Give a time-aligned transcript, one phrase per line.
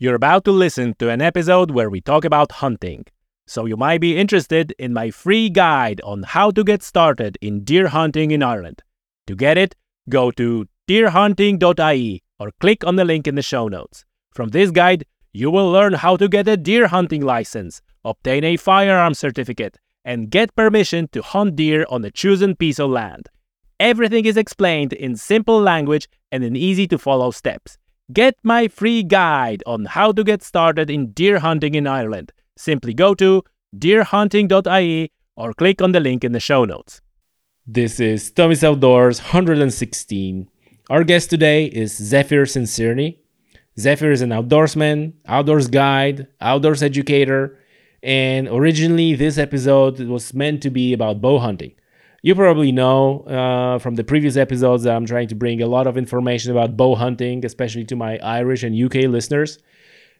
[0.00, 3.04] You're about to listen to an episode where we talk about hunting.
[3.48, 7.64] So you might be interested in my free guide on how to get started in
[7.64, 8.84] deer hunting in Ireland.
[9.26, 9.74] To get it,
[10.08, 14.04] go to deerhunting.ie or click on the link in the show notes.
[14.32, 18.56] From this guide, you will learn how to get a deer hunting license, obtain a
[18.56, 23.28] firearm certificate, and get permission to hunt deer on a chosen piece of land.
[23.80, 27.78] Everything is explained in simple language and in easy to follow steps.
[28.10, 32.32] Get my free guide on how to get started in deer hunting in Ireland.
[32.56, 33.42] Simply go to
[33.76, 37.02] deerhunting.ie or click on the link in the show notes.
[37.66, 40.48] This is Tommy's Outdoors 116.
[40.88, 43.18] Our guest today is Zephyr Sincerny.
[43.78, 47.58] Zephyr is an outdoorsman, outdoors guide, outdoors educator,
[48.02, 51.74] and originally this episode was meant to be about bow hunting.
[52.28, 55.86] You probably know uh, from the previous episodes that I'm trying to bring a lot
[55.86, 59.58] of information about bow hunting, especially to my Irish and UK listeners,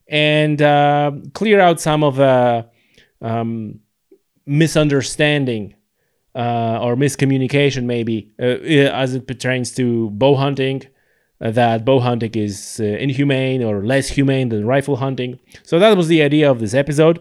[0.08, 2.66] and uh, clear out some of the
[3.20, 3.80] um,
[4.46, 5.74] misunderstanding
[6.34, 8.56] uh, or miscommunication, maybe, uh,
[9.02, 10.84] as it pertains to bow hunting.
[11.42, 15.38] Uh, that bow hunting is uh, inhumane or less humane than rifle hunting.
[15.62, 17.20] So that was the idea of this episode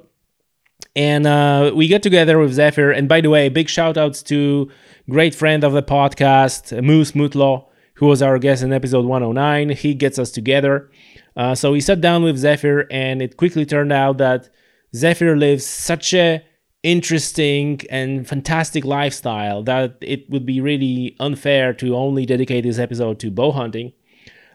[0.97, 2.89] and uh, we got together with Zephyr.
[2.89, 4.71] And by the way, big shout outs to
[5.07, 9.77] great friend of the podcast, Moose Mutlo, who was our guest in episode 109.
[9.77, 10.89] He gets us together.
[11.35, 14.49] Uh, so we sat down with Zephyr, and it quickly turned out that
[14.95, 16.43] Zephyr lives such a
[16.81, 23.19] interesting and fantastic lifestyle that it would be really unfair to only dedicate this episode
[23.19, 23.93] to bow hunting.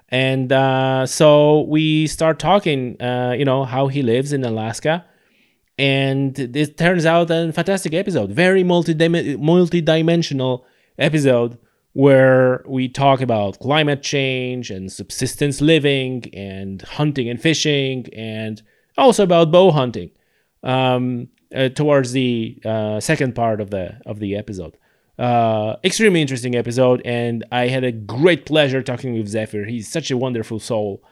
[0.09, 5.05] And uh, so we start talking, uh, you know, how he lives in Alaska
[5.79, 10.67] and it turns out a fantastic episode very multi-dimensional
[10.99, 11.59] episode
[11.95, 18.63] where we talk about climate change and subsistence living and hunting and fishing and
[18.97, 20.11] also about bow hunting
[20.63, 24.77] um, uh, towards the uh, second part of the of the episode.
[25.19, 29.67] Uh, extremely interesting episode and i had a great pleasure talking with zephyr.
[29.67, 31.05] He's such a wonderful soul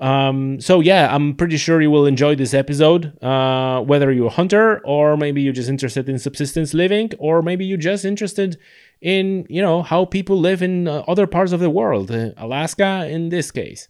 [0.00, 3.22] um, so yeah, I'm pretty sure you will enjoy this episode.
[3.22, 7.66] Uh, whether you're a hunter or maybe you're just interested in subsistence living, or maybe
[7.66, 8.58] you're just interested
[9.02, 13.06] in you know how people live in uh, other parts of the world, uh, Alaska
[13.08, 13.88] in this case.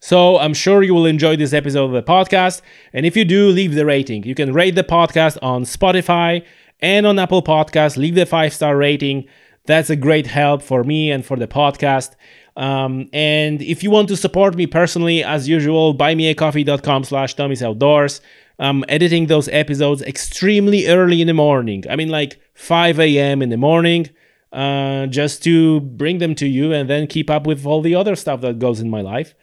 [0.00, 2.62] So I'm sure you will enjoy this episode of the podcast.
[2.92, 4.22] And if you do, leave the rating.
[4.22, 6.44] You can rate the podcast on Spotify
[6.78, 7.96] and on Apple Podcasts.
[7.96, 9.26] Leave the five star rating.
[9.66, 12.14] That's a great help for me and for the podcast.
[12.58, 18.20] Um, and if you want to support me personally, as usual, buymeacoffee.com slash Tommy's Outdoors.
[18.58, 21.84] I'm editing those episodes extremely early in the morning.
[21.88, 23.40] I mean, like 5 a.m.
[23.40, 24.10] in the morning,
[24.52, 28.16] uh, just to bring them to you and then keep up with all the other
[28.16, 29.34] stuff that goes in my life.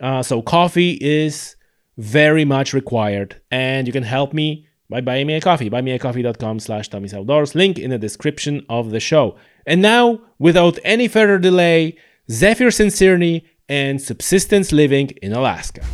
[0.00, 1.56] Uh, so, coffee is
[1.98, 3.40] very much required.
[3.50, 5.68] And you can help me by buying me a coffee.
[5.68, 7.56] Buymeacoffee.com slash Tommy's Outdoors.
[7.56, 9.36] Link in the description of the show.
[9.66, 11.96] And now, without any further delay,
[12.30, 15.84] Zephyr Sincerny, and subsistence living in Alaska.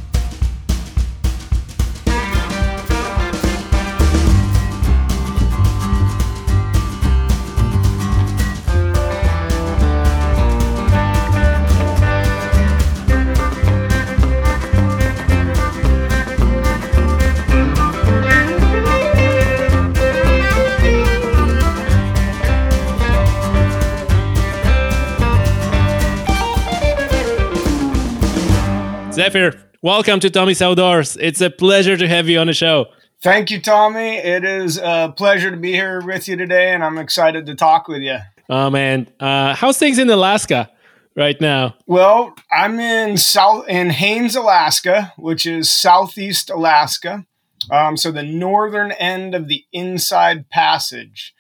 [29.26, 31.16] Zephyr, welcome to Tommy's Outdoors.
[31.16, 32.86] It's a pleasure to have you on the show.
[33.24, 34.18] Thank you, Tommy.
[34.18, 37.88] It is a pleasure to be here with you today, and I'm excited to talk
[37.88, 38.18] with you.
[38.48, 40.70] Oh man, uh, how's things in Alaska
[41.16, 41.74] right now?
[41.88, 47.26] Well, I'm in South in Haines, Alaska, which is southeast Alaska.
[47.68, 51.34] Um, so the northern end of the Inside Passage.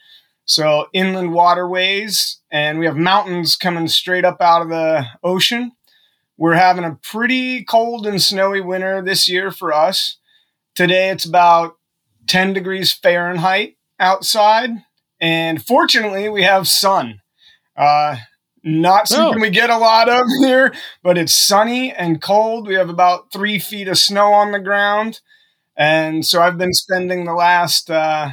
[0.44, 5.70] So inland waterways, and we have mountains coming straight up out of the ocean.
[6.38, 10.18] We're having a pretty cold and snowy winter this year for us.
[10.74, 11.76] Today it's about
[12.26, 14.70] 10 degrees Fahrenheit outside.
[15.20, 17.22] And fortunately, we have sun.
[17.76, 18.16] Uh,
[18.62, 19.42] not something oh.
[19.42, 22.66] we get a lot of here, but it's sunny and cold.
[22.66, 25.20] We have about three feet of snow on the ground.
[25.76, 28.30] And so I've been spending the last uh,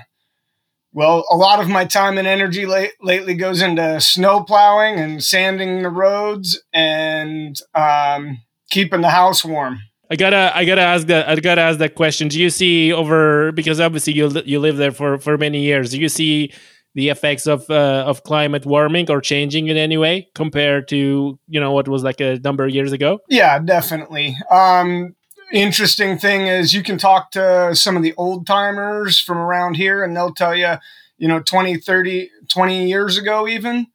[0.94, 5.24] well, a lot of my time and energy late, lately goes into snow plowing and
[5.24, 9.80] sanding the roads and um, keeping the house warm.
[10.12, 11.28] I gotta, I gotta ask that.
[11.28, 12.28] I gotta ask that question.
[12.28, 15.90] Do you see over because obviously you you live there for for many years?
[15.90, 16.54] Do you see
[16.94, 21.60] the effects of uh, of climate warming or changing in any way compared to you
[21.60, 23.20] know what was like a number of years ago?
[23.28, 24.38] Yeah, definitely.
[24.52, 25.16] Um,
[25.54, 30.04] interesting thing is you can talk to some of the old timers from around here
[30.04, 30.76] and they'll tell you,
[31.18, 33.88] you know, 20, 30, 20 years ago, even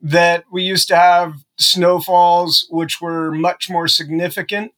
[0.00, 4.72] that we used to have snowfalls which were much more significant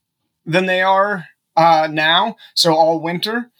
[0.44, 1.26] than they are
[1.56, 2.36] uh, now.
[2.54, 3.50] So all winter.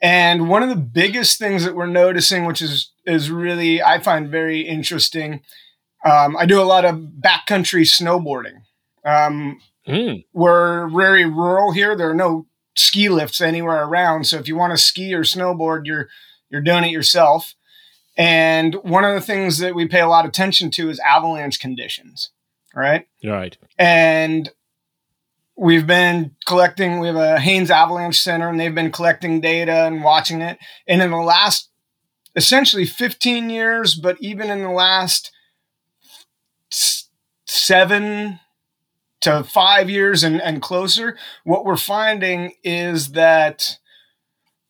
[0.00, 4.28] And one of the biggest things that we're noticing, which is is really I find
[4.28, 5.40] very interesting,
[6.04, 8.62] um, I do a lot of backcountry snowboarding.
[9.04, 10.24] Um, mm.
[10.32, 11.96] We're very rural here.
[11.96, 12.46] There are no
[12.76, 14.24] ski lifts anywhere around.
[14.24, 16.08] So if you want to ski or snowboard, you're
[16.50, 17.54] you're doing it yourself.
[18.16, 21.60] And one of the things that we pay a lot of attention to is avalanche
[21.60, 22.30] conditions,
[22.74, 23.06] right?
[23.24, 23.56] Right.
[23.78, 24.50] And
[25.56, 30.02] we've been collecting, we have a Haines Avalanche Center, and they've been collecting data and
[30.02, 30.58] watching it.
[30.88, 31.70] And in the last
[32.34, 35.32] essentially 15 years, but even in the last
[37.46, 38.40] seven
[39.20, 43.78] to five years and, and closer, what we're finding is that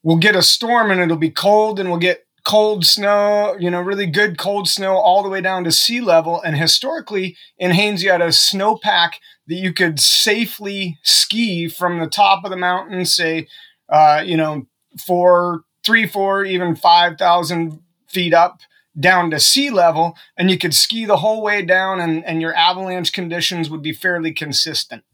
[0.02, 3.80] we'll get a storm and it'll be cold and we'll get cold snow, you know,
[3.80, 6.40] really good cold snow all the way down to sea level.
[6.40, 9.14] And historically, in Haines, you had a snowpack
[9.48, 13.48] that you could safely ski from the top of the mountain, say,
[13.90, 14.66] uh, you know,
[14.98, 18.60] four, three, four, even 5,000 feet up
[18.98, 22.54] down to sea level, and you could ski the whole way down, and, and your
[22.54, 25.04] avalanche conditions would be fairly consistent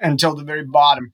[0.00, 1.12] until the very bottom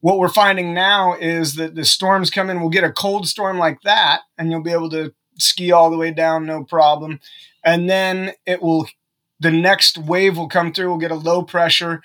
[0.00, 3.58] what we're finding now is that the storms come in, we'll get a cold storm
[3.58, 7.20] like that, and you'll be able to ski all the way down, no problem.
[7.64, 8.88] And then it will,
[9.40, 12.02] the next wave will come through, we'll get a low pressure,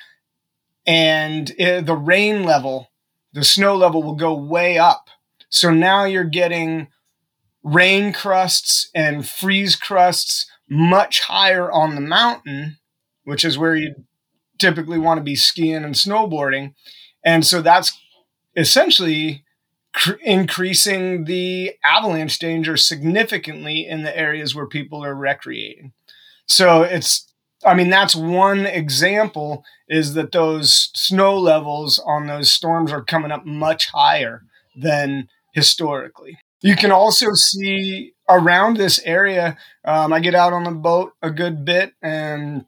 [0.86, 2.92] and it, the rain level,
[3.32, 5.10] the snow level will go way up.
[5.50, 6.88] So now you're getting
[7.64, 12.78] rain crusts and freeze crusts much higher on the mountain,
[13.24, 13.96] which is where you
[14.60, 16.74] typically want to be skiing and snowboarding
[17.24, 17.98] and so that's
[18.56, 19.44] essentially
[19.94, 25.94] cr- increasing the avalanche danger significantly in the areas where people are recreating.
[26.46, 27.32] So it's,
[27.66, 33.32] I mean, that's one example is that those snow levels on those storms are coming
[33.32, 34.44] up much higher
[34.76, 36.38] than historically.
[36.64, 39.58] You can also see around this area.
[39.84, 42.66] Um, I get out on the boat a good bit and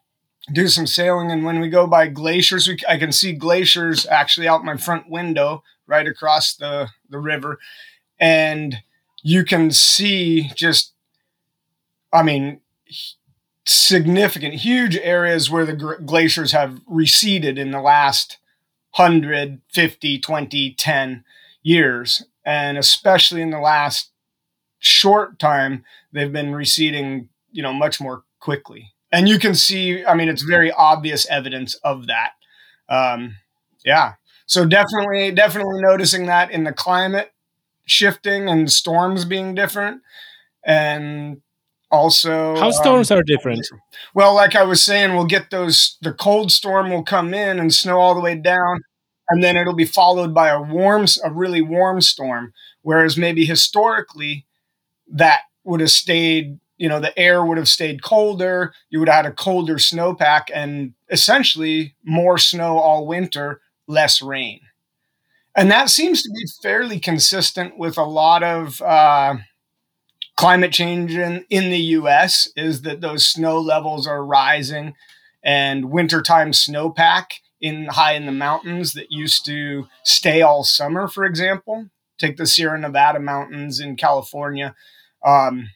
[0.51, 1.31] do some sailing.
[1.31, 5.09] And when we go by glaciers, we, I can see glaciers actually out my front
[5.09, 7.57] window right across the, the river.
[8.19, 8.83] And
[9.23, 10.91] you can see just,
[12.11, 12.59] I mean,
[13.65, 18.39] significant, huge areas where the glaciers have receded in the last
[18.97, 21.23] 100, 50, 20, 10
[21.63, 22.25] years.
[22.45, 24.11] And especially in the last
[24.79, 25.83] short time,
[26.13, 28.93] they've been receding, you know, much more quickly.
[29.11, 32.31] And you can see i mean it's very obvious evidence of that.
[32.89, 33.37] Um,
[33.83, 34.13] yeah.
[34.45, 37.31] So definitely definitely noticing that in the climate
[37.85, 40.01] shifting and storms being different.
[40.63, 41.41] And
[41.91, 43.65] also how storms um, are different?
[44.13, 47.73] well like i was saying we'll get those the cold storm will come in and
[47.73, 48.81] snow all the way down
[49.29, 54.45] and then it'll be followed by a warm a really warm storm whereas maybe historically
[55.07, 59.25] that would have stayed you know the air would have stayed colder you would have
[59.25, 64.61] had a colder snowpack and essentially more snow all winter less rain.
[65.55, 69.35] And that seems to be fairly consistent with a lot of uh,
[70.35, 74.95] climate change in, in the us is that those snow levels are rising
[75.43, 77.35] and wintertime snowpack
[77.65, 82.45] in high in the mountains that used to stay all summer for example take the
[82.45, 84.75] sierra nevada mountains in california
[85.25, 85.69] um,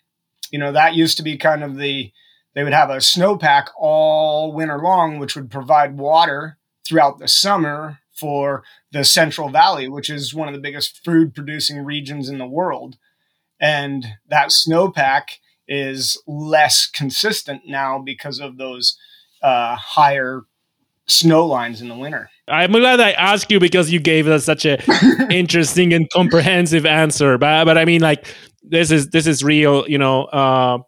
[0.51, 2.11] you know, that used to be kind of the,
[2.53, 7.99] they would have a snowpack all winter long, which would provide water throughout the summer
[8.13, 12.47] for the Central Valley, which is one of the biggest food producing regions in the
[12.47, 12.97] world.
[13.59, 18.97] And that snowpack is less consistent now because of those
[19.41, 20.43] uh, higher
[21.09, 22.29] snow lines in the winter.
[22.47, 24.79] I'm glad I asked you because you gave us such a
[25.31, 27.37] interesting and comprehensive answer.
[27.37, 28.27] But but I mean, like
[28.63, 29.87] this is this is real.
[29.87, 30.79] You know, uh,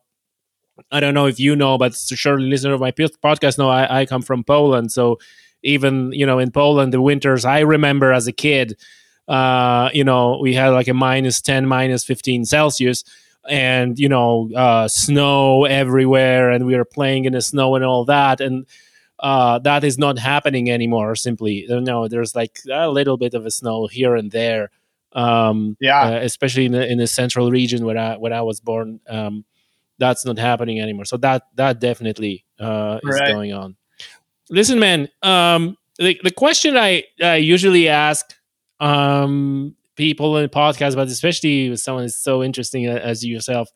[0.92, 4.06] I don't know if you know, but surely listener of my podcast know I, I
[4.06, 4.92] come from Poland.
[4.92, 5.20] So
[5.64, 8.78] even you know in Poland, the winters I remember as a kid,
[9.28, 13.04] uh, you know, we had like a minus ten, minus fifteen Celsius
[13.50, 18.06] and you know uh, snow everywhere and we were playing in the snow and all
[18.06, 18.68] that and
[19.22, 21.16] uh, that is not happening anymore.
[21.16, 24.72] Simply, know, there's like a little bit of a snow here and there.
[25.14, 28.60] Um, yeah, uh, especially in the, in the central region where I where I was
[28.60, 29.00] born.
[29.08, 29.46] Um,
[30.00, 31.06] that's not happening anymore.
[31.06, 33.32] So that that definitely uh, is right.
[33.32, 33.76] going on.
[34.50, 35.10] Listen, man.
[35.22, 38.34] Um, the the question I, I usually ask
[38.80, 43.70] um, people in podcasts, but especially with someone as so interesting as yourself.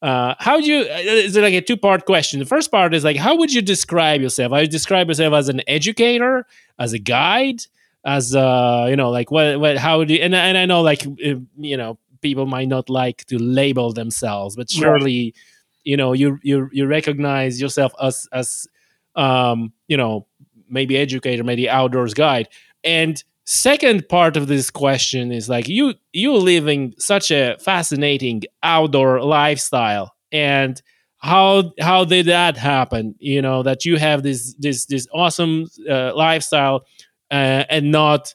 [0.00, 0.80] Uh, how would you?
[0.80, 2.38] Uh, is it like a two part question?
[2.38, 4.52] The first part is like, how would you describe yourself?
[4.52, 6.46] I would describe yourself as an educator,
[6.78, 7.62] as a guide,
[8.04, 10.18] as uh, you know, like what, what, how would you?
[10.18, 14.70] And and I know, like, you know, people might not like to label themselves, but
[14.70, 15.34] surely,
[15.82, 18.68] you know, you you you recognize yourself as as
[19.16, 20.26] um, you know,
[20.68, 22.48] maybe educator, maybe outdoors guide,
[22.84, 29.22] and second part of this question is like you you living such a fascinating outdoor
[29.22, 30.82] lifestyle and
[31.16, 33.14] how how did that happen?
[33.18, 36.84] You know that you have this this this awesome uh, lifestyle
[37.30, 38.34] uh, and not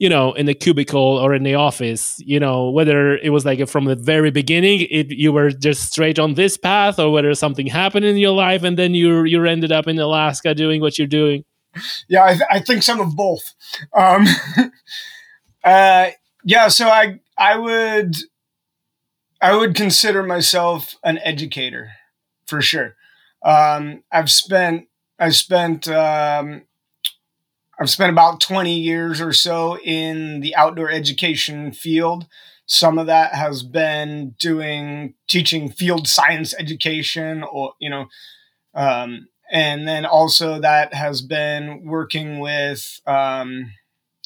[0.00, 3.66] you know in the cubicle or in the office you know whether it was like
[3.68, 7.68] from the very beginning it you were just straight on this path or whether something
[7.68, 11.06] happened in your life and then you you ended up in alaska doing what you're
[11.06, 11.44] doing
[12.08, 13.54] yeah, I, th- I, think some of both.
[13.92, 14.26] Um,
[15.64, 16.10] uh,
[16.44, 18.16] yeah, so I I would
[19.40, 21.90] I would consider myself an educator
[22.46, 22.96] for sure.
[23.44, 24.88] Um, I've spent
[25.18, 26.62] I've spent um,
[27.78, 32.26] I've spent about twenty years or so in the outdoor education field.
[32.66, 38.06] Some of that has been doing teaching field science education, or you know,
[38.74, 43.72] um, and then also that has been working with um,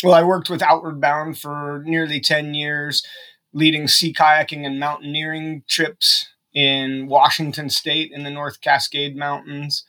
[0.05, 3.05] well i worked with outward bound for nearly 10 years
[3.53, 9.85] leading sea kayaking and mountaineering trips in washington state in the north cascade mountains.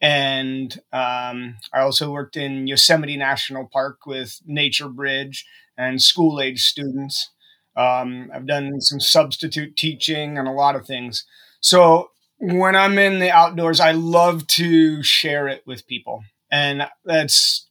[0.00, 5.46] And um, i also worked in yosemite national park with nature bridge
[5.78, 7.30] and school age students.
[7.76, 11.24] Um, i've done some substitute teaching and a lot of things.
[11.60, 12.11] So
[12.42, 16.24] when I'm in the outdoors, I love to share it with people.
[16.50, 17.68] And that's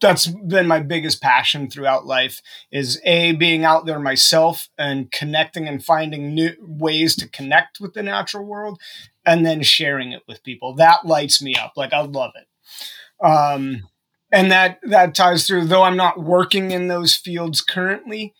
[0.00, 2.42] that's been my biggest passion throughout life
[2.72, 7.94] is a being out there myself and connecting and finding new ways to connect with
[7.94, 8.80] the natural world
[9.24, 10.74] and then sharing it with people.
[10.74, 11.74] That lights me up.
[11.76, 13.24] Like i love it.
[13.24, 13.88] Um,
[14.32, 15.66] and that that ties through.
[15.66, 18.34] Though i'm not working in those fields currently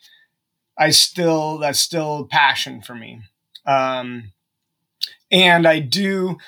[0.77, 3.21] i still that's still passion for me.
[3.65, 4.33] Um,
[5.31, 6.39] and I do,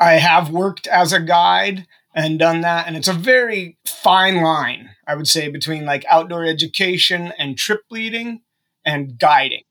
[0.00, 2.86] I have worked as a guide and done that.
[2.86, 7.82] And it's a very fine line, I would say, between like outdoor education and trip
[7.90, 8.42] leading
[8.84, 9.62] and guiding.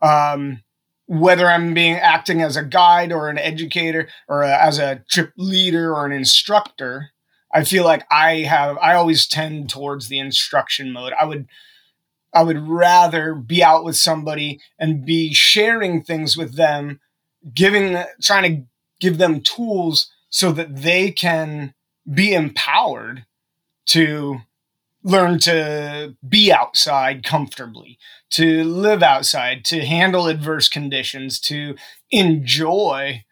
[0.00, 0.62] Um,
[1.06, 5.32] whether I'm being acting as a guide or an educator or a, as a trip
[5.36, 7.10] leader or an instructor,
[7.52, 11.12] I feel like I have I always tend towards the instruction mode.
[11.18, 11.46] I would
[12.34, 17.00] I would rather be out with somebody and be sharing things with them
[17.54, 18.66] giving trying to
[19.00, 21.74] give them tools so that they can
[22.12, 23.24] be empowered
[23.86, 24.40] to
[25.02, 27.98] learn to be outside comfortably,
[28.30, 31.76] to live outside, to handle adverse conditions, to
[32.10, 33.24] enjoy,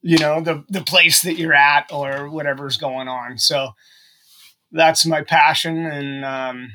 [0.00, 3.38] you know, the the place that you're at or whatever's going on.
[3.38, 3.74] So
[4.72, 6.72] that's my passion, and um,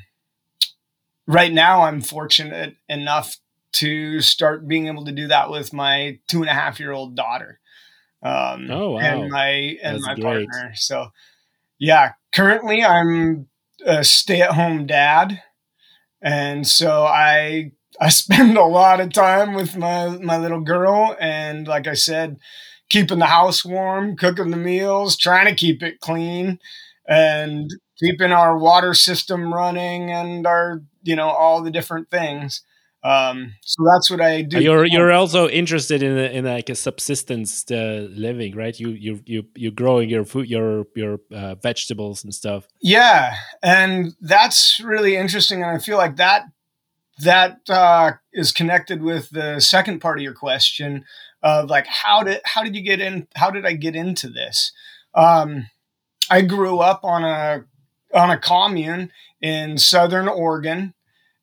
[1.26, 3.36] right now I'm fortunate enough
[3.72, 7.16] to start being able to do that with my two and a half year old
[7.16, 7.60] daughter.
[8.22, 8.98] Um, oh, wow.
[8.98, 9.48] And my,
[9.82, 10.48] and That's my great.
[10.48, 10.72] partner.
[10.74, 11.08] So,
[11.78, 13.48] yeah, currently I'm
[13.84, 15.42] a stay at home dad.
[16.22, 21.16] And so I, I spend a lot of time with my, my little girl.
[21.20, 22.38] And like I said,
[22.90, 26.58] keeping the house warm, cooking the meals, trying to keep it clean
[27.08, 32.62] and keeping our water system running and our, you know, all the different things.
[33.02, 34.60] Um, so that's what I do.
[34.60, 38.78] You're you're also interested in in like a subsistence uh, living, right?
[38.78, 42.66] You you you you're growing your food, your your uh, vegetables and stuff.
[42.82, 46.44] Yeah, and that's really interesting, and I feel like that
[47.22, 51.04] that uh, is connected with the second part of your question
[51.42, 53.28] of like how did how did you get in?
[53.34, 54.72] How did I get into this?
[55.14, 55.68] Um,
[56.30, 57.64] I grew up on a
[58.12, 60.92] on a commune in southern Oregon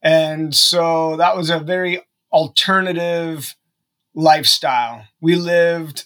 [0.07, 3.57] and so that was a very alternative
[4.15, 5.03] lifestyle.
[5.19, 6.05] We lived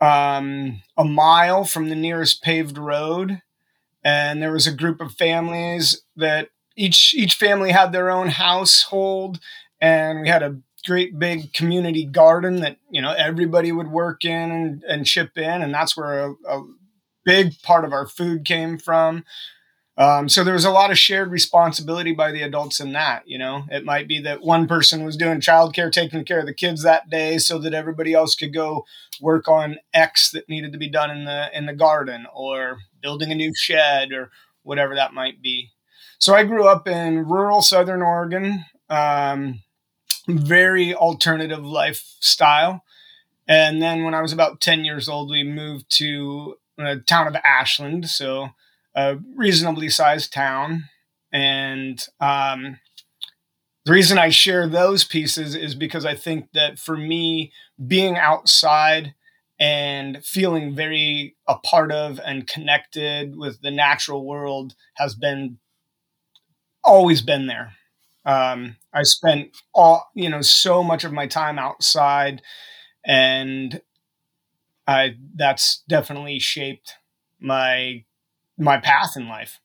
[0.00, 3.40] um, a mile from the nearest paved road,
[4.02, 9.38] and there was a group of families that each each family had their own household,
[9.80, 14.50] and we had a great big community garden that you know everybody would work in
[14.50, 16.64] and, and chip in, and that's where a, a
[17.24, 19.24] big part of our food came from.
[19.96, 23.22] Um, so there was a lot of shared responsibility by the adults in that.
[23.26, 26.54] You know, it might be that one person was doing childcare, taking care of the
[26.54, 28.84] kids that day, so that everybody else could go
[29.20, 33.30] work on X that needed to be done in the in the garden, or building
[33.30, 34.30] a new shed, or
[34.62, 35.70] whatever that might be.
[36.18, 39.62] So I grew up in rural Southern Oregon, um,
[40.28, 42.84] very alternative lifestyle.
[43.48, 47.34] And then when I was about 10 years old, we moved to the town of
[47.36, 48.08] Ashland.
[48.08, 48.50] So
[48.94, 50.84] a reasonably sized town.
[51.32, 52.78] And um,
[53.84, 57.52] the reason I share those pieces is because I think that for me,
[57.86, 59.14] being outside
[59.58, 65.58] and feeling very a part of and connected with the natural world has been
[66.84, 67.74] always been there.
[68.24, 72.42] Um, I spent all you know so much of my time outside,
[73.04, 73.80] and
[74.86, 76.94] I that's definitely shaped
[77.40, 78.04] my
[78.60, 79.60] my path in life.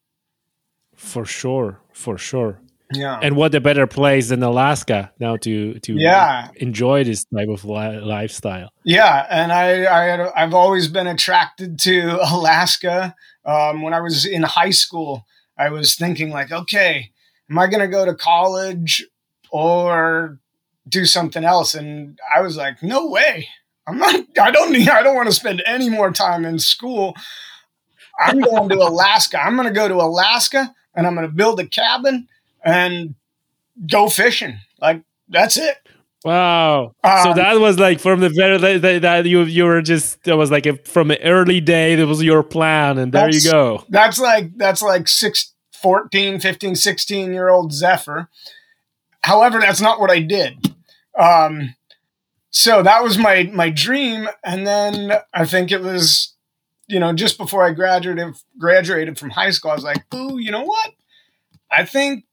[0.95, 2.59] For sure, for sure.
[2.93, 3.19] Yeah.
[3.21, 6.49] And what a better place than Alaska now to to yeah.
[6.55, 8.69] enjoy this type of li- lifestyle.
[8.83, 13.15] Yeah, and I, I had, I've always been attracted to Alaska.
[13.43, 15.25] Um, when I was in high school,
[15.57, 17.11] I was thinking like, okay,
[17.49, 19.05] am I going to go to college
[19.51, 20.39] or
[20.87, 21.73] do something else?
[21.73, 23.47] And I was like, no way.
[23.87, 24.15] I'm not.
[24.41, 24.89] I don't need.
[24.89, 27.15] I don't want to spend any more time in school.
[28.19, 29.41] I'm going to Alaska.
[29.41, 32.27] I'm going to go to Alaska and I'm going to build a cabin
[32.63, 33.15] and
[33.89, 34.59] go fishing.
[34.79, 35.77] Like that's it.
[36.23, 36.95] Wow!
[37.03, 40.35] Um, so that was like from the very that, that you you were just that
[40.35, 43.83] was like a, from an early day that was your plan, and there you go.
[43.89, 45.53] That's like that's like six,
[45.83, 48.29] 14, 15, 16 year old Zephyr.
[49.21, 50.73] However, that's not what I did.
[51.17, 51.75] Um,
[52.49, 56.34] so that was my my dream, and then I think it was
[56.87, 60.51] you know, just before I graduated graduated from high school, I was like, "Ooh, you
[60.51, 60.91] know what?
[61.71, 62.25] I think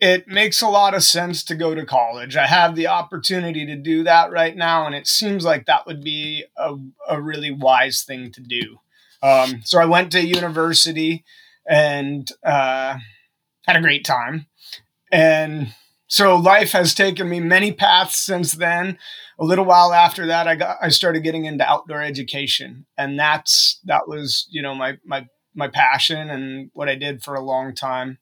[0.00, 2.36] it makes a lot of sense to go to college.
[2.36, 6.02] I have the opportunity to do that right now, and it seems like that would
[6.02, 6.76] be a,
[7.08, 8.80] a really wise thing to do."
[9.22, 11.24] Um, so I went to university
[11.66, 12.98] and uh,
[13.66, 14.46] had a great time,
[15.10, 15.74] and
[16.08, 18.98] so life has taken me many paths since then
[19.38, 23.80] a little while after that, I got I started getting into outdoor education, and that's
[23.84, 27.74] that was you know my my my passion and what I did for a long
[27.74, 28.18] time.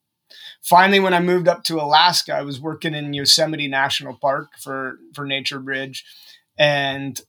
[0.63, 4.99] Finally, when I moved up to Alaska, I was working in Yosemite National Park for
[5.15, 6.05] for Nature Bridge,
[6.59, 7.21] and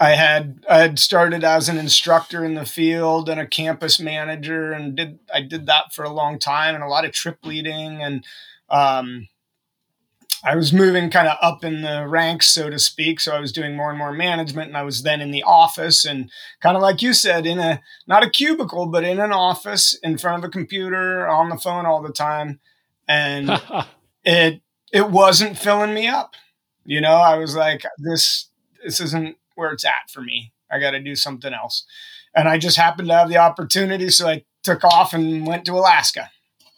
[0.00, 4.72] I had I had started as an instructor in the field and a campus manager,
[4.72, 8.02] and did I did that for a long time and a lot of trip leading
[8.02, 8.24] and
[8.68, 9.28] um,
[10.44, 13.18] I was moving kind of up in the ranks, so to speak.
[13.18, 16.04] So I was doing more and more management, and I was then in the office,
[16.04, 16.30] and
[16.60, 20.18] kind of like you said, in a not a cubicle, but in an office in
[20.18, 22.60] front of a computer, on the phone all the time,
[23.08, 23.50] and
[24.24, 24.60] it
[24.92, 26.34] it wasn't filling me up.
[26.84, 28.50] You know, I was like, this
[28.84, 30.52] this isn't where it's at for me.
[30.70, 31.86] I got to do something else,
[32.34, 35.72] and I just happened to have the opportunity, so I took off and went to
[35.72, 36.30] Alaska.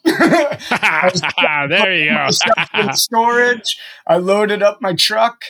[1.69, 2.29] there you go.
[2.73, 3.77] in storage.
[4.05, 5.45] I loaded up my truck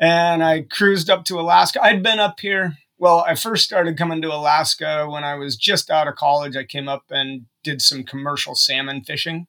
[0.00, 1.82] and I cruised up to Alaska.
[1.82, 2.78] I'd been up here.
[2.98, 6.56] Well, I first started coming to Alaska when I was just out of college.
[6.56, 9.46] I came up and did some commercial salmon fishing.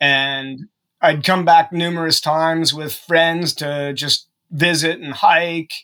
[0.00, 0.68] And
[1.00, 5.74] I'd come back numerous times with friends to just visit and hike.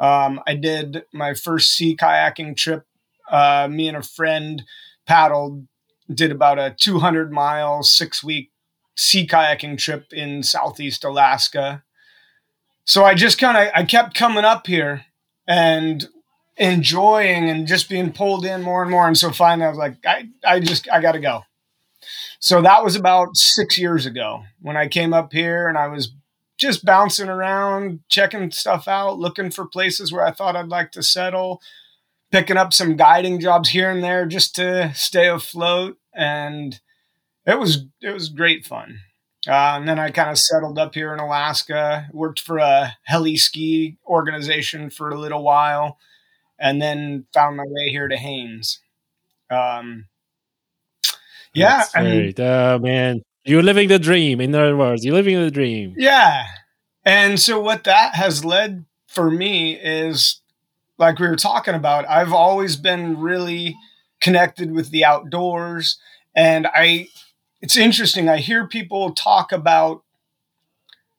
[0.00, 2.84] Um, I did my first sea kayaking trip.
[3.30, 4.64] Uh, me and a friend
[5.06, 5.66] paddled
[6.12, 8.50] did about a 200 mile, six week
[8.96, 11.84] sea kayaking trip in Southeast Alaska.
[12.84, 15.04] So I just kind of, I kept coming up here
[15.46, 16.08] and
[16.56, 19.06] enjoying and just being pulled in more and more.
[19.06, 21.42] And so finally I was like, I, I just, I got to go.
[22.40, 26.12] So that was about six years ago when I came up here and I was
[26.56, 31.02] just bouncing around, checking stuff out, looking for places where I thought I'd like to
[31.02, 31.60] settle
[32.30, 36.80] picking up some guiding jobs here and there just to stay afloat, and
[37.46, 39.00] it was it was great fun.
[39.46, 43.36] Uh, and then I kind of settled up here in Alaska, worked for a heli
[43.36, 45.98] ski organization for a little while,
[46.58, 48.80] and then found my way here to Haines.
[49.50, 50.06] Um,
[51.54, 54.40] yeah, oh man, you're living the dream.
[54.40, 55.94] In other words, you're living the dream.
[55.96, 56.46] Yeah,
[57.04, 60.42] and so what that has led for me is
[60.98, 63.76] like we were talking about, I've always been really
[64.20, 65.98] connected with the outdoors.
[66.34, 67.08] And I,
[67.60, 68.28] it's interesting.
[68.28, 70.02] I hear people talk about,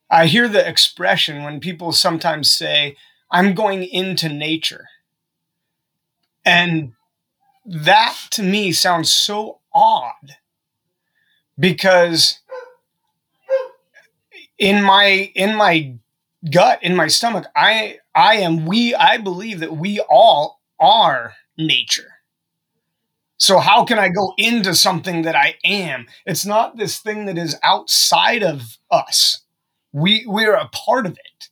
[0.10, 2.96] I hear the expression when people sometimes say,
[3.32, 4.88] I'm going into nature.
[6.44, 6.94] And
[7.66, 10.38] that to me sounds so odd
[11.58, 12.40] because
[14.58, 15.94] in my in my
[16.52, 22.12] gut in my stomach i i am we i believe that we all are nature
[23.38, 26.08] So how can I go into something that I am?
[26.26, 29.44] It's not this thing that is outside of us.
[29.94, 31.50] We we're a part of it.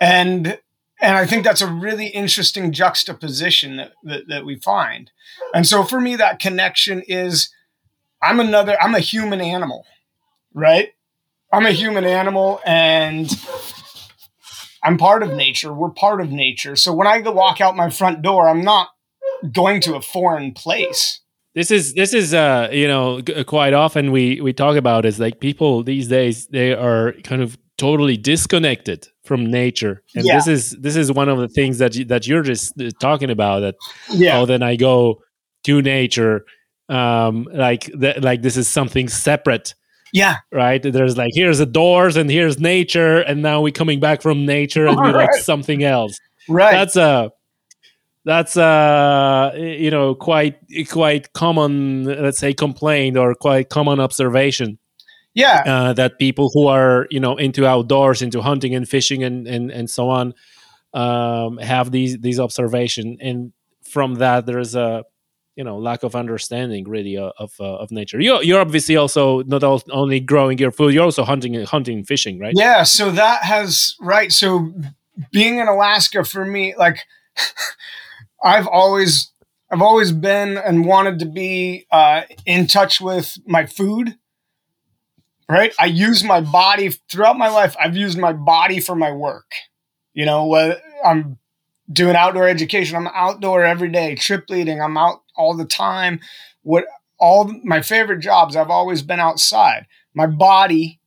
[0.00, 0.58] And
[1.00, 5.10] and I think that's a really interesting juxtaposition that, that, that we find.
[5.54, 7.50] And so for me, that connection is
[8.22, 9.86] I'm another, I'm a human animal,
[10.54, 10.92] right?
[11.52, 13.30] I'm a human animal and
[14.88, 15.70] I'm part of nature.
[15.70, 16.74] We're part of nature.
[16.74, 18.88] So when I go walk out my front door, I'm not
[19.52, 21.20] going to a foreign place.
[21.54, 25.40] This is this is uh you know quite often we we talk about is like
[25.40, 30.36] people these days they are kind of totally disconnected from nature and yeah.
[30.36, 33.30] this is this is one of the things that you, that you're just uh, talking
[33.30, 33.74] about that
[34.10, 35.20] yeah oh then i go
[35.64, 36.44] to nature
[36.88, 39.74] um like that like this is something separate
[40.12, 40.36] yeah.
[40.52, 40.82] Right?
[40.82, 44.86] There's like here's the doors and here's nature and now we're coming back from nature
[44.86, 45.28] and we're right.
[45.30, 46.18] like something else.
[46.48, 46.72] Right.
[46.72, 47.30] That's a
[48.24, 50.58] that's a you know quite
[50.90, 54.78] quite common let's say complaint or quite common observation.
[55.34, 55.62] Yeah.
[55.64, 59.70] Uh, that people who are you know into outdoors into hunting and fishing and and,
[59.70, 60.34] and so on
[60.94, 63.18] um, have these these observation.
[63.20, 65.04] And from that there's a
[65.58, 69.42] you know lack of understanding really uh, of uh, of nature you're, you're obviously also
[69.42, 73.42] not only growing your food you're also hunting hunting and fishing right yeah so that
[73.42, 74.72] has right so
[75.32, 77.00] being in alaska for me like
[78.44, 79.32] i've always
[79.72, 84.16] i've always been and wanted to be uh, in touch with my food
[85.50, 85.72] right?
[85.78, 87.74] I use my body throughout my life.
[87.80, 89.50] I've used my body for my work.
[90.12, 91.38] You know, I'm
[91.90, 92.96] doing outdoor education.
[92.96, 94.80] I'm outdoor every day, trip leading.
[94.80, 96.20] I'm out all the time.
[96.62, 96.84] What
[97.18, 99.86] all my favorite jobs, I've always been outside.
[100.14, 101.00] My body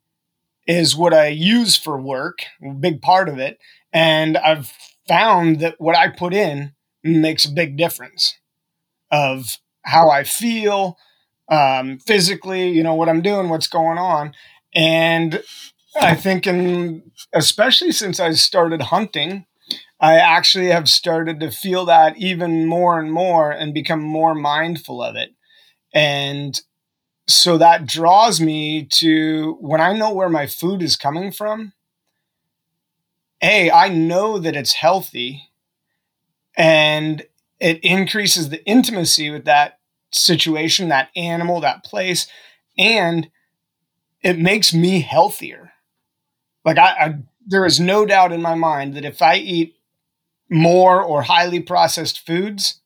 [0.68, 3.60] is what I use for work, a big part of it.
[3.94, 4.72] And I've
[5.08, 8.38] found that what I put in makes a big difference
[9.12, 10.98] of how I feel,
[11.50, 14.34] um, physically, you know, what I'm doing, what's going on.
[14.74, 15.44] And
[16.00, 19.46] I think, in, especially since I started hunting,
[20.02, 25.02] I actually have started to feel that even more and more and become more mindful
[25.02, 25.36] of it.
[25.94, 26.60] And
[27.28, 31.74] so that draws me to when I know where my food is coming from,
[33.44, 35.52] A, I know that it's healthy
[36.58, 37.24] and
[37.60, 39.78] it increases the intimacy with that
[40.12, 42.28] situation, that animal, that place,
[42.76, 43.30] and
[44.24, 45.74] it makes me healthier.
[46.66, 49.76] Like I, I there is no doubt in my mind that if I eat
[50.52, 52.82] more or highly processed foods,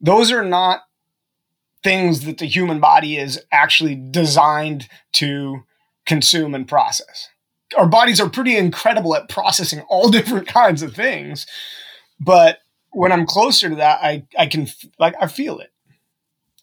[0.00, 0.80] those are not
[1.84, 5.62] things that the human body is actually designed to
[6.06, 7.28] consume and process.
[7.76, 11.46] Our bodies are pretty incredible at processing all different kinds of things,
[12.18, 12.58] but
[12.90, 14.66] when I'm closer to that, I I can
[14.98, 15.70] like I feel it.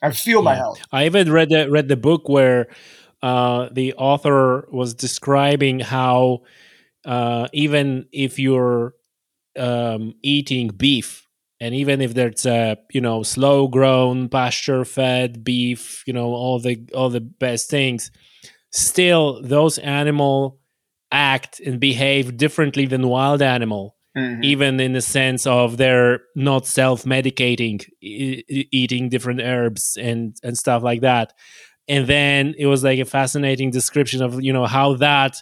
[0.02, 0.46] I feel yeah.
[0.46, 0.80] my health.
[0.92, 2.68] I even read the read the book where
[3.22, 6.42] uh, the author was describing how
[7.06, 8.96] uh, even if you're
[9.58, 11.28] um, eating beef,
[11.60, 16.60] and even if there's a you know slow grown pasture fed beef, you know all
[16.60, 18.12] the all the best things,
[18.72, 20.60] still those animal
[21.12, 24.44] act and behave differently than wild animal Mm-hmm.
[24.44, 30.84] even in the sense of they're not self-medicating e- eating different herbs and and stuff
[30.84, 31.34] like that
[31.88, 35.42] and then it was like a fascinating description of you know how that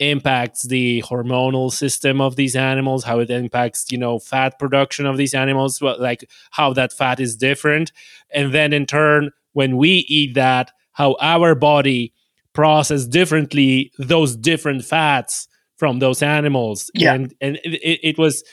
[0.00, 5.16] impacts the hormonal system of these animals how it impacts you know fat production of
[5.16, 7.92] these animals like how that fat is different
[8.32, 12.12] and then in turn when we eat that how our body
[12.54, 16.90] process differently those different fats from those animals.
[16.94, 17.14] Yeah.
[17.14, 18.44] And and it, it was,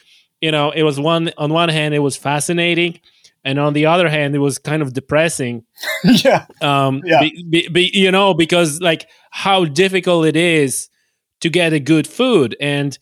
[0.42, 3.00] you know, it was one on one hand it was fascinating,
[3.46, 5.64] and on the other hand it was kind of depressing.
[6.04, 6.46] yeah.
[6.62, 7.02] Um.
[7.06, 7.22] Yeah.
[7.22, 10.90] Be, be, be, you know, because like how difficult it is
[11.42, 12.56] to get a good food.
[12.60, 12.98] And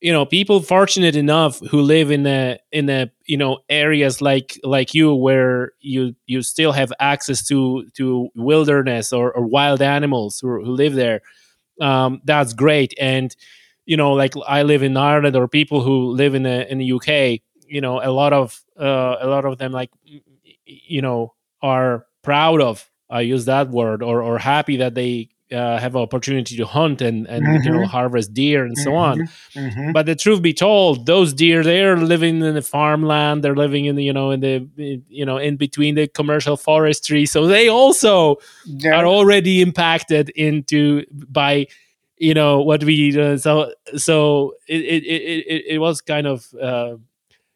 [0.00, 4.56] you know people fortunate enough who live in a in a you know areas like
[4.62, 10.38] like you where you you still have access to to wilderness or, or wild animals
[10.38, 11.20] who, who live there
[11.80, 12.94] um, that's great.
[12.98, 13.34] And
[13.86, 16.92] you know, like I live in Ireland or people who live in the in the
[16.92, 19.90] UK, you know, a lot of uh, a lot of them like
[20.66, 25.78] you know are proud of I use that word or or happy that they uh,
[25.78, 27.62] have an opportunity to hunt and and mm-hmm.
[27.62, 27.90] you know mm-hmm.
[27.90, 29.18] harvest deer and so on.
[29.18, 29.60] Mm-hmm.
[29.60, 29.92] mm-hmm.
[29.92, 33.42] But the truth be told, those deer they're living in the farmland.
[33.42, 34.68] They're living in the you know in the
[35.08, 38.94] you know in between the commercial forestry, so they also yeah.
[38.96, 41.66] are already impacted into by
[42.18, 46.96] you know what we uh, so so it, it it it was kind of uh,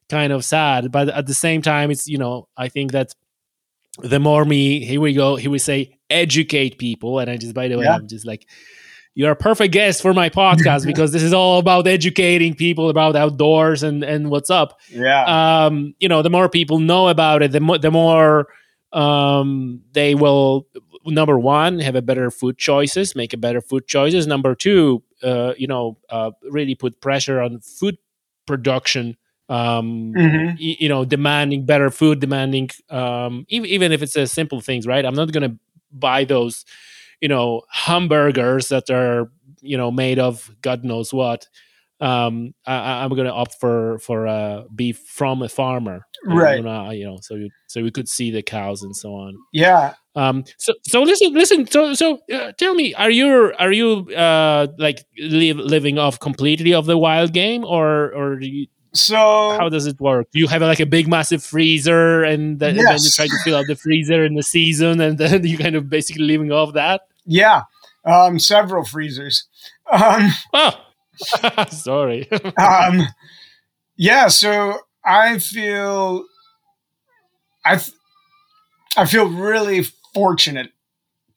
[0.09, 3.15] kind of sad but at the same time it's you know i think that
[3.99, 7.69] the more me here we go here we say educate people and i just by
[7.69, 7.97] the way Yeah.
[7.97, 8.47] i'm just like
[9.15, 13.15] you're a perfect guest for my podcast because this is all about educating people about
[13.17, 15.25] outdoors and and what's up Yeah.
[15.67, 18.49] um, you know, the more people know about it, the more the more
[18.93, 20.67] um, they will.
[21.05, 24.27] Number one, have a better food choices, make a better food choices.
[24.29, 27.97] Number two, uh, you know, uh, really put pressure on food
[28.47, 29.17] production.
[29.49, 30.47] Um, Mhm.
[30.61, 34.87] y- you know, demanding better food, demanding um, even even if it's a simple things,
[34.87, 35.05] right?
[35.05, 35.57] I'm not gonna
[35.93, 36.65] buy those,
[37.21, 41.47] you know, hamburgers that are you know made of God knows what
[42.01, 46.63] um, I, I'm going to opt for for uh, beef from a farmer, Right.
[46.65, 49.37] know, you know, so you, so we could see the cows and so on.
[49.53, 49.95] Yeah.
[50.17, 51.67] Um, so so listen, listen.
[51.69, 56.75] So so uh, tell me, are you are you uh, like live, living off completely
[56.75, 59.17] of the wild game, or or do you, So
[59.59, 60.29] how does it work?
[60.33, 63.57] You have like a big massive freezer, and, th- and then you try to fill
[63.57, 67.03] out the freezer in the season, and then you kind of basically living off that?
[67.25, 67.63] yeah,
[68.05, 69.45] um, several freezers.
[69.91, 70.73] Um, Oh,
[71.71, 72.31] sorry.
[72.61, 73.03] um,
[73.97, 76.25] yeah, so I feel
[77.65, 77.97] I th-
[78.97, 80.73] I feel really fortunate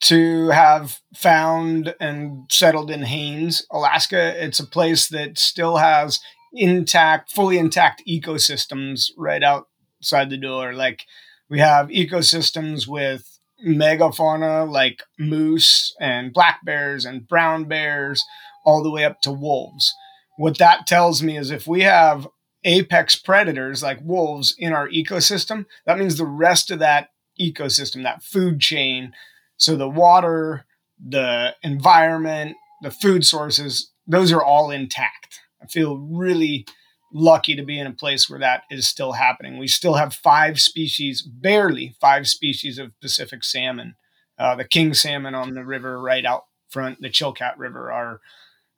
[0.02, 4.34] to have found and settled in Haines, Alaska.
[4.44, 6.20] It's a place that still has
[6.56, 10.74] intact, fully intact ecosystems right outside the door.
[10.74, 11.06] Like
[11.50, 18.24] we have ecosystems with megafauna like moose and black bears and brown bears
[18.66, 19.94] all the way up to wolves.
[20.38, 22.28] What that tells me is if we have
[22.64, 28.24] apex predators like wolves in our ecosystem, that means the rest of that ecosystem, that
[28.24, 29.14] food chain,
[29.58, 30.66] so the water,
[31.00, 35.42] the environment, the food sources, those are all intact.
[35.66, 36.66] I feel really
[37.12, 39.58] lucky to be in a place where that is still happening.
[39.58, 43.96] We still have five species, barely five species of Pacific salmon.
[44.38, 48.20] Uh, the king salmon on the river right out front, the Chilkat River, are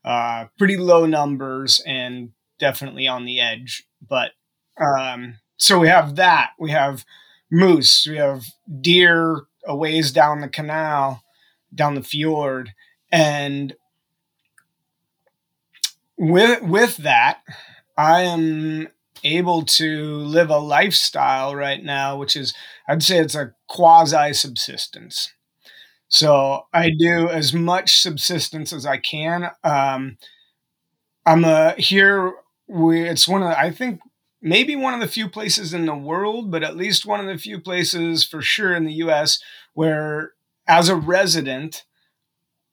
[0.05, 3.83] uh, pretty low numbers and definitely on the edge.
[4.07, 4.31] But
[4.79, 6.51] um, so we have that.
[6.59, 7.03] We have
[7.51, 8.07] moose.
[8.07, 8.45] We have
[8.81, 11.23] deer a ways down the canal,
[11.73, 12.71] down the fjord,
[13.11, 13.73] and
[16.17, 17.41] with with that,
[17.97, 18.87] I am
[19.23, 22.53] able to live a lifestyle right now, which is
[22.87, 25.31] I'd say it's a quasi subsistence.
[26.09, 29.51] So I do as much subsistence as I can.
[29.63, 30.17] Um,
[31.25, 32.33] I'm a here.
[32.67, 33.99] We it's one of I think
[34.41, 37.37] maybe one of the few places in the world, but at least one of the
[37.37, 39.39] few places for sure in the U.S.
[39.73, 40.33] where,
[40.67, 41.83] as a resident,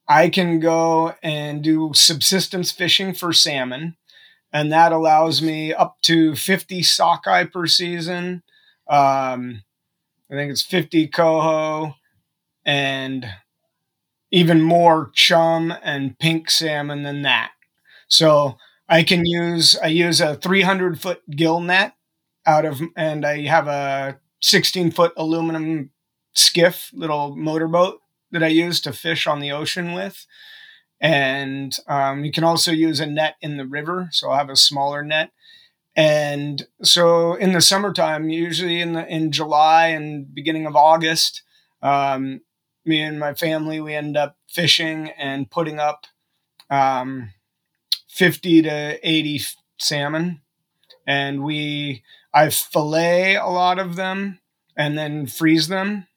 [0.07, 3.97] I can go and do subsistence fishing for salmon,
[4.53, 8.43] and that allows me up to 50 sockeye per season.
[8.89, 9.63] Um,
[10.31, 11.95] I think it's 50 coho
[12.65, 13.27] and
[14.31, 17.51] even more chum and pink salmon than that.
[18.07, 18.57] So
[18.89, 21.93] I can use I use a 300 foot gill net
[22.45, 25.91] out of and I have a 16 foot aluminum
[26.33, 27.99] skiff little motorboat
[28.35, 30.25] that I use to fish on the ocean with.
[31.01, 34.09] And um, you can also use a net in the river.
[34.11, 35.31] So I'll have a smaller net.
[35.95, 41.41] And so in the summertime, usually in the in July and beginning of August,
[41.81, 42.41] um,
[42.85, 46.05] me and my family we end up fishing and putting up
[46.69, 47.31] um,
[48.09, 49.41] 50 to 80
[49.77, 50.41] salmon
[51.05, 52.01] and we
[52.33, 54.39] i fillet a lot of them
[54.77, 56.07] and then freeze them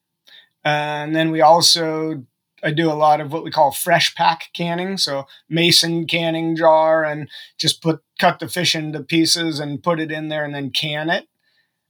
[0.69, 2.23] and then we also
[2.63, 4.97] i do a lot of what we call fresh pack canning.
[4.97, 10.11] So mason canning jar and just put cut the fish into pieces and put it
[10.11, 11.27] in there and then can it.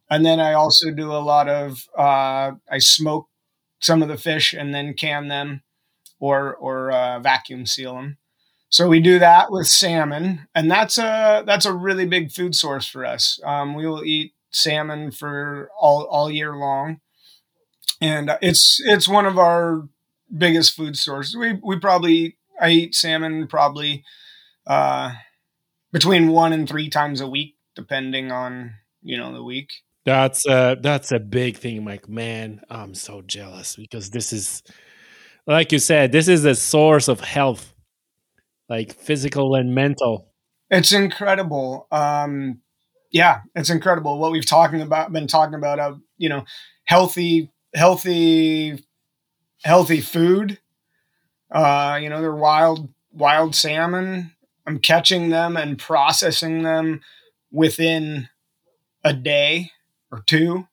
[0.09, 3.27] And then i also do a lot of uh, i smoke
[3.79, 5.63] some of the fish and then can them
[6.19, 8.17] or or uh, vacuum seal them
[8.69, 12.87] so we do that with salmon, and that's a that's a really big food source
[12.87, 13.39] for us.
[13.43, 16.99] Um, we will eat salmon for all all year long,
[18.01, 19.87] and it's it's one of our
[20.35, 21.35] biggest food sources.
[21.35, 24.03] We we probably I eat salmon probably
[24.67, 25.13] uh,
[25.91, 29.71] between one and three times a week, depending on you know the week.
[30.05, 32.07] That's uh that's a big thing, Mike.
[32.07, 34.63] Man, I'm so jealous because this is
[35.45, 37.73] like you said, this is a source of health,
[38.69, 40.29] like physical and mental.
[40.69, 41.87] It's incredible.
[41.91, 42.61] Um,
[43.11, 45.79] yeah, it's incredible what we've talking about been talking about.
[45.79, 46.45] Uh, you know,
[46.85, 48.83] healthy, healthy,
[49.63, 50.59] healthy food.
[51.51, 54.33] Uh, you know, they're wild, wild salmon.
[54.67, 57.01] I'm catching them and processing them
[57.51, 58.29] within
[59.03, 59.71] a day
[60.11, 60.67] or two.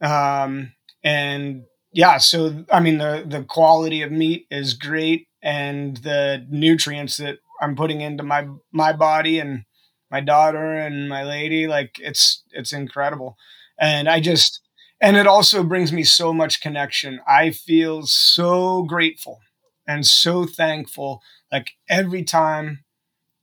[0.00, 0.72] Um,
[1.04, 7.18] and yeah, so I mean the the quality of meat is great, and the nutrients
[7.18, 9.64] that I'm putting into my my body and
[10.10, 13.36] my daughter and my lady, like it's it's incredible,
[13.78, 14.61] and I just
[15.02, 17.20] and it also brings me so much connection.
[17.26, 19.40] I feel so grateful
[19.86, 21.20] and so thankful.
[21.50, 22.84] Like every time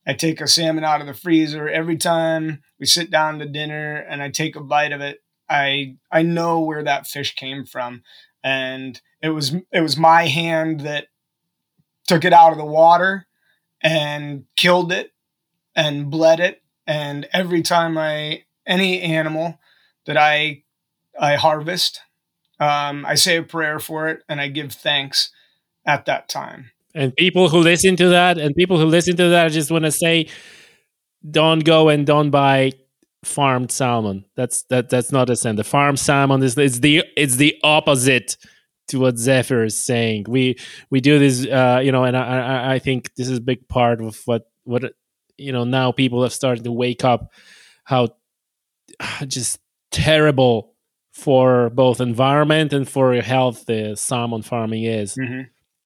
[0.08, 3.98] I take a salmon out of the freezer, every time we sit down to dinner
[3.98, 5.20] and I take a bite of it,
[5.50, 8.04] I I know where that fish came from
[8.44, 11.08] and it was it was my hand that
[12.08, 13.28] took it out of the water
[13.82, 15.12] and killed it
[15.76, 19.58] and bled it and every time i any animal
[20.06, 20.64] that i
[21.20, 22.02] i harvest
[22.60, 25.32] um, i say a prayer for it and i give thanks
[25.86, 29.46] at that time and people who listen to that and people who listen to that
[29.46, 30.28] I just want to say
[31.30, 32.74] don't go and don't buy
[33.24, 34.26] farmed salmon.
[34.36, 35.56] That's that that's not a sin.
[35.56, 38.38] The farmed salmon is it's the it's the opposite
[38.88, 40.26] to what Zephyr is saying.
[40.28, 40.58] We
[40.90, 43.68] we do this, uh, you know, and I, I I think this is a big
[43.68, 44.94] part of what what
[45.38, 47.32] you know now people have started to wake up
[47.84, 48.10] how
[49.28, 49.60] just
[49.92, 50.74] terrible
[51.20, 55.16] for both environment and for your health the salmon farming is.
[55.16, 55.42] Mm-hmm.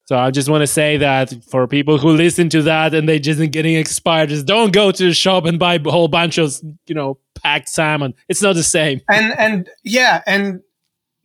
[0.05, 3.19] So I just want to say that for people who listen to that and they
[3.19, 6.53] just getting expired, just don't go to the shop and buy a whole bunch of
[6.87, 8.13] you know packed salmon.
[8.27, 9.01] It's not the same.
[9.09, 10.61] And and yeah, and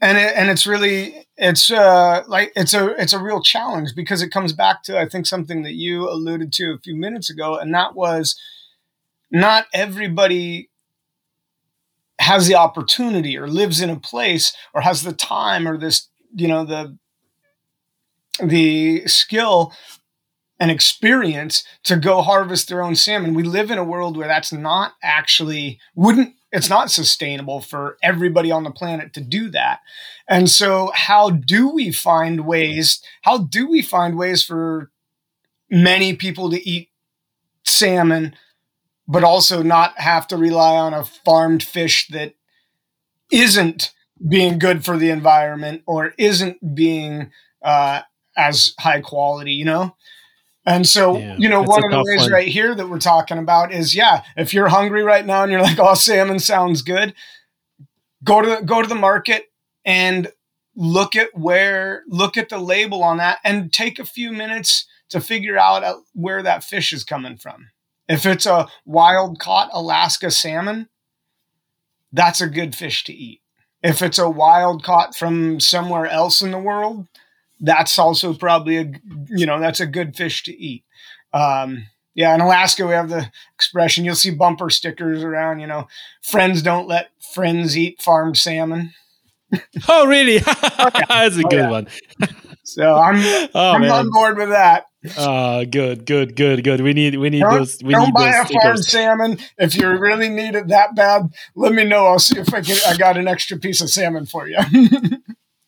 [0.01, 4.23] and it, and it's really it's uh like it's a it's a real challenge because
[4.23, 7.57] it comes back to I think something that you alluded to a few minutes ago,
[7.57, 8.40] and that was
[9.33, 10.71] not everybody
[12.20, 16.48] has the opportunity or lives in a place or has the time or this you
[16.48, 16.96] know the
[18.42, 19.72] the skill
[20.61, 23.35] and experience to go harvest their own salmon.
[23.35, 28.50] We live in a world where that's not actually wouldn't it's not sustainable for everybody
[28.50, 29.81] on the planet to do that.
[30.26, 34.90] And so how do we find ways how do we find ways for
[35.70, 36.88] many people to eat
[37.64, 38.35] salmon
[39.09, 42.35] but also not have to rely on a farmed fish that
[43.33, 43.92] isn't
[44.29, 47.31] being good for the environment or isn't being
[47.62, 48.03] uh,
[48.37, 49.97] as high quality, you know?
[50.66, 52.33] And so, yeah, you know, one of the ways one.
[52.33, 55.62] right here that we're talking about is, yeah, if you're hungry right now and you're
[55.62, 57.14] like, "Oh, salmon sounds good,"
[58.23, 59.47] go to the, go to the market
[59.87, 60.31] and
[60.77, 65.23] look at where look at the label on that and take a few minutes to
[65.23, 67.71] figure out uh, where that fish is coming from.
[68.09, 70.88] If it's a wild caught Alaska salmon,
[72.12, 73.42] that's a good fish to eat.
[73.83, 77.07] If it's a wild caught from somewhere else in the world,
[77.61, 78.92] that's also probably a
[79.29, 80.85] you know that's a good fish to eat.
[81.33, 85.61] Um, yeah, in Alaska we have the expression you'll see bumper stickers around.
[85.61, 85.87] You know,
[86.23, 88.92] friends don't let friends eat farmed salmon.
[89.88, 90.40] oh, really?
[90.47, 90.90] oh.
[91.09, 91.71] That's a oh, good yeah.
[91.71, 91.88] one.
[92.64, 93.16] so I'm
[93.55, 93.90] oh, I'm man.
[93.90, 94.87] on board with that.
[95.16, 96.80] Oh, good, good, good, good.
[96.80, 97.78] We need we need don't, those.
[97.82, 98.62] We don't need buy a stickers.
[98.62, 101.32] farmed salmon if you really need it that bad.
[101.54, 102.06] Let me know.
[102.06, 102.76] I'll see if I can.
[102.87, 104.58] I got an extra piece of salmon for you.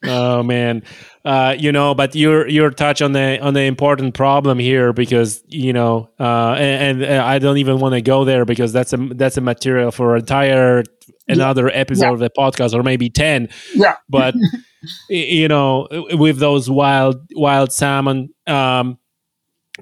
[0.07, 0.83] oh man
[1.27, 5.43] uh, you know but you're you're touch on the on the important problem here because
[5.49, 8.97] you know uh, and, and, i don't even want to go there because that's a
[8.97, 10.83] that's a material for entire
[11.29, 12.13] another episode yeah.
[12.13, 14.35] of the podcast or maybe 10 yeah but
[15.11, 18.99] you know with those wild wild salmon um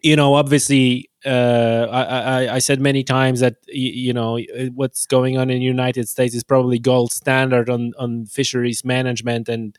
[0.02, 4.38] you know obviously uh, I, I, I said many times that you know
[4.74, 9.48] what's going on in the United States is probably gold standard on on fisheries management
[9.48, 9.76] and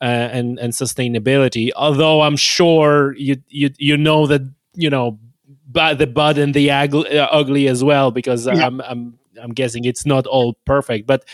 [0.00, 1.70] uh, and and sustainability.
[1.76, 4.42] Although I'm sure you you you know that
[4.74, 5.18] you know
[5.66, 8.66] but the bud and the ugly, uh, ugly as well because yeah.
[8.66, 11.24] I'm I'm I'm guessing it's not all perfect, but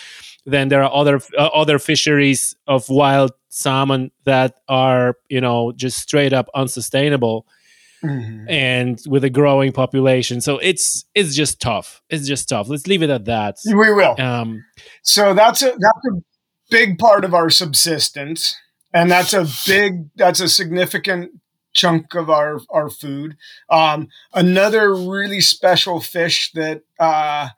[0.46, 5.98] then there are other uh, other fisheries of wild salmon that are you know just
[5.98, 7.46] straight up unsustainable.
[8.02, 8.48] Mm-hmm.
[8.48, 10.40] and with a growing population.
[10.40, 12.00] So it's it's just tough.
[12.08, 12.68] It's just tough.
[12.68, 13.56] Let's leave it at that.
[13.66, 14.14] We will.
[14.20, 14.64] Um
[15.02, 16.22] so that's a that's a
[16.70, 18.56] big part of our subsistence
[18.94, 21.32] and that's a big that's a significant
[21.72, 23.36] chunk of our our food.
[23.70, 27.48] Um, another really special fish that uh,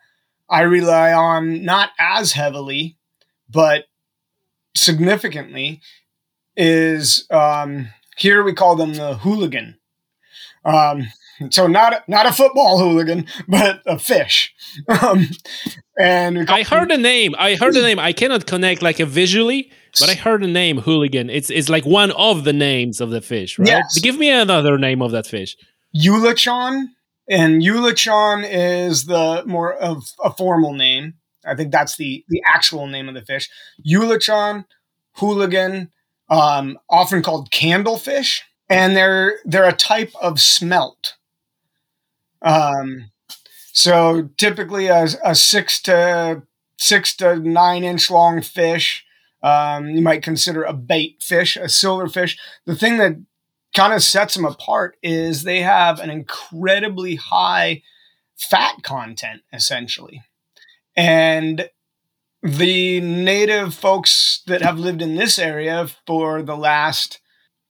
[0.49, 2.97] i rely on not as heavily
[3.49, 3.85] but
[4.75, 5.81] significantly
[6.57, 9.79] is um, here we call them the hooligan
[10.65, 11.09] um,
[11.51, 14.53] so not not a football hooligan, but a fish.
[15.03, 15.29] Um,
[15.99, 17.35] and I heard the name.
[17.39, 17.99] I heard the name.
[17.99, 21.31] I cannot connect like a visually, but I heard the name hooligan.
[21.31, 23.69] It's it's like one of the names of the fish, right?
[23.69, 23.99] Yes.
[24.01, 25.57] Give me another name of that fish.
[25.97, 26.89] Eulachon,
[27.29, 31.15] and Eulachon is the more of a formal name.
[31.45, 33.49] I think that's the the actual name of the fish.
[33.87, 34.67] Eulachon,
[35.15, 35.91] hooligan,
[36.29, 38.41] um, often called candlefish,
[38.71, 41.17] and they're they're a type of smelt.
[42.41, 43.11] Um,
[43.73, 46.43] so typically a, a six to
[46.79, 49.05] six to nine inch long fish.
[49.43, 52.37] Um, you might consider a bait fish, a silverfish.
[52.67, 53.17] The thing that
[53.75, 57.83] kind of sets them apart is they have an incredibly high
[58.37, 60.23] fat content, essentially.
[60.97, 61.69] And
[62.43, 67.21] the native folks that have lived in this area for the last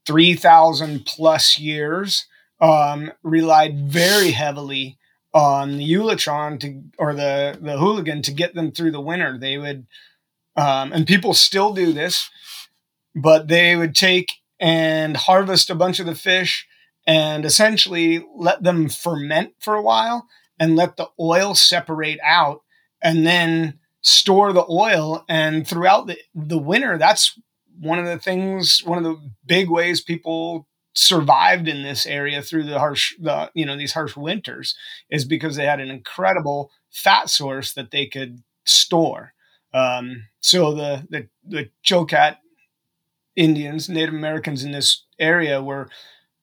[0.07, 2.27] 3,000 plus years
[2.61, 4.99] um, relied very heavily
[5.33, 9.39] on the Eulachon to, or the, the hooligan to get them through the winter.
[9.39, 9.87] They would,
[10.57, 12.29] um, and people still do this,
[13.15, 16.67] but they would take and harvest a bunch of the fish
[17.07, 20.29] and essentially let them ferment for a while
[20.59, 22.63] and let the oil separate out
[23.03, 25.25] and then store the oil.
[25.29, 27.39] And throughout the, the winter, that's
[27.81, 32.65] one of the things, one of the big ways people survived in this area through
[32.65, 34.75] the harsh the you know these harsh winters
[35.09, 39.33] is because they had an incredible fat source that they could store.
[39.73, 42.37] Um, so the the the Chilkat
[43.37, 45.89] Indians Native Americans in this area were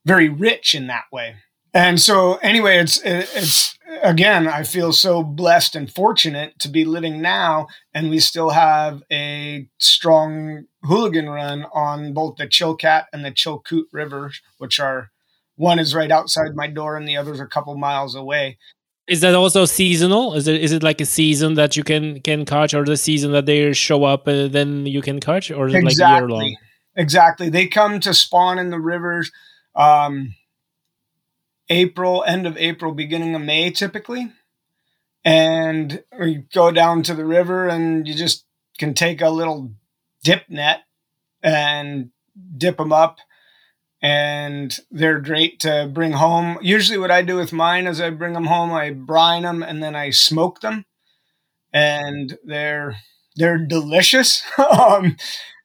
[0.06, 1.36] very rich in that way
[1.78, 7.22] and so anyway it's it's again, I feel so blessed and fortunate to be living
[7.22, 13.32] now, and we still have a strong hooligan run on both the Chilkat and the
[13.32, 15.12] Chilkoot rivers, which are
[15.56, 18.58] one is right outside my door and the other's a couple miles away.
[19.08, 20.34] Is that also seasonal?
[20.34, 23.32] Is it is it like a season that you can can catch, or the season
[23.32, 26.14] that they show up and then you can catch, or is it exactly.
[26.14, 26.58] like year long?
[26.96, 27.50] Exactly.
[27.50, 29.32] They come to spawn in the rivers.
[29.76, 30.34] Um,
[31.70, 34.32] April, end of April, beginning of May, typically.
[35.26, 38.46] And we go down to the river and you just
[38.78, 39.72] can take a little
[40.24, 40.84] dip net
[41.44, 42.12] and
[42.58, 43.20] dip them up.
[44.02, 46.60] And they're great to bring home.
[46.62, 49.82] Usually, what I do with mine is I bring them home, I brine them, and
[49.82, 50.86] then I smoke them.
[51.74, 52.98] And they're
[53.38, 55.18] they're delicious, um,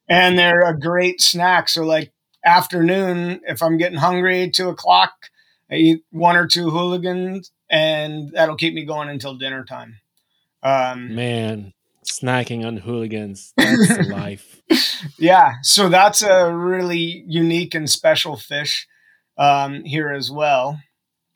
[0.07, 1.69] and they're a great snack.
[1.69, 2.11] So, like
[2.45, 5.29] afternoon, if I'm getting hungry, two o'clock,
[5.73, 9.95] I eat one or two hooligans, and that'll keep me going until dinner time.
[10.61, 11.73] Um, Man,
[12.05, 14.61] snacking on hooligans, that's life.
[15.17, 18.87] Yeah, so that's a really unique and special fish
[19.37, 20.79] um, here as well.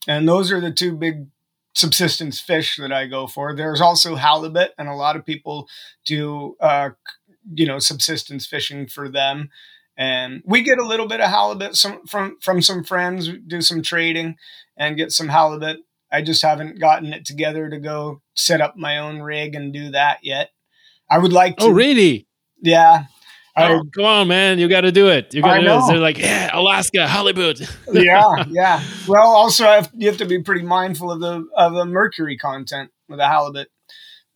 [0.07, 1.25] And those are the two big
[1.73, 3.55] subsistence fish that I go for.
[3.55, 5.67] There's also halibut, and a lot of people
[6.05, 6.91] do, uh,
[7.51, 9.49] you know, subsistence fishing for them
[9.97, 13.81] and we get a little bit of halibut some, from from some friends do some
[13.81, 14.35] trading
[14.77, 15.77] and get some halibut
[16.11, 19.89] i just haven't gotten it together to go set up my own rig and do
[19.91, 20.51] that yet
[21.09, 22.27] i would like oh, to oh really
[22.61, 23.05] yeah
[23.59, 24.59] Oh, come on, man!
[24.59, 25.33] You got to do it.
[25.33, 25.87] You got to do it.
[25.87, 27.59] They're like, yeah, Alaska, halibut.
[27.91, 28.83] yeah, yeah.
[29.07, 32.91] Well, also, have, you have to be pretty mindful of the of the mercury content
[33.09, 33.69] with the halibut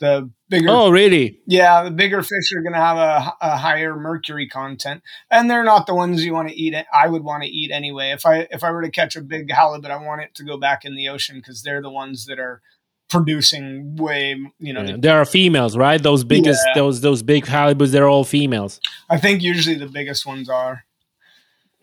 [0.01, 1.39] the bigger oh really?
[1.47, 5.63] Yeah the bigger fish are going to have a, a, higher mercury content and they're
[5.63, 8.11] not the ones you want to eat i would want to eat anyway.
[8.11, 10.57] If i if i were to catch a big halibut i want it to go
[10.57, 12.61] back in the ocean because they're the ones that are
[13.09, 16.01] producing way you know yeah, there are females right?
[16.01, 16.73] Those biggest yeah.
[16.81, 18.81] those those big halibuts they're all females.
[19.09, 20.83] I think usually the biggest ones are.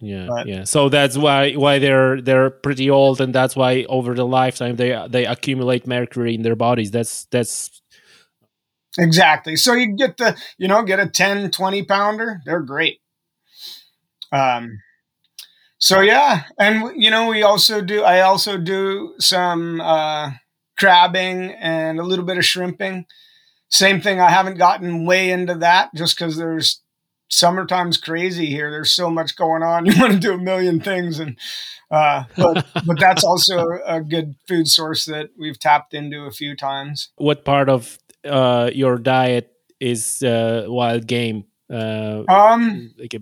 [0.01, 0.64] Yeah but, yeah.
[0.64, 5.07] So that's why why they're they're pretty old and that's why over the lifetime they
[5.09, 6.91] they accumulate mercury in their bodies.
[6.91, 7.83] That's that's
[8.99, 9.57] Exactly.
[9.57, 12.41] So you get the, you know, get a 10, 20 pounder.
[12.45, 13.01] They're great.
[14.33, 14.81] Um,
[15.79, 16.43] so yeah.
[16.59, 20.33] And, you know, we also do, I also do some, uh,
[20.79, 23.07] crabbing and a little bit of shrimping.
[23.69, 24.21] Same thing.
[24.21, 26.83] I haven't gotten way into that just because there's
[27.29, 28.71] summertime's crazy here.
[28.71, 29.87] There's so much going on.
[29.89, 31.39] You want to do a million things, and
[31.91, 36.57] uh, but but that's also a good food source that we've tapped into a few
[36.57, 37.11] times.
[37.17, 41.45] What part of uh, your diet is uh, wild game?
[41.73, 43.21] Uh, um, like a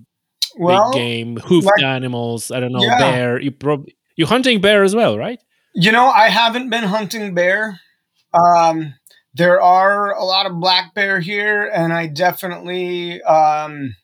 [0.59, 2.51] well, big game, hoofed like, animals.
[2.51, 2.99] I don't know, yeah.
[2.99, 3.41] bear.
[3.41, 5.41] You probably you hunting bear as well, right?
[5.75, 7.81] You know, I haven't been hunting bear.
[8.33, 8.95] Um,
[9.35, 13.95] there are a lot of black bear here, and I definitely um,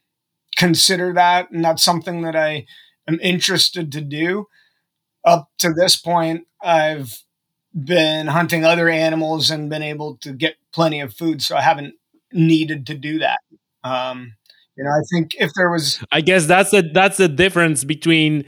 [0.57, 2.67] consider that, and that's something that I
[3.09, 4.47] am interested to do.
[5.25, 7.17] Up to this point, I've
[7.75, 11.95] been hunting other animals and been able to get plenty of food, so I haven't
[12.33, 13.41] needed to do that.
[13.85, 14.35] Um,
[14.77, 18.45] you know, I think if there was, I guess that's the that's the difference between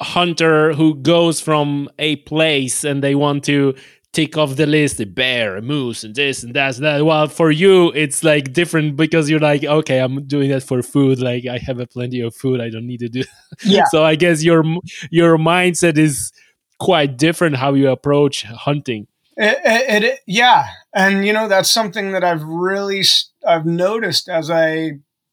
[0.00, 3.74] a hunter who goes from a place and they want to
[4.14, 7.28] tick off the list a bear a moose and this and that and that well
[7.28, 11.44] for you it's like different because you're like okay i'm doing that for food like
[11.46, 13.22] i have a plenty of food i don't need to do
[13.64, 13.84] Yeah.
[13.90, 14.64] so i guess your
[15.10, 16.32] your mindset is
[16.78, 19.06] quite different how you approach hunting
[19.36, 23.02] It, it, it- yeah, and you know that's something that I've really
[23.46, 24.92] I've noticed as I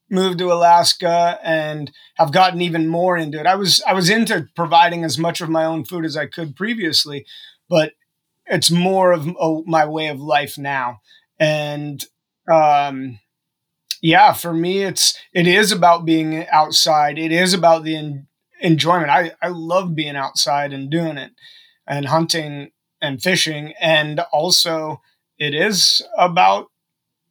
[0.10, 3.48] moved to Alaska and have gotten even more into it.
[3.48, 6.56] I was I was into providing as much of my own food as I could
[6.56, 7.26] previously,
[7.70, 7.94] but
[8.46, 11.00] it's more of a, my way of life now.
[11.40, 12.04] And
[12.52, 13.20] um,
[14.02, 17.18] yeah, for me, it's it is about being outside.
[17.18, 17.96] It is about the
[18.66, 19.10] enjoyment.
[19.10, 21.32] I I love being outside and doing it
[21.88, 23.74] and hunting and fishing.
[23.80, 25.02] And also
[25.38, 26.68] it is about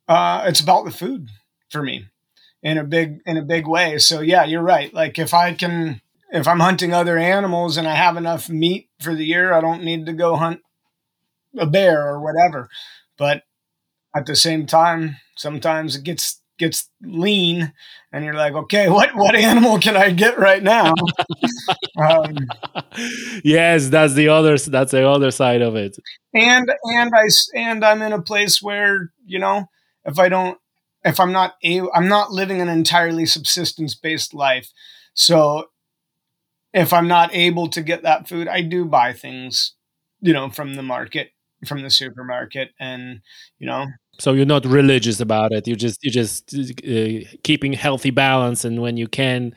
[0.09, 1.29] uh it's about the food
[1.71, 2.07] for me
[2.63, 3.99] in a big in a big way.
[3.99, 4.93] So yeah you're right.
[4.95, 9.15] Like if i can if i'm hunting other animals and i have enough meat for
[9.15, 10.61] the year i don't need to go hunt
[11.59, 12.69] a bear or whatever.
[13.17, 13.43] But
[14.17, 17.73] at the same time sometimes it gets gets lean
[18.13, 20.95] and you're like okay what what animal can i get right now?
[21.97, 22.35] Um,
[23.45, 25.97] yes that's the other that's the other side of it.
[26.35, 29.67] And and i and I'm in a place where you know
[30.05, 30.59] if I don't
[31.05, 34.71] if I'm not able I'm not living an entirely subsistence based life,
[35.15, 35.67] so
[36.73, 39.75] if I'm not able to get that food, I do buy things,
[40.21, 41.31] you know, from the market,
[41.67, 43.21] from the supermarket, and
[43.59, 43.87] you know,
[44.19, 48.81] so you're not religious about it you just you're just uh, keeping healthy balance and
[48.81, 49.55] when you can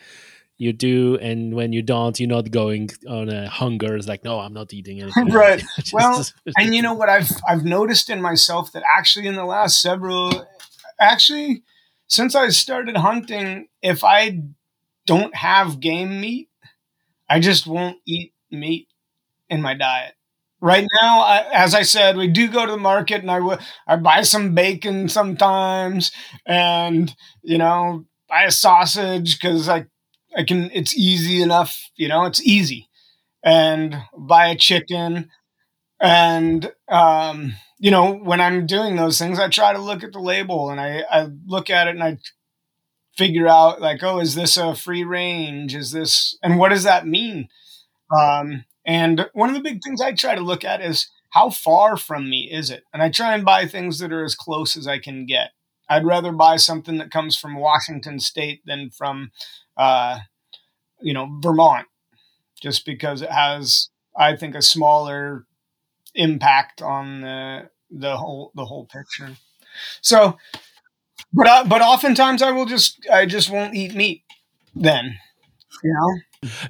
[0.57, 4.39] you do and when you don't you're not going on a hunger it's like no
[4.39, 5.63] i'm not eating anything Right.
[5.77, 6.25] Just- Well,
[6.57, 10.47] and you know what I've I've noticed in myself that actually in the last several
[10.99, 11.63] actually
[12.07, 14.41] since I started hunting if I
[15.05, 16.49] don't have game meat
[17.29, 18.87] I just won't eat meat
[19.49, 20.13] in my diet.
[20.59, 23.59] Right now, I, as I said, we do go to the market and I w-
[23.87, 26.11] I buy some bacon sometimes
[26.47, 29.85] and you know buy a sausage because I
[30.35, 32.89] I can it's easy enough you know it's easy.
[33.43, 35.31] And buy a chicken
[36.01, 40.19] and um, you know when i'm doing those things i try to look at the
[40.19, 42.17] label and i, I look at it and i
[43.15, 45.75] figure out like oh is this a free range?
[45.75, 47.47] Is this and what does that mean?
[48.17, 51.97] Um, and one of the big things i try to look at is how far
[51.97, 54.87] from me is it and i try and buy things that are as close as
[54.87, 55.51] i can get
[55.89, 59.31] i'd rather buy something that comes from washington state than from
[59.77, 60.19] uh,
[61.01, 61.87] you know vermont
[62.61, 65.45] just because it has i think a smaller
[66.15, 69.37] impact on the the whole the whole picture.
[70.01, 70.37] So,
[71.33, 74.23] but I, but oftentimes I will just I just won't eat meat.
[74.75, 75.17] Then,
[75.83, 76.19] you know,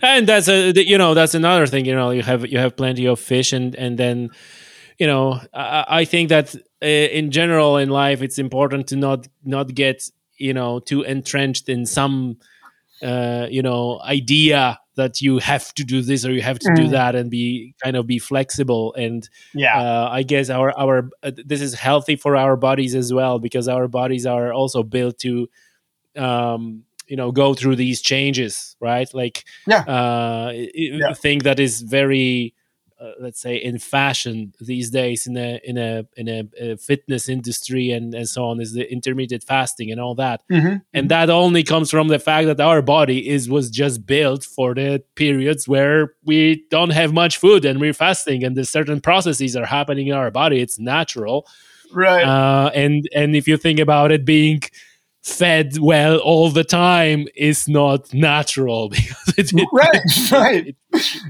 [0.01, 3.05] and that's a you know that's another thing you know you have you have plenty
[3.05, 4.29] of fish and and then
[4.97, 9.27] you know i, I think that uh, in general in life it's important to not
[9.43, 12.37] not get you know too entrenched in some
[13.03, 16.87] uh you know idea that you have to do this or you have to do
[16.87, 16.91] Mm.
[16.91, 21.31] that and be kind of be flexible and yeah, uh, I guess our our uh,
[21.45, 25.47] this is healthy for our bodies as well because our bodies are also built to
[26.15, 29.09] um, you know go through these changes, right?
[29.13, 29.81] Like Yeah.
[29.83, 31.13] uh, Yeah.
[31.13, 32.53] think that is very
[32.99, 37.29] uh, let's say in fashion these days in a in a in a, a fitness
[37.29, 40.81] industry and and so on is the intermittent fasting and all that Mhm.
[40.93, 44.73] and that only comes from the fact that our body is was just built for
[44.73, 49.55] the periods where we don't have much food and we're fasting and the certain processes
[49.55, 51.45] are happening in our body it's natural
[51.93, 54.59] right, uh, and and if you think about it being
[55.27, 60.75] fed well all the time is not natural because it, it, right, right.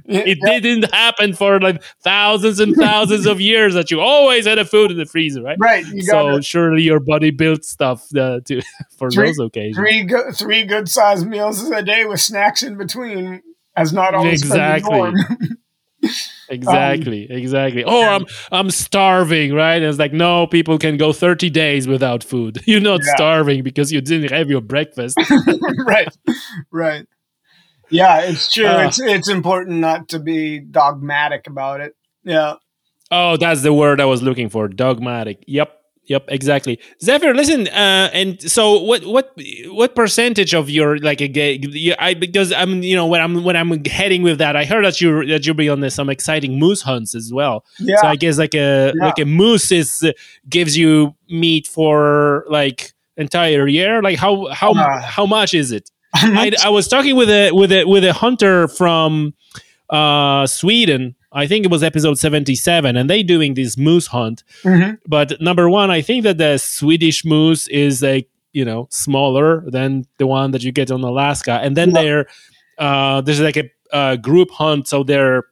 [0.06, 4.60] it, it didn't happen for like thousands and thousands of years that you always had
[4.60, 5.84] a food in the freezer right right.
[6.02, 8.62] So surely your body built stuff uh, to
[9.00, 12.78] for Three- those occasions three good three good sized meals a day with snacks in
[12.78, 13.42] between
[13.76, 15.12] as not always Exactly.
[16.50, 16.76] The norm.
[16.76, 21.50] exactly exactly oh i'm i'm starving right and it's like no people can go 30
[21.50, 23.16] days without food you're not Yeah.
[23.16, 25.18] starving because you didn't have your breakfast
[25.88, 26.08] right,
[26.72, 27.06] right.
[27.90, 28.66] Yeah, it's true.
[28.68, 28.88] Ah.
[28.88, 31.94] it's it's important not to be dogmatic about it.
[32.24, 32.56] Yeah.
[33.12, 35.77] oh that's the word i was looking for dogmatic yep
[36.08, 39.38] yep exactly zephyr listen uh and so what what
[39.68, 41.60] what percentage of your like a gay
[42.00, 45.00] i because i'm you know when i'm when i'm heading with that i heard that
[45.02, 47.98] you that you'll be on the, some exciting moose hunts as well Yeah.
[48.02, 49.06] So I guess like a Yeah.
[49.06, 50.12] like a moose is uh,
[50.50, 54.02] gives you meat for like entire year.
[54.02, 55.90] Like how how Uh, how much is it?
[56.16, 59.34] I, I was talking with a with a with a hunter from
[59.90, 61.16] uh, Sweden.
[61.44, 64.44] I think it was episode 77, and they doing this moose hunt.
[64.64, 64.96] Mm-hmm.
[65.08, 70.06] But number one, I think that the Swedish moose is like you know smaller than
[70.18, 72.02] the one that you get on Alaska, and then Yeah.
[72.02, 72.26] they're
[72.80, 73.70] uh, there's like a,
[74.00, 75.44] uh group hunt, so they're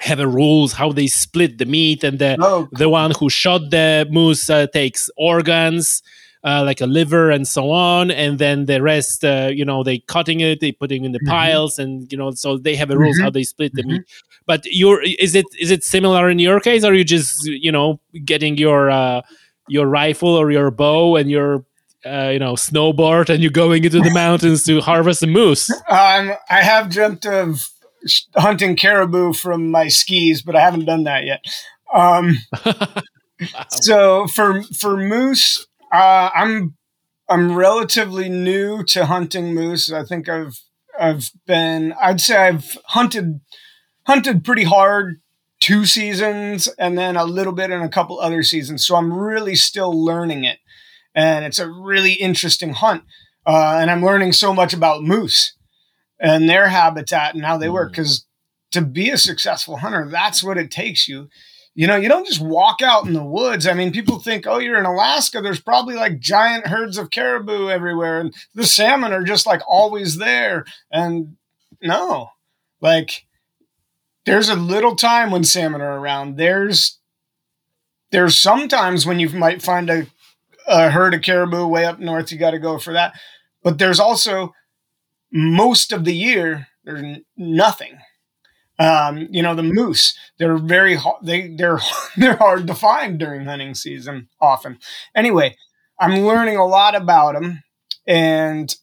[0.00, 3.62] have a rules how they split the meat, and the Oh, the one who shot
[3.70, 6.02] the moose uh, takes organs.
[6.46, 9.98] Uh, like a liver and so on, and then the rest, uh, you know, they
[9.98, 11.26] cutting it, they putting in the Mhm.
[11.28, 13.22] piles, and you know, so they have a rules Mhm.
[13.24, 14.02] how they split the meat.
[14.46, 16.84] But you're is it is it similar in your case?
[16.84, 19.22] Or are you just you know getting your uh,
[19.68, 21.64] your rifle or your bow and your
[22.06, 25.68] uh, you know snowboard and you're going into the mountains to harvest a moose?
[25.90, 27.68] Um, I have dreamt of
[28.36, 31.40] hunting caribou from my skis, but I haven't done that yet.
[31.92, 32.36] Um,
[33.70, 35.66] so for for moose,
[35.96, 36.76] uh, I'm
[37.28, 39.90] I'm relatively new to hunting moose.
[39.90, 40.60] I think I've
[40.98, 43.40] I've been I'd say I've hunted
[44.06, 45.20] hunted pretty hard
[45.60, 48.86] two seasons and then a little bit in a couple other seasons.
[48.86, 50.58] So I'm really still learning it,
[51.14, 53.02] and it's a really interesting hunt.
[53.46, 55.54] Uh, and I'm learning so much about moose
[56.18, 57.90] and their habitat and how they work.
[57.90, 57.92] Mm.
[57.92, 58.26] Because
[58.72, 61.28] to be a successful hunter, that's what it takes you.
[61.76, 63.66] You know, you don't just walk out in the woods.
[63.66, 65.42] I mean, people think, oh, you're in Alaska.
[65.42, 70.16] There's probably like giant herds of caribou everywhere, and the salmon are just like always
[70.16, 70.64] there.
[70.90, 71.36] And
[71.82, 72.30] no,
[72.80, 73.26] like
[74.24, 76.38] there's a little time when salmon are around.
[76.38, 76.98] There's
[78.10, 80.06] there's sometimes when you might find a,
[80.66, 82.32] a herd of caribou way up north.
[82.32, 83.12] You got to go for that.
[83.62, 84.54] But there's also
[85.30, 87.98] most of the year there's nothing.
[88.78, 90.16] Um, you know the moose.
[90.38, 90.98] They're very.
[91.22, 91.80] They they're
[92.16, 94.78] they're hard to find during hunting season often.
[95.14, 95.56] Anyway,
[95.98, 97.62] I'm learning a lot about them,
[98.06, 98.74] and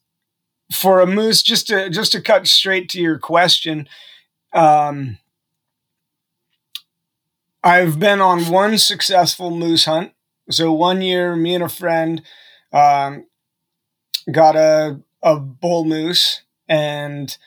[0.73, 3.87] for a moose, just to just to cut straight to your question,
[4.53, 5.17] um,
[7.63, 10.11] I've been on one successful moose hunt.
[10.49, 12.21] So one year, me and a friend
[12.73, 13.25] um,
[14.31, 17.37] got a a bull moose and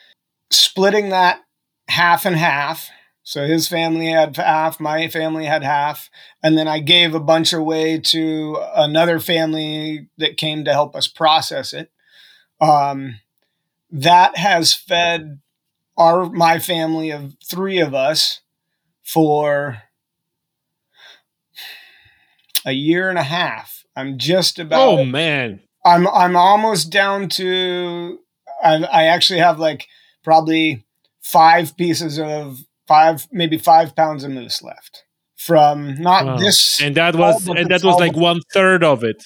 [0.51, 1.41] splitting that
[1.87, 2.89] half and half.
[3.23, 6.09] So his family had half, my family had half,
[6.41, 11.09] and then I gave a bunch away to another family that came to help us
[11.09, 11.91] process it.
[12.61, 13.19] Um,
[13.91, 15.39] that has fed
[15.97, 18.41] our my family of three of us
[19.03, 19.81] for
[22.65, 23.83] a year and a half.
[23.95, 28.19] I'm just about oh man, I'm I'm almost down to
[28.63, 29.87] I I actually have like
[30.23, 30.85] probably
[31.31, 35.03] five pieces of five maybe five pounds of moose left
[35.35, 36.37] from not Wow.
[36.37, 36.81] this.
[36.81, 39.25] and that was and that was like one third of it,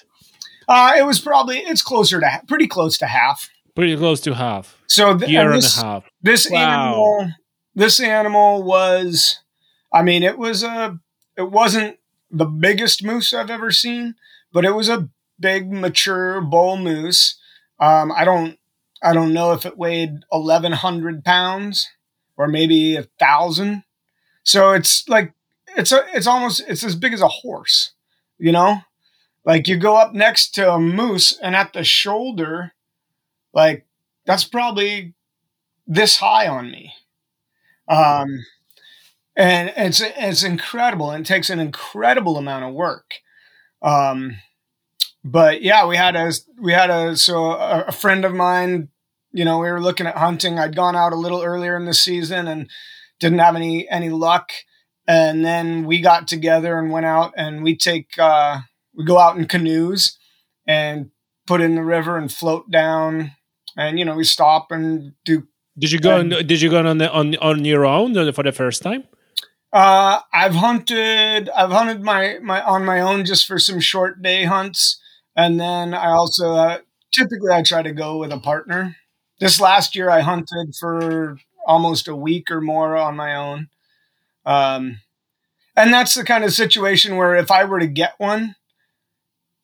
[0.68, 3.49] Uh, it was probably it's closer to ha- pretty close to half.
[3.76, 6.04] pretty close to half, So th- year and and a half.
[6.22, 6.60] this Wow.
[6.60, 7.32] animal
[7.76, 9.39] this animal was
[9.93, 10.97] I mean it was a
[11.38, 11.97] it wasn't
[12.30, 14.16] the biggest moose I've ever seen,
[14.54, 17.38] but it was a big mature bull moose.
[17.80, 18.58] Um, I don't
[19.04, 21.89] I don't know if it weighed eleven hundred pounds
[22.38, 23.84] or maybe a thousand.
[24.43, 25.34] So it's like
[25.76, 27.93] it's a it's almost it's as big as a horse,
[28.38, 28.82] you know?
[29.45, 32.74] Like you go up next to a moose and at the shoulder,
[33.54, 33.86] like
[34.26, 35.14] that's probably
[35.88, 36.93] this high on me.
[37.88, 38.45] Um
[39.36, 43.16] and it's it's incredible and it takes an incredible amount of work.
[43.82, 44.38] Um
[45.24, 48.89] but yeah, we had a we had a so a, a friend of mine,
[49.32, 50.59] you know, we were looking at hunting.
[50.59, 52.69] I'd gone out a little earlier in the season and
[53.19, 54.51] didn't have any any luck.
[55.07, 58.61] And then we got together and went out and we take uh
[58.95, 60.17] we go out in canoes
[60.67, 61.11] and
[61.47, 63.32] put in the river and float down
[63.78, 65.47] and you know we stop and do
[65.78, 66.19] Did you go?
[66.19, 69.03] Um, on, did you go on the, on on your own for the first time?
[69.74, 71.49] Uh, I've hunted.
[71.49, 74.99] I've hunted my my on my own just for some short day hunts,
[75.36, 76.77] and then I also uh,
[77.11, 78.95] typically I try to go with a partner.
[79.39, 83.69] This last year I hunted for almost a week or more on my own,
[84.45, 84.99] um,
[85.75, 88.55] and that's the kind of situation where if I were to get one,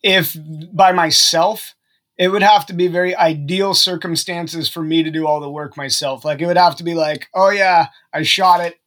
[0.01, 0.35] if
[0.71, 1.75] by myself,
[2.17, 5.77] it would have to be very ideal circumstances for me to do all the work
[5.77, 6.25] myself.
[6.25, 8.79] Like it would have to be like, oh yeah, I shot it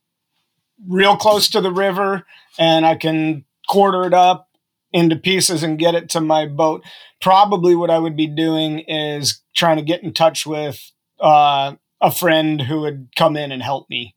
[0.88, 2.26] real close to the river
[2.58, 4.48] and I can quarter it up
[4.92, 6.82] into pieces and get it to my boat.
[7.20, 10.80] Probably what I would be doing is trying to get in touch with
[11.20, 14.14] uh, a friend who would come in and help me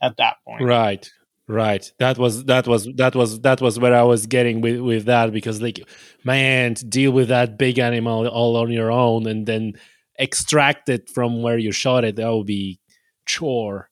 [0.00, 0.62] at that point.
[0.62, 1.08] Right.
[1.46, 1.92] Right.
[1.98, 5.30] That was that was that was that was where I was getting with with that
[5.30, 5.86] because like
[6.24, 9.74] man, deal with that big animal all on your own and then
[10.18, 12.80] extract it from where you shot it, that would be
[13.26, 13.90] chore.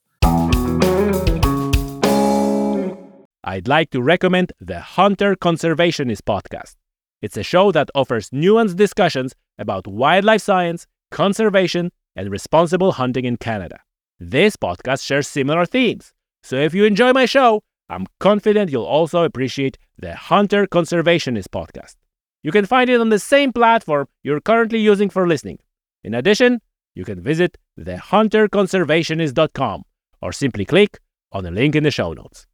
[3.45, 6.75] I'd like to recommend the Hunter Conservationist podcast.
[7.21, 13.35] It's a show that offers nuanced discussions about wildlife science, conservation, and responsible hunting in
[13.35, 13.81] Canada.
[14.17, 19.23] This podcast shares similar themes, so if you enjoy my show, I'm confident you'll also
[19.23, 21.95] appreciate the Hunter Conservationist podcast.
[22.43, 25.59] You can find it on the same platform you're currently using for listening.
[26.01, 26.61] In addition,
[26.95, 29.83] you can visit thehunterconservationist.com
[30.21, 31.01] or simply click
[31.33, 32.47] on the link in the show notes.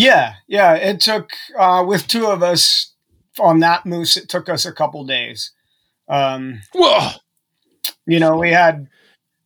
[0.00, 0.74] Yeah, yeah.
[0.74, 2.92] It took uh, with two of us
[3.38, 4.16] on that moose.
[4.16, 5.52] It took us a couple days.
[6.08, 7.10] Um, Whoa!
[8.06, 8.88] You know, we had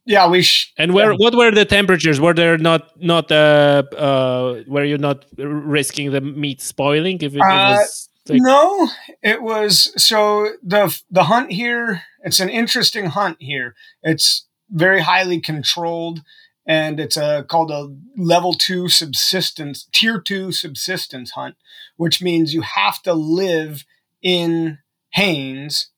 [0.07, 2.21] yeah, we sh- and where what were the temperatures?
[2.21, 7.41] Were there not not uh uh were you not risking the meat spoiling if it,
[7.41, 8.89] uh, it was like- no,
[9.23, 13.75] it was so the the hunt here, it's an interesting hunt here.
[14.03, 16.23] It's very highly controlled
[16.67, 21.57] and it's a called a level 2 subsistence tier 2 subsistence hunt,
[21.97, 23.85] which means you have to live
[24.23, 24.79] in
[25.11, 25.91] Haines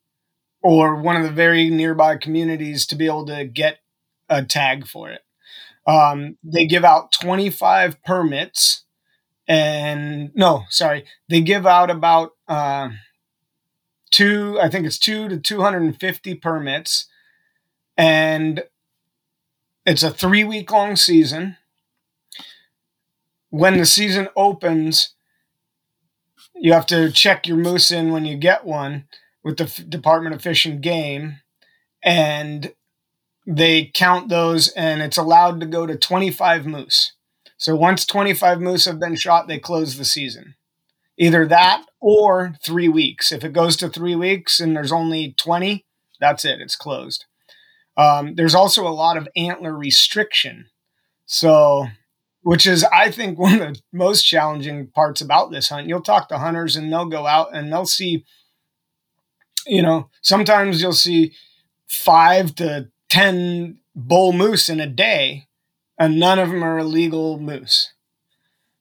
[0.63, 3.79] or one of the very nearby communities to be able to get
[4.29, 5.23] a tag for it.
[5.87, 8.85] Um, they give out 25 permits,
[9.47, 12.89] and no, sorry, they give out about uh,
[14.11, 17.07] two, I think it's two to 250 permits,
[17.97, 18.65] and
[19.87, 21.57] it's a three week long season.
[23.51, 25.15] When the season opens,
[26.55, 29.05] you have to check your moose in when you get one
[29.45, 31.41] with the F- Department of Fish and Game,
[32.03, 32.73] and
[33.47, 37.13] they count those and it's allowed to go to 25 moose.
[37.57, 40.57] So once 25 moose have been shot, they close the season.
[41.19, 43.33] Either that or three weeks.
[43.33, 45.87] If it goes to three weeks and there's only 20,
[46.21, 47.25] that's it, it's closed.
[47.97, 50.67] Um, there's also a lot of antler restriction.
[51.25, 51.87] So,
[52.43, 55.89] which is, I think, one of the most challenging parts about this hunt.
[55.89, 58.25] You'll talk to hunters and they'll go out and they'll see,
[59.67, 61.33] you know, sometimes you'll see
[61.87, 65.47] five to 10 bull moose in a day,
[65.99, 67.93] and none of them are illegal moose.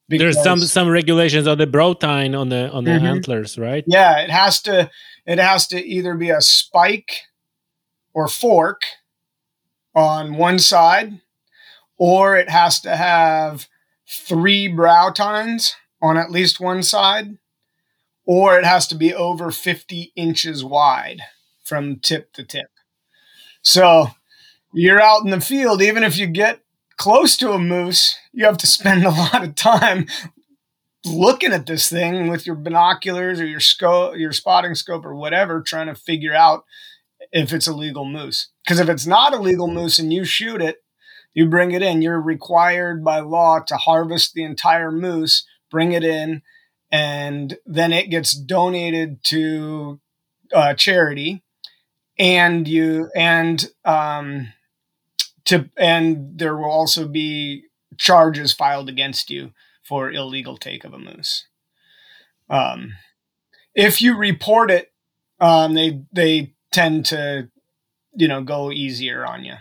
[0.08, 3.08] There's some some regulations on the brow tine on the on the mm-hmm.
[3.08, 3.84] antlers, right?
[3.88, 4.92] Yeah, it has to
[5.26, 7.24] it has to either be a spike
[8.14, 8.82] or fork
[9.96, 11.22] on one side,
[11.98, 13.68] or it has to have
[14.08, 17.38] three brow tines on at least one side,
[18.26, 21.22] or it has to be over 50 inches wide
[21.64, 22.70] from tip to tip.
[23.62, 24.10] So
[24.74, 26.60] you're out in the field, even if you get
[26.98, 30.06] close to a moose, you have to spend a lot of time
[31.06, 35.62] looking at this thing with your binoculars or your scope, your spotting scope or whatever,
[35.62, 36.66] trying to figure out
[37.32, 38.50] if it's a legal moose.
[38.64, 40.78] Because if it's not a legal moose and you shoot it,
[41.34, 42.02] you bring it in.
[42.02, 46.42] You're required by law to harvest the entire moose, bring it in,
[46.92, 50.00] and then it gets donated to
[50.54, 51.44] uh, charity.
[52.18, 54.54] And you and um,
[55.46, 57.66] to and there will also be
[57.98, 59.52] charges filed against you
[59.84, 61.46] for illegal take of a moose.
[62.50, 62.94] Um,
[63.74, 64.94] if you report it,
[65.42, 67.50] um, they they tend to,
[68.14, 69.56] you know, go easier on you.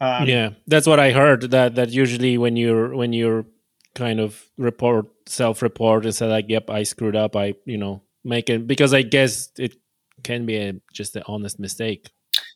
[0.00, 1.50] Um, yeah, that's what I heard.
[1.50, 3.46] That that usually when you're when you're
[3.94, 8.02] kind of report self report and say like, "Yep, I screwed up," I you know
[8.24, 9.76] make it because I guess it
[10.22, 12.10] can be a, just an honest mistake.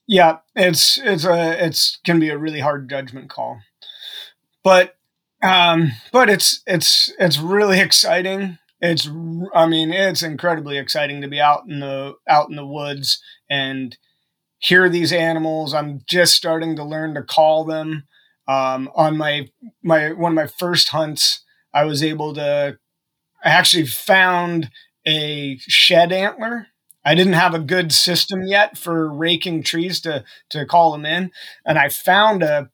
[0.07, 3.61] Yeah, it's it's a it's can be a really hard judgment call,
[4.65, 4.97] but
[5.43, 8.59] um, but it's it's it's really exciting.
[8.81, 9.09] It's
[9.55, 13.21] I mean it's incredibly exciting to be out in the out in the woods
[13.51, 13.97] and
[14.59, 15.75] hear these animals.
[15.75, 18.05] I'm just starting to learn to call them.
[18.49, 19.49] Um, on my
[19.83, 22.79] my one of my first hunts, I was able to.
[23.45, 24.71] I actually found
[25.07, 26.69] a shed antler.
[27.05, 31.31] I didn't have a good system yet for raking trees to to call them in,
[31.67, 32.71] and I found a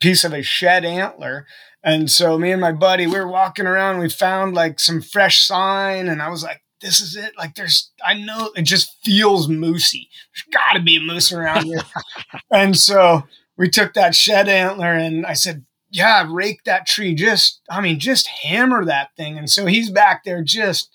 [0.00, 1.46] piece of a shed antler.
[1.82, 4.00] And so me and my buddy, we were walking around.
[4.00, 7.32] We found like some fresh sign, and I was like, this is it.
[7.36, 10.08] Like there's, I know it just feels moosey.
[10.34, 11.82] There's got to be a moose around here.
[12.52, 13.24] and so
[13.56, 17.14] we took that shed antler and I said, yeah, rake that tree.
[17.14, 19.36] Just, I mean, just hammer that thing.
[19.36, 20.88] And so he's back there just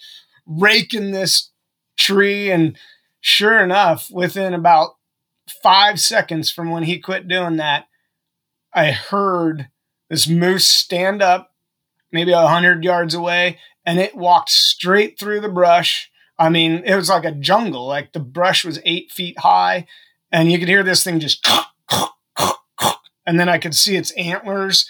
[0.45, 1.51] raking this
[1.97, 2.49] tree.
[2.49, 2.77] And
[3.19, 4.95] sure enough, within about
[5.61, 7.87] five seconds from when he quit doing that,
[8.73, 9.67] I heard
[10.09, 11.51] this moose stand up
[12.11, 16.09] maybe a hundred yards away and it walked straight through the brush.
[16.39, 17.87] I mean, it was like a jungle.
[17.87, 19.85] Like the brush was eight feet high,
[20.31, 21.47] and you could hear this thing just,
[23.25, 24.89] and then I could see its antlers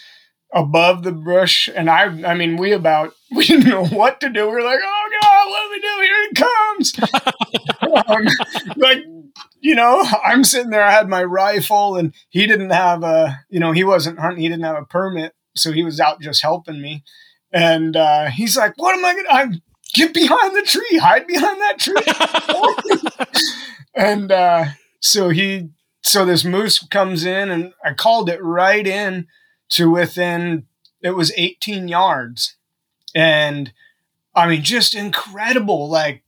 [0.53, 1.70] above the bush.
[1.74, 4.45] And I, I mean, we about we didn't know what to do.
[4.47, 5.97] We were like, oh god, what do we do?
[6.01, 6.93] Here it comes!
[8.07, 9.03] um, like
[9.66, 10.84] you know, I'm sitting there.
[10.84, 14.41] I had my rifle, and he didn't have a, you know, he wasn't hunting.
[14.41, 17.03] He didn't have a permit, so he was out just helping me.
[17.51, 19.28] And uh, he's like, "What am I gonna?
[19.32, 19.61] I'm
[19.93, 23.41] get behind the tree, hide behind that tree."
[23.95, 24.66] and uh,
[24.99, 25.70] so he,
[26.03, 29.28] so this moose comes in, and I called it right in
[29.70, 30.68] to within.
[31.01, 32.55] It was 18 yards,
[33.16, 33.72] and
[34.36, 35.89] I mean, just incredible.
[35.89, 36.24] Like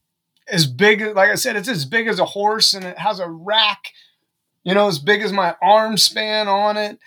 [0.50, 3.28] as big like I said, it's as big as a horse, and it has a
[3.28, 3.92] rack,
[4.64, 6.98] you know, as big as my arm span on it,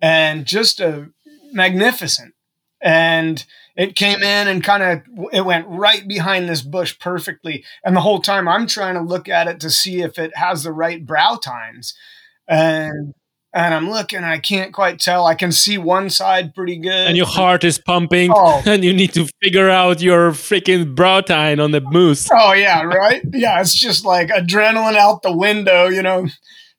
[0.00, 1.08] and just a
[1.52, 2.34] magnificent.
[2.82, 3.44] And
[3.76, 7.64] it came in and kind of it went right behind this bush perfectly.
[7.84, 10.62] And the whole time I'm trying to look at it to see if it has
[10.62, 11.94] the right brow tines.
[12.48, 13.14] And
[13.52, 15.26] and I'm looking, I can't quite tell.
[15.26, 17.08] I can see one side pretty good.
[17.08, 18.62] And your heart is pumping, oh.
[18.66, 22.28] and you need to figure out your freaking brow tine on the moose.
[22.32, 23.22] Oh, yeah, right?
[23.32, 26.26] yeah, it's just like adrenaline out the window, you know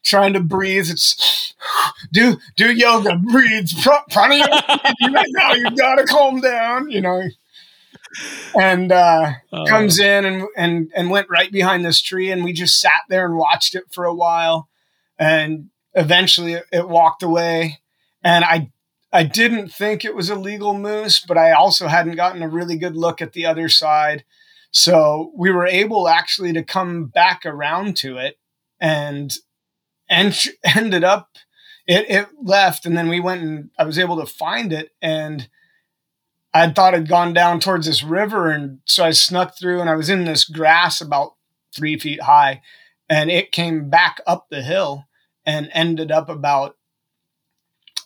[0.03, 0.87] trying to breathe.
[0.89, 1.53] It's
[2.13, 4.93] do do yoga, breathe, pranayama.
[5.29, 7.23] now you gotta calm down, you know.
[8.59, 9.65] And uh, oh.
[9.65, 13.25] comes in and and and went right behind this tree, and we just sat there
[13.25, 14.67] and watched it for a while,
[15.17, 17.79] and eventually it, walked away.
[18.23, 18.71] And I
[19.13, 22.77] I didn't think it was a legal moose, but I also hadn't gotten a really
[22.77, 24.23] good look at the other side.
[24.71, 28.37] So we were able actually to come back around to it
[28.79, 29.37] and
[30.09, 30.37] and
[30.75, 31.29] ended up
[31.87, 35.47] it, it left and then we went and i was able to find it and
[36.53, 39.95] i thought it'd gone down towards this river and so i snuck through and i
[39.95, 41.35] was in this grass about
[41.73, 42.61] three feet high
[43.09, 45.05] and it came back up the hill
[45.45, 46.77] and ended up about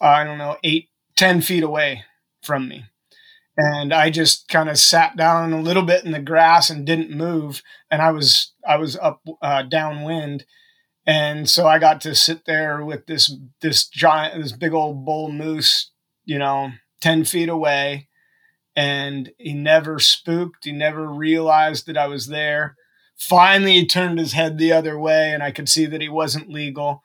[0.01, 2.03] i don't know eight ten feet away
[2.43, 2.85] from me
[3.57, 7.15] and i just kind of sat down a little bit in the grass and didn't
[7.15, 10.45] move and i was i was up uh, downwind
[11.05, 15.31] and so I got to sit there with this this giant this big old bull
[15.31, 15.91] moose,
[16.25, 18.07] you know, ten feet away,
[18.75, 20.65] and he never spooked.
[20.65, 22.75] He never realized that I was there.
[23.17, 26.49] Finally, he turned his head the other way, and I could see that he wasn't
[26.49, 27.03] legal.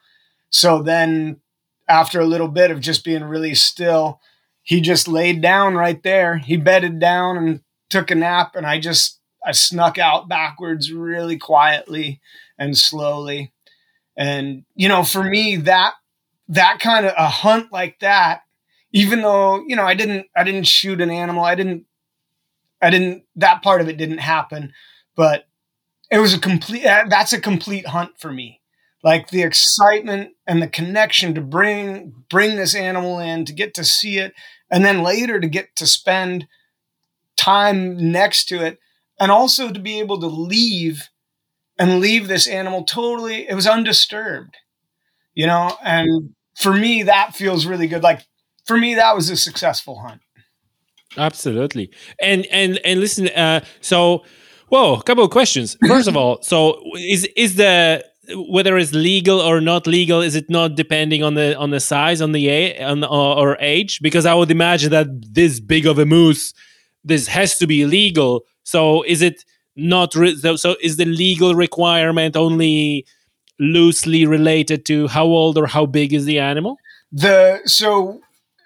[0.50, 1.40] So then,
[1.88, 4.20] after a little bit of just being really still,
[4.62, 6.38] he just laid down right there.
[6.38, 11.38] He bedded down and took a nap, and I just I snuck out backwards really
[11.38, 12.20] quietly
[12.58, 13.52] and slowly
[14.20, 15.94] and, you know, for me, that,
[16.48, 18.42] that kind of a hunt like that,
[18.92, 21.42] even though, you know, I didn't, I didn't shoot an animal.
[21.42, 21.86] I didn't,
[22.82, 24.74] I didn't, that part of it didn't happen,
[25.16, 25.46] but
[26.10, 28.59] it was a complete, that's a complete hunt for me.
[29.02, 33.84] Like the excitement and the connection to bring, bring this animal in, to get to
[33.84, 34.34] see it,
[34.70, 36.46] and then later to get to spend
[37.36, 38.78] time next to it
[39.18, 41.08] and also to be able to leave
[41.78, 44.58] and leave this animal totally it was undisturbed
[45.34, 45.76] you know?
[45.82, 48.02] And for me that feels really good.
[48.02, 48.26] Like
[48.66, 50.20] for me that was a successful hunt.
[51.16, 51.90] Absolutely.
[52.20, 54.24] And and and listen uh so
[54.68, 55.76] whoa a couple of questions.
[55.86, 58.04] First of all so is is the
[58.34, 62.20] whether it's legal or not legal is it not depending on the on the size
[62.20, 64.00] on the a on or age?
[64.00, 66.54] Because i would imagine that this big of a moose
[67.04, 68.44] this has to be legal.
[68.62, 69.44] So is it
[69.76, 73.06] not re- so is the legal requirement only
[73.58, 76.76] loosely related to how old or how big is the animal?
[77.12, 78.20] The so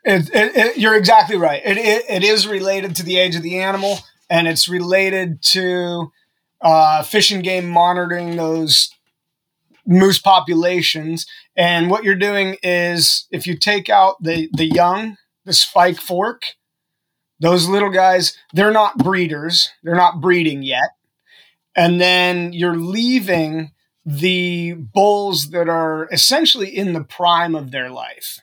[0.04, 1.62] it, it, it, you're exactly right.
[1.64, 3.98] It, it is related to the age of the animal
[4.28, 6.12] and it's related to
[6.60, 8.93] uh, fish and game monitoring those
[9.86, 11.26] moose populations.
[11.56, 16.42] And what you're doing is if you take out the the young the spike fork
[17.40, 19.70] those little guys they're not breeders.
[19.82, 20.90] They're not breeding yet.
[21.76, 23.72] And then you're leaving
[24.06, 28.40] the bulls that are essentially in the prime of their life.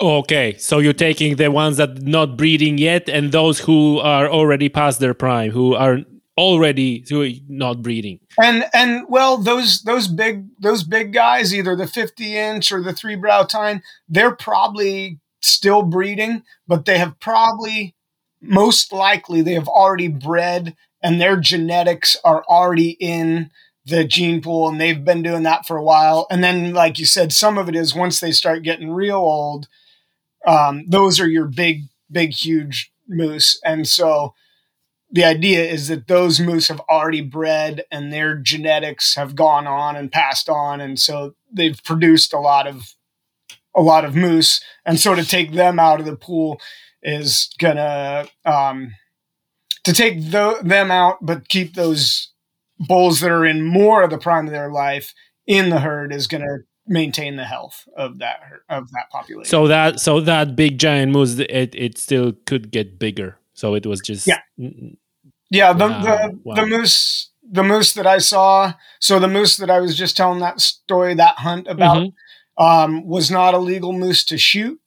[0.00, 4.68] Okay, so you're taking the ones that not breeding yet, and those who are already
[4.68, 6.00] past their prime, who are
[6.36, 7.04] already
[7.48, 8.20] not breeding.
[8.40, 12.92] And and well, those those big those big guys, either the 50 inch or the
[12.92, 17.94] three brow tine, they're probably still breeding, but they have probably
[18.40, 23.50] most likely they have already bred and their genetics are already in
[23.86, 26.26] the gene pool and they've been doing that for a while.
[26.30, 29.68] And then, like you said, some of it is once they start getting real old,
[30.46, 33.60] um, those are your big, big, huge moose.
[33.64, 34.34] And so
[35.14, 39.94] the idea is that those moose have already bred and their genetics have gone on
[39.94, 40.80] and passed on.
[40.80, 42.94] And so they've produced a lot of
[43.76, 46.60] a lot of moose, and so to take them out of the pool
[47.02, 48.94] is gonna um,
[49.82, 52.32] to take the, them out, but keep those
[52.78, 55.12] bulls that are in more of the prime of their life
[55.46, 58.38] in the herd is gonna maintain the health of that
[58.68, 59.50] of that population.
[59.50, 63.38] So that so that big giant moose, it it still could get bigger.
[63.54, 64.40] So it was just yeah,
[65.54, 65.72] yeah.
[65.72, 66.54] The Wow, the, wow.
[66.56, 68.74] the moose the moose that I saw.
[69.00, 72.12] So the moose that I was just telling that story that hunt about Mhm.
[72.58, 74.80] um, was not a legal moose to shoot.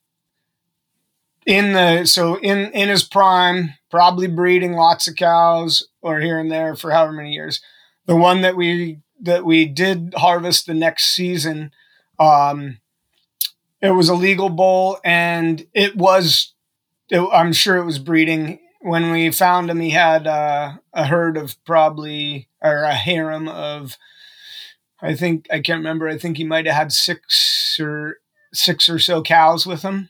[1.46, 6.52] In the so in in his prime, probably breeding lots of cows or here and
[6.52, 7.62] there for however many years.
[8.06, 11.72] The one that we that we did harvest the next season,
[12.20, 12.80] um,
[13.82, 16.54] it was a legal bull and it was.
[17.10, 18.60] It, I'm sure it was breeding.
[18.82, 23.98] When we found him, he had uh, a herd of probably or a harem of
[25.02, 26.08] I think I can't remember.
[26.08, 28.18] I think he might have had six or
[28.54, 30.10] six or so cows with him.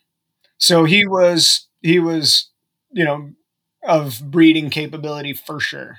[0.58, 2.50] So he was he was
[2.92, 3.32] you know
[3.84, 5.98] of breeding capability for sure.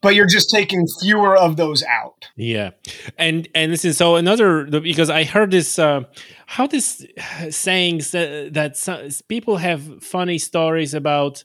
[0.00, 2.28] But you're just taking fewer of those out.
[2.36, 2.70] Yeah,
[3.16, 3.92] and and listen.
[3.94, 6.02] So another because I heard this uh,
[6.46, 7.04] how this
[7.50, 11.42] saying that, that some, people have funny stories about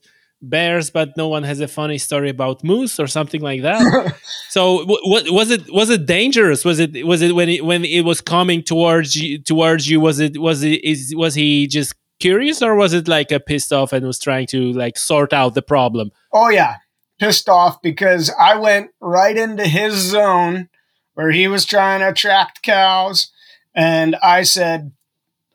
[0.50, 4.16] bears, but no one has a funny story about moose or something like that.
[4.50, 5.72] so what was it?
[5.74, 6.66] Was it dangerous?
[6.66, 10.00] Was it was it when it when it was coming towards you towards you?
[10.00, 13.74] Was it was it is was he just curious or was it like a pissed
[13.74, 16.12] off and was trying to like sort out the problem?
[16.32, 16.78] Oh yeah,
[17.20, 20.70] pissed off because I went right into his zone
[21.16, 23.32] where he was trying to attract cows,
[23.76, 24.92] and I said,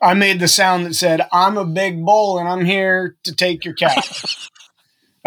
[0.00, 3.64] I made the sound that said, "I'm a big bull and I'm here to take
[3.64, 3.94] your cow."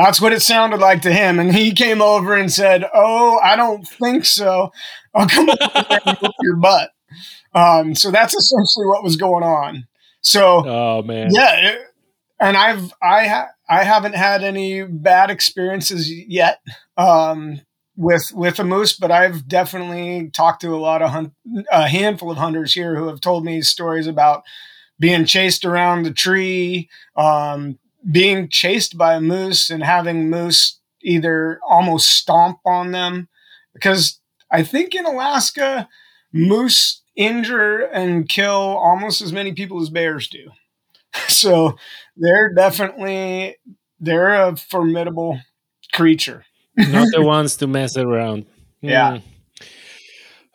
[0.04, 3.56] That's what it sounded like to him, and he came over and said, "Oh, I
[3.56, 4.72] don't think so.
[5.14, 6.90] I'll come over and whoop your butt."
[7.54, 9.86] Um, so that's essentially what was going on.
[10.22, 11.30] So Oh man.
[11.32, 11.82] yeah, it,
[12.40, 16.60] and I've I ha- I haven't had any bad experiences yet
[16.98, 17.62] um,
[17.96, 21.34] with with a moose, but I've definitely talked to a lot of hunt,
[21.72, 24.44] a handful of hunters here who have told me stories about
[25.00, 27.78] being chased around the tree, um,
[28.10, 33.28] being chased by a moose, and having moose either almost stomp on them
[33.74, 34.20] because
[34.52, 35.88] I think in Alaska,
[36.34, 40.52] moose injure and kill almost as many people as bears do.
[41.28, 41.76] So
[42.16, 43.58] they're definitely
[44.00, 45.42] they're a formidable
[45.92, 46.46] creature.
[46.78, 48.46] not the ones to mess around.
[48.82, 49.18] Yeah.
[49.20, 49.66] Hmm.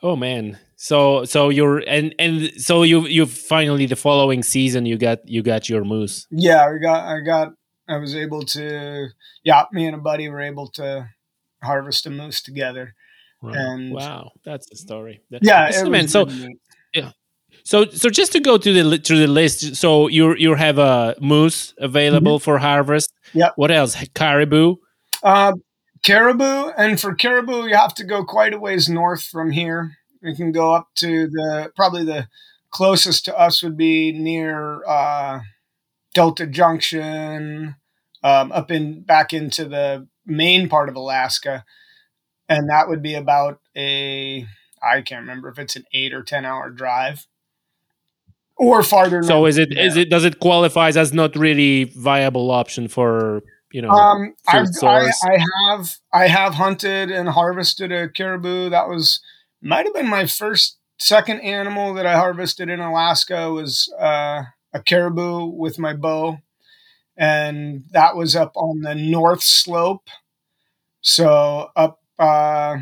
[0.03, 0.59] Oh man.
[0.87, 5.43] So so you're and and so you you finally the following season you got you
[5.43, 6.29] got your moose.
[6.31, 7.49] Yeah, I got I got
[7.89, 9.09] I was able to
[9.43, 11.09] yeah, me and a buddy were able to
[11.61, 12.95] harvest a moose together.
[13.43, 13.57] Right.
[13.57, 15.23] And- wow, that's the story.
[15.31, 16.07] That- Yeah, Listen, man.
[16.07, 16.57] So neat.
[17.65, 19.75] so so just to go to the to the list.
[19.75, 23.13] So you you have a moose available for harvest.
[23.35, 23.61] Mm-hmm.
[23.61, 23.97] What else?
[24.15, 24.77] Caribou.
[25.21, 25.55] Uh,
[26.05, 29.97] caribou, and for caribou, you have to go quite a ways north from here.
[30.27, 32.29] You can go up to the probably the
[32.71, 35.41] closest to us would be near uh,
[36.15, 37.77] Delta Junction,
[38.23, 41.65] um, up in back into the main part of Alaska,
[42.49, 44.47] and that would be about a
[44.83, 47.27] I can't remember if it's an eight or ten hour drive,
[48.57, 49.23] or farther.
[49.23, 53.43] So north is it is it does it qualifies as not really viable option for
[53.73, 53.91] you know?
[53.91, 54.35] Um,
[54.73, 55.23] source?
[55.23, 58.71] I have I have hunted and harvested a caribou.
[58.71, 59.21] That was
[59.61, 64.81] might have been my first second animal that I harvested in Alaska was uh, a
[64.85, 66.39] caribou with my bow,
[67.17, 70.09] and that was up on the north slope.
[71.01, 72.79] So up uh,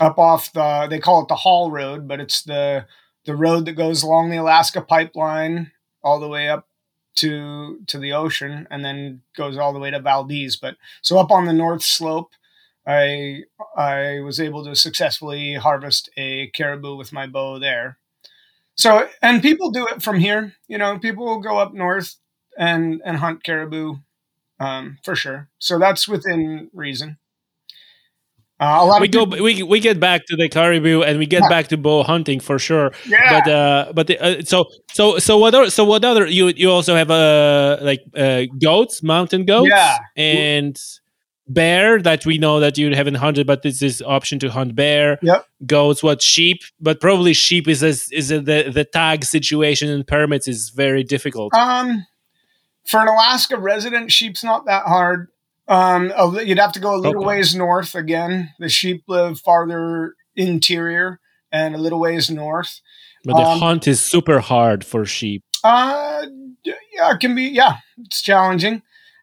[0.00, 2.86] up off the they call it the Haul Road, but it's the
[3.26, 6.66] the road that goes along the Alaska pipeline all the way up
[7.16, 10.56] to to the ocean and then goes all the way to Valdez.
[10.56, 12.32] But so up on the north slope,
[12.98, 13.42] I
[13.76, 17.98] I was able to successfully harvest a caribou with my bow there.
[18.76, 20.54] So and people do it from here.
[20.68, 22.16] You know, people will go up north
[22.58, 23.96] and and hunt caribou
[24.60, 25.48] um, for sure.
[25.58, 27.18] So that's within reason.
[28.60, 31.18] Uh, a lot we of go people, we we get back to the caribou and
[31.18, 31.48] we get Yeah.
[31.48, 33.40] back to bow hunting for sure yeah.
[33.40, 36.70] but uh but the, uh, so so so what are so what other you you
[36.70, 39.96] also have uh like uh goats mountain goats Yeah.
[40.14, 40.76] and
[41.52, 45.18] bear that we know that you haven't hunted but this is option to hunt bear
[45.22, 45.40] Yeah.
[45.66, 50.06] goats what sheep but probably sheep is a, is a, the the tag situation and
[50.06, 52.06] permits is very difficult Um,
[52.86, 55.28] for an Alaska resident, sheep's not that hard.
[55.68, 56.12] Um,
[56.44, 57.26] you'd have to go a little Okay.
[57.36, 58.50] ways north again.
[58.58, 61.20] The sheep live farther interior
[61.52, 62.80] and a little ways north.
[63.24, 66.24] but the um, hunt is super hard for sheep Uh,
[66.64, 67.44] yeah, it can be.
[67.44, 68.82] Yeah, it's challenging.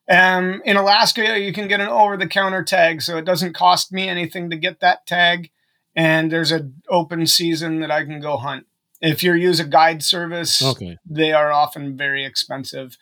[0.10, 4.50] Um, in Alaska, you can get an over-the-counter tag, so it doesn't cost me anything
[4.50, 5.50] to get that tag.
[5.96, 8.68] And there's an open season that I can go hunt.
[9.02, 10.98] If you use a guide service, Okay.
[11.06, 12.98] they are often very expensive,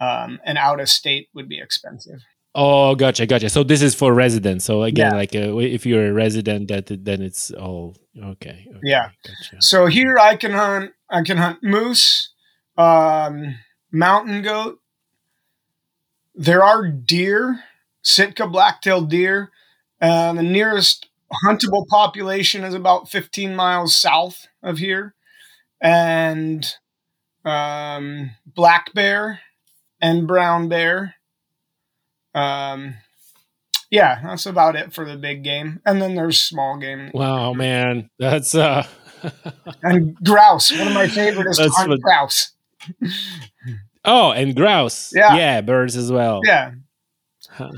[0.00, 2.20] um, and out of state would be expensive.
[2.54, 3.48] Oh, gotcha, gotcha.
[3.48, 4.64] So this is for residents.
[4.64, 5.16] So again, Yeah.
[5.16, 8.66] like uh, if you're a resident, that then it's all okay.
[8.68, 9.10] okay, Yeah.
[9.24, 9.62] Gotcha.
[9.62, 10.90] So here I can hunt.
[11.08, 12.32] I can hunt moose,
[12.76, 13.54] um,
[13.92, 14.78] mountain goat.
[16.40, 17.64] There are deer,
[18.00, 19.50] Sitka black-tailed deer.
[20.00, 21.10] Uh, the nearest
[21.44, 25.12] huntable population is about 15 miles south of here,
[25.82, 26.66] and
[27.44, 29.40] um, black bear
[30.00, 31.16] and brown bear.
[32.34, 32.94] Um,
[33.90, 38.08] yeah, that's about it for the big game, and then there's small game Wow, man,
[38.18, 38.86] that's uh.
[39.82, 40.72] and grouse.
[40.72, 42.52] One of my favorite is to hunt what- grouse.
[44.04, 45.12] oh, and grouse.
[45.14, 45.36] Yeah.
[45.36, 46.40] yeah, birds as well.
[46.44, 46.72] Yeah.
[47.48, 47.70] Huh.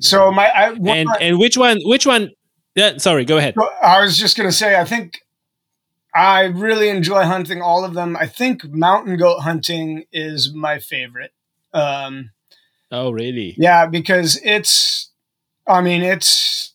[0.00, 1.78] So my I, and and which one?
[1.84, 2.30] Which one?
[2.74, 3.54] Yeah, sorry, go ahead.
[3.82, 5.20] I was just gonna say I think
[6.14, 8.16] I really enjoy hunting all of them.
[8.16, 11.32] I think mountain goat hunting is my favorite.
[11.72, 12.30] Um,
[12.92, 13.54] Oh, really?
[13.58, 15.10] yeah, because it's
[15.66, 16.74] I mean it's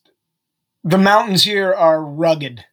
[0.83, 2.65] the mountains here are rugged.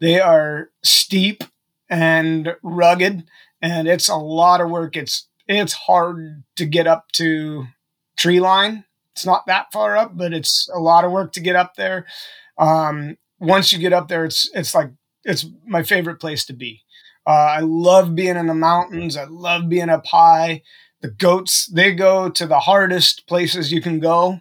[0.00, 1.44] They are steep
[1.88, 3.24] and rugged
[3.62, 4.96] and it's a lot of work.
[4.96, 7.66] It's it's hard to get up to
[8.16, 8.84] tree line.
[9.12, 12.06] It's not that far up, but it's a lot of work to get up there.
[12.58, 14.90] Um, once you get up there, it's it's like
[15.24, 16.82] it's my favorite place to be.
[17.26, 19.16] Uh, I love being in the mountains.
[19.16, 20.62] I love being up high.
[21.00, 24.40] The goats they go to the hardest places you can go.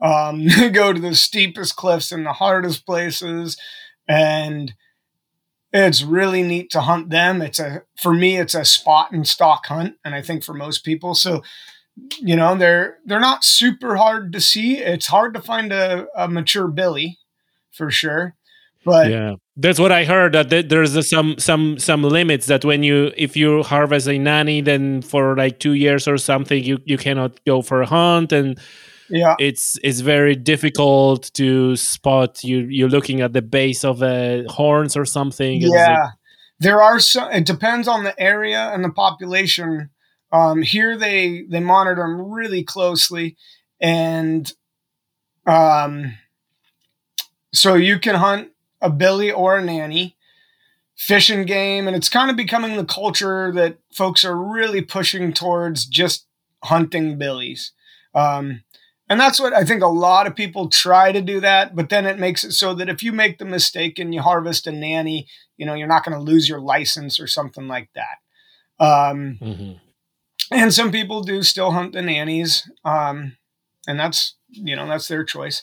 [0.00, 3.56] Um, they go to the steepest cliffs and the hardest places,
[4.08, 4.72] and
[5.72, 7.42] it's really neat to hunt them.
[7.42, 10.84] It's a for me, it's a spot and stock hunt, and I think for most
[10.84, 11.42] people, so
[12.18, 14.78] you know they're they're not super hard to see.
[14.78, 17.18] It's hard to find a, a mature billy,
[17.70, 18.34] for sure,
[18.84, 22.82] but yeah that's what i heard that there's a, some some some limits that when
[22.82, 26.96] you if you harvest a nanny then for like two years or something you you
[26.96, 28.58] cannot go for a hunt and
[29.12, 34.42] yeah, it's it's very difficult to spot you you're looking at the base of uh,
[34.48, 36.06] horns or something it's like- yeah.
[36.60, 37.32] There are some.
[37.32, 39.90] It depends on the area and the population.
[40.30, 43.36] Um, here they they monitor them really closely,
[43.80, 44.52] and
[45.44, 46.14] um,
[47.52, 48.50] so you can hunt
[48.80, 50.16] a billy or a nanny,
[50.96, 55.32] Fish and Game, and it's kind of becoming the culture that folks are really pushing
[55.32, 56.26] towards just
[56.62, 57.72] hunting billies.
[58.14, 58.62] Um,
[59.12, 62.06] and that's what I think a lot of people try to do that, but then
[62.06, 65.26] it makes it so that if you make the mistake and you harvest a nanny,
[65.58, 68.18] you know, you're not going to lose your license or something like that.
[68.84, 69.80] Um, Mhm.
[70.50, 73.36] and some people do still hunt the nannies, um,
[73.86, 75.62] and that's you know that's their choice.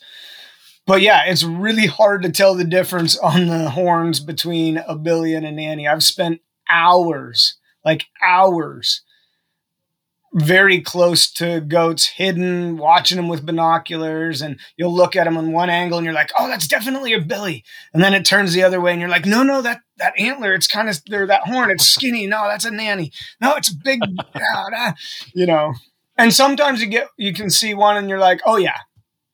[0.85, 5.33] But yeah, it's really hard to tell the difference on the horns between a billy
[5.33, 5.87] and a nanny.
[5.87, 9.01] I've spent hours, like hours,
[10.33, 15.51] very close to goats, hidden, watching them with binoculars, and you'll look at them on
[15.51, 17.63] one angle and you're like, "Oh, that's definitely a billy,"
[17.93, 20.53] and then it turns the other way and you're like, "No, no, that that antler,
[20.53, 22.27] it's kind of there, that horn, it's skinny.
[22.27, 23.11] No, that's a nanny.
[23.41, 24.01] No, it's a big."
[24.35, 24.93] ah, ah,"
[25.33, 25.73] you know,
[26.17, 28.77] and sometimes you get you can see one and you're like, "Oh yeah,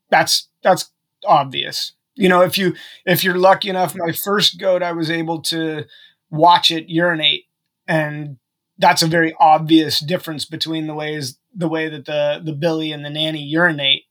[0.10, 0.92] that's that's
[1.26, 5.42] obvious." You know, if you if you're lucky enough, my first goat, I was able
[5.44, 5.86] to
[6.30, 7.46] watch it urinate,
[7.88, 8.38] and
[8.78, 13.06] that's a very obvious difference between the ways the way that the the billy and
[13.06, 14.04] the nanny urinate.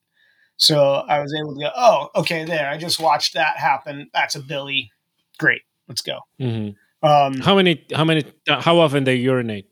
[0.57, 2.69] So I was able to go, oh, okay, there.
[2.69, 4.09] I just watched that happen.
[4.15, 4.93] That's a billy.
[5.39, 6.21] Great, let's go.
[6.41, 6.77] Mhm.
[7.03, 9.67] Um, how many how many how often they urinate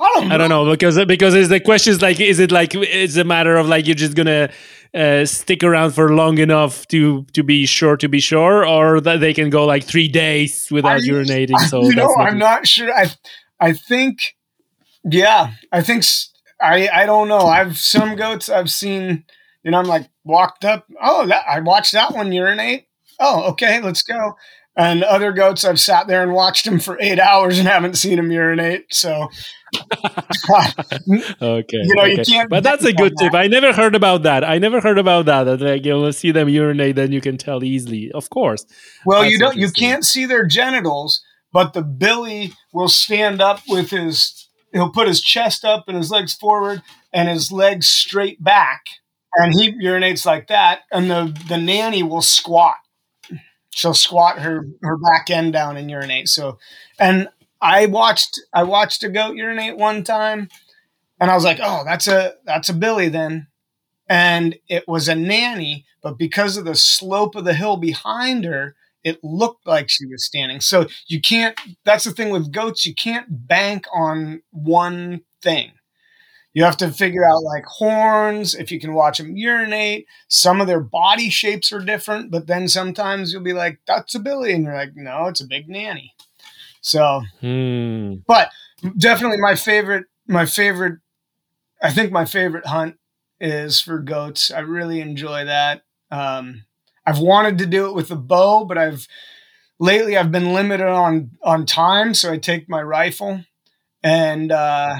[0.00, 0.34] I don't know.
[0.34, 3.24] I don't know because because is the question is like is it like it's a
[3.24, 4.50] matter of like you're just gonna
[4.94, 9.20] uh, stick around for long enough to to be sure to be sure or that
[9.20, 12.66] they can go like three days without I- urinating so you know, not- I'm not
[12.66, 12.92] sure.
[12.92, 13.06] I
[13.60, 14.36] I think,
[15.04, 16.04] yeah, I think
[16.60, 17.40] I I don't know.
[17.46, 19.24] I've some goats I've seen.
[19.62, 20.86] You know, I'm like walked up.
[21.00, 22.86] Oh, that I watched that one urinate.
[23.18, 24.36] Oh, okay, let's go.
[24.76, 28.16] And other goats, I've sat there and watched them for eight hours and haven't seen
[28.16, 28.86] them urinate.
[28.90, 29.28] So,
[31.40, 34.24] okay You know, you can't but that's a good on tip i never heard about
[34.24, 37.36] that i never heard about that that like you'll see them urinate then you can
[37.36, 38.66] tell easily of course
[39.04, 39.56] Well, That's you don't.
[39.56, 41.22] You can't see their genitals,
[41.52, 44.48] but the billy will stand up with his.
[44.72, 46.82] He'll put his chest up and his legs forward
[47.12, 48.82] and his legs straight back,
[49.36, 50.80] and he urinates like that.
[50.92, 52.76] And the the nanny will squat.
[53.70, 56.28] She'll squat her her back end down and urinate.
[56.28, 56.58] So,
[56.98, 57.28] and
[57.60, 60.48] I watched I watched a goat urinate one time,
[61.20, 63.48] and I was like, oh, that's a that's a Billy then,
[64.08, 68.74] and it was a nanny, but because of the slope of the hill behind her,
[69.04, 70.60] it looked like she was standing.
[70.60, 71.58] So you can't.
[71.84, 72.86] That's the thing with goats.
[72.86, 75.72] You can't bank on one thing.
[76.52, 80.06] You have to figure out like horns, if you can watch them urinate.
[80.28, 84.18] Some of their body shapes are different, but then sometimes you'll be like, that's a
[84.18, 84.52] Billy.
[84.52, 86.12] And you're like, no, it's a big nanny.
[86.80, 88.14] So, Hmm.
[88.26, 88.50] but
[88.96, 90.98] definitely my favorite, my favorite,
[91.82, 92.96] I think my favorite hunt
[93.40, 94.50] is for goats.
[94.50, 95.82] I really enjoy that.
[96.10, 96.64] Um,
[97.06, 99.06] I've wanted to do it with a bow, but I've
[99.78, 103.44] lately I've been limited on on time, so I take my rifle
[104.02, 104.96] and uh,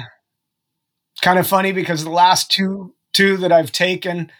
[1.21, 4.31] kind of funny because the last two two that I've taken,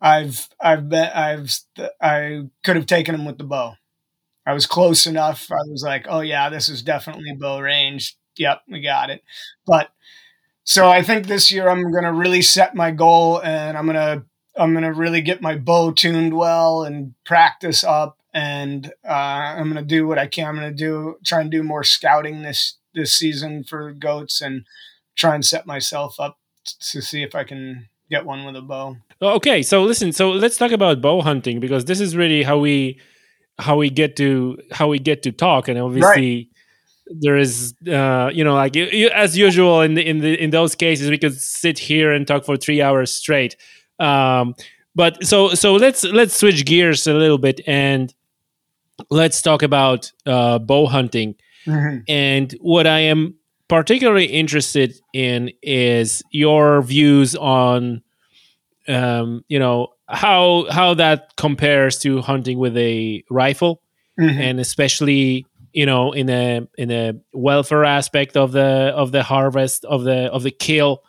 [0.00, 1.56] I've I've been I've
[2.00, 3.74] I could have taken them with the bow.
[4.46, 5.50] I was close enough.
[5.52, 8.16] I was like, oh yeah, this is definitely bow range.
[8.36, 9.22] Yep, we got it.
[9.66, 9.90] But
[10.64, 14.24] so I think this year I'm gonna really set my goal and I'm gonna
[14.56, 19.82] I'm gonna really get my bow tuned well and practice up and uh, I'm gonna
[19.82, 20.48] do what I can.
[20.48, 24.64] I'm gonna do try and do more scouting this this season for goats and
[25.16, 26.38] try and set myself up
[26.80, 28.96] to see if I can get one with a bow.
[29.20, 33.00] Okay, so listen, so let's talk about bow hunting because this is really how we
[33.58, 36.36] how we get to how we get to talk, and obviously.
[36.36, 36.48] Right.
[37.06, 41.10] There is, uh, you know, like as usual in the, in the in those cases,
[41.10, 43.56] we could sit here and talk for three hours straight.
[44.00, 44.54] Um,
[44.94, 48.14] but so so let's let's switch gears a little bit and
[49.10, 51.34] let's talk about uh, bow hunting.
[51.66, 51.98] Mm-hmm.
[52.08, 53.34] And what I am
[53.68, 58.02] particularly interested in is your views on
[58.88, 63.80] um, you know how how that compares to hunting with a rifle
[64.20, 64.38] mm-hmm.
[64.38, 69.84] and especially you know in a in a welfare aspect of the of the harvest
[69.86, 71.02] of the of the kill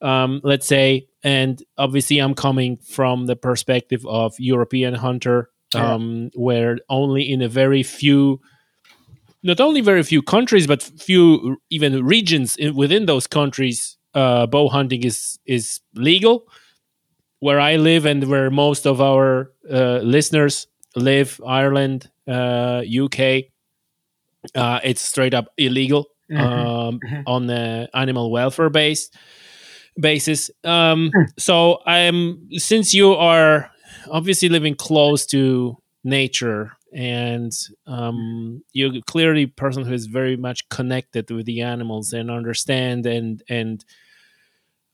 [0.00, 6.28] um, let's say and obviously i'm coming from the perspective of european hunter um, yeah.
[6.34, 8.40] where only in a very few
[9.42, 14.68] not only very few countries but few even regions in, within those countries uh, bow
[14.68, 16.44] hunting is is legal
[17.40, 20.66] where i live and where most of our uh, listeners
[20.96, 23.18] live ireland uh, uk
[24.54, 26.40] uh, it's straight up illegal mm-hmm.
[26.40, 27.22] Um, mm-hmm.
[27.26, 29.10] on the animal welfare base
[30.00, 31.26] basis um, mm.
[31.38, 33.70] so i'm since you are
[34.10, 37.52] obviously living close to nature and
[37.86, 43.06] um, you're clearly a person who is very much connected with the animals and understand
[43.06, 43.84] and and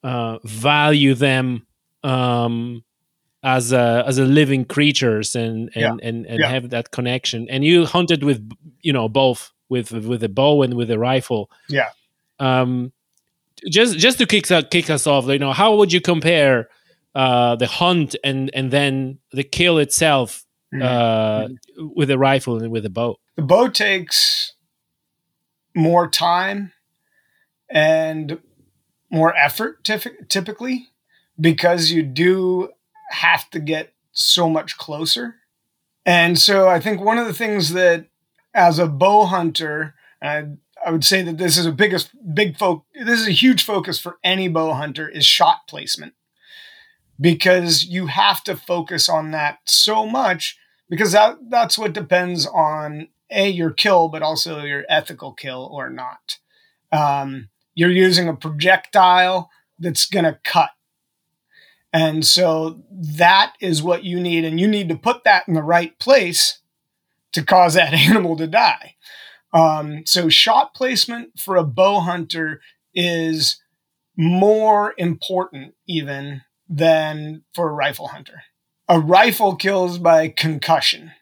[0.03, 1.67] uh, value them
[2.05, 2.85] um,
[3.43, 6.09] as a as a living creatures and and yeah.
[6.09, 6.49] and, and yeah.
[6.49, 8.49] have that connection and you hunted with
[8.81, 11.91] you know both with with a bow and with a rifle yeah
[12.41, 12.93] um
[13.69, 16.69] just just to kick kick us off you know how would you compare
[17.15, 20.83] uh the hunt and and then the kill itself mm-hmm.
[20.83, 21.49] uh,
[21.95, 23.17] with a rifle and with a bow.
[23.37, 24.55] The bow takes
[25.75, 26.73] more time
[27.69, 28.39] and
[29.11, 30.89] more effort typically
[31.41, 32.71] because you do
[33.11, 35.37] have to get so much closer.
[36.05, 38.07] And so I think one of the things that
[38.55, 40.47] as a bow hunter, I,
[40.85, 42.87] I would say that this is a biggest big focus.
[43.05, 46.15] This is a huge focus for any bow hunter is shot placement
[47.21, 50.59] because you have to focus on that so much
[50.89, 55.91] because that that's what depends on a your kill, but also your ethical kill or
[55.91, 56.39] not.
[56.93, 60.71] Um, you're using a projectile that's going to cut.
[61.93, 64.45] And so that is what you need.
[64.45, 66.61] And you need to put that in the right place
[67.33, 68.95] to cause that animal to die.
[69.53, 72.61] Um, so, shot placement for a bow hunter
[72.95, 73.63] is
[74.15, 78.43] more important even than for a rifle hunter.
[78.89, 81.13] A rifle kills by concussion,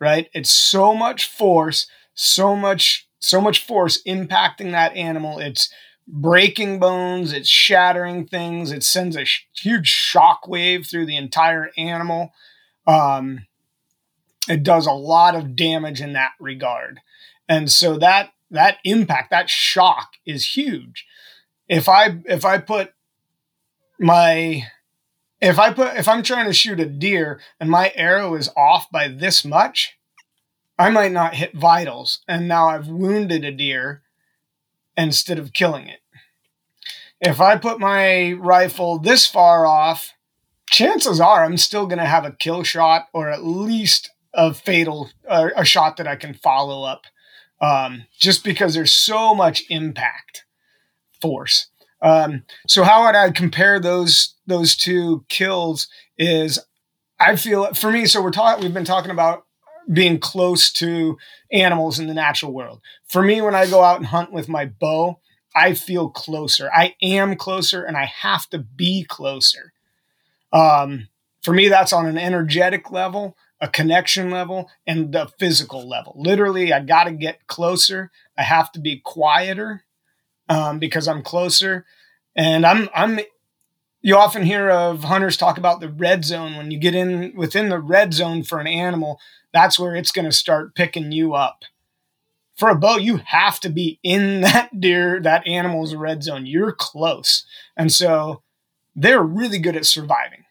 [0.00, 0.28] right?
[0.32, 5.38] It's so much force, so much, so much force impacting that animal.
[5.38, 5.70] It's
[6.08, 11.70] breaking bones, it's shattering things, it sends a sh- huge shock wave through the entire
[11.76, 12.32] animal.
[12.86, 13.46] Um,
[14.48, 17.00] it does a lot of damage in that regard.
[17.48, 21.04] And so that that impact, that shock is huge.
[21.68, 22.92] If I if I put
[23.98, 24.64] my
[25.40, 28.90] if I put if I'm trying to shoot a deer and my arrow is off
[28.90, 29.98] by this much,
[30.78, 34.02] I might not hit vitals and now I've wounded a deer
[34.96, 36.00] instead of killing it.
[37.20, 40.12] If I put my rifle this far off,
[40.70, 45.10] chances are I'm still going to have a kill shot or at least a fatal
[45.28, 47.04] uh, a shot that I can follow up
[47.60, 50.44] um, just because there's so much impact
[51.20, 51.68] force.
[52.06, 55.88] Um, so how would I compare those those two kills?
[56.16, 56.58] Is
[57.18, 58.06] I feel for me.
[58.06, 58.62] So we're talking.
[58.62, 59.44] We've been talking about
[59.92, 61.18] being close to
[61.50, 62.80] animals in the natural world.
[63.08, 65.18] For me, when I go out and hunt with my bow,
[65.54, 66.70] I feel closer.
[66.72, 69.72] I am closer, and I have to be closer.
[70.52, 71.08] Um,
[71.42, 76.14] for me, that's on an energetic level, a connection level, and the physical level.
[76.16, 78.12] Literally, I got to get closer.
[78.38, 79.82] I have to be quieter
[80.48, 81.84] um, because I'm closer,
[82.36, 83.20] and I'm I'm.
[84.02, 86.56] You often hear of hunters talk about the red zone.
[86.56, 89.18] When you get in within the red zone for an animal,
[89.52, 91.64] that's where it's going to start picking you up.
[92.54, 96.46] For a bow, you have to be in that deer, that animal's red zone.
[96.46, 97.44] You're close,
[97.76, 98.42] and so
[98.94, 100.44] they're really good at surviving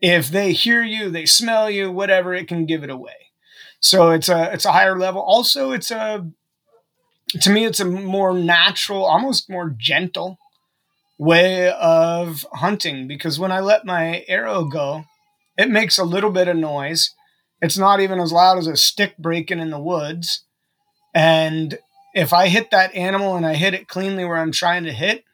[0.00, 3.12] if they hear you, they smell you, whatever, it can give it away.
[3.80, 5.22] So it's a it's a higher level.
[5.22, 6.26] Also, it's a
[7.40, 10.38] to me it's a more natural, almost more gentle
[11.20, 15.04] way of hunting because when I let my arrow go,
[15.58, 17.14] it makes a little bit of noise.
[17.60, 20.44] It's not even as loud as a stick breaking in the woods.
[21.14, 21.78] And
[22.14, 25.24] if I hit that animal and I hit it cleanly where I'm trying to hit,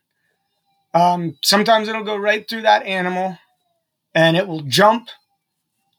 [0.94, 3.38] um, sometimes it'll go right through that animal
[4.14, 5.10] and it will jump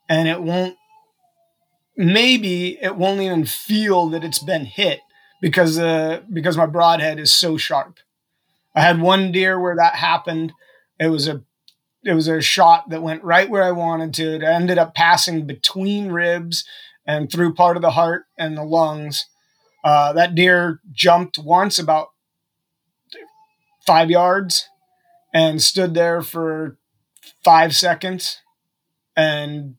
[0.10, 0.78] and it won't
[1.96, 5.00] maybe it won't even feel that it's been hit
[5.42, 8.00] because uh because my broadhead is so sharp.
[8.78, 10.54] I had one deer where that happened.
[11.00, 11.42] It was a
[12.04, 14.36] it was a shot that went right where I wanted to.
[14.36, 16.64] It ended up passing between ribs
[17.04, 19.26] and through part of the heart and the lungs.
[19.84, 22.10] Uh, that deer jumped once about
[23.88, 24.70] five yards
[25.34, 26.78] and stood there for
[27.44, 28.42] five seconds
[29.16, 29.78] and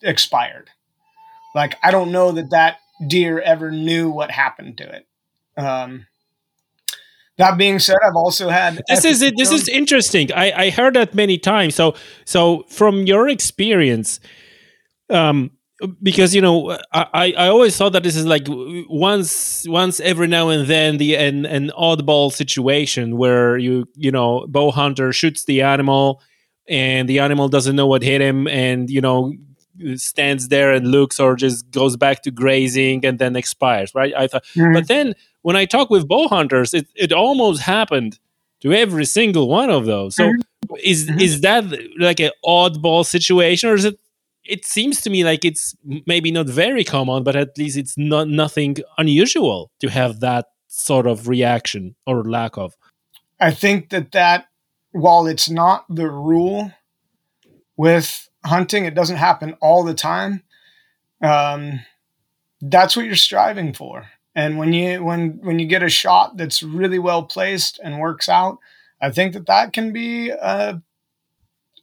[0.00, 0.70] expired.
[1.56, 5.08] Like I don't know that that deer ever knew what happened to it.
[5.60, 6.06] Um,
[7.38, 9.34] that being said, I've also had this is it.
[9.36, 10.32] This is interesting.
[10.32, 11.74] I, I heard that many times.
[11.74, 11.94] So
[12.24, 14.20] so from your experience,
[15.08, 15.52] um,
[16.02, 20.48] because you know I, I always thought that this is like once once every now
[20.48, 25.62] and then the an, an oddball situation where you you know bow hunter shoots the
[25.62, 26.20] animal
[26.68, 29.32] and the animal doesn't know what hit him and you know
[29.96, 34.26] stands there and looks or just goes back to grazing and then expires right i
[34.26, 34.72] thought mm-hmm.
[34.72, 38.18] but then when i talk with bow hunters it, it almost happened
[38.60, 40.74] to every single one of those so mm-hmm.
[40.82, 41.20] is mm-hmm.
[41.20, 41.64] is that
[41.98, 43.98] like an oddball situation or is it
[44.44, 45.76] it seems to me like it's
[46.06, 51.06] maybe not very common but at least it's not nothing unusual to have that sort
[51.06, 52.76] of reaction or lack of
[53.40, 54.46] i think that that
[54.92, 56.72] while it's not the rule
[57.76, 60.42] with hunting, it doesn't happen all the time.
[61.22, 61.80] Um,
[62.60, 64.06] that's what you're striving for.
[64.34, 68.28] And when you when when you get a shot that's really well placed and works
[68.28, 68.58] out,
[69.00, 70.80] I think that that can be a,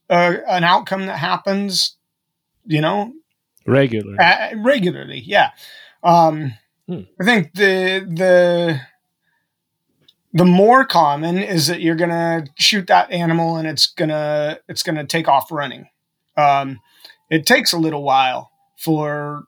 [0.10, 1.98] a an outcome that happens,
[2.66, 3.12] you know,
[3.66, 4.18] regularly.
[4.56, 5.52] regularly, yeah.
[6.04, 6.54] Um,
[6.88, 7.02] hmm.
[7.20, 8.80] I think the the
[10.34, 15.06] the more common is that you're gonna shoot that animal and it's gonna it's gonna
[15.06, 15.88] take off running.
[16.38, 16.80] Um,
[17.30, 19.44] it takes a little while for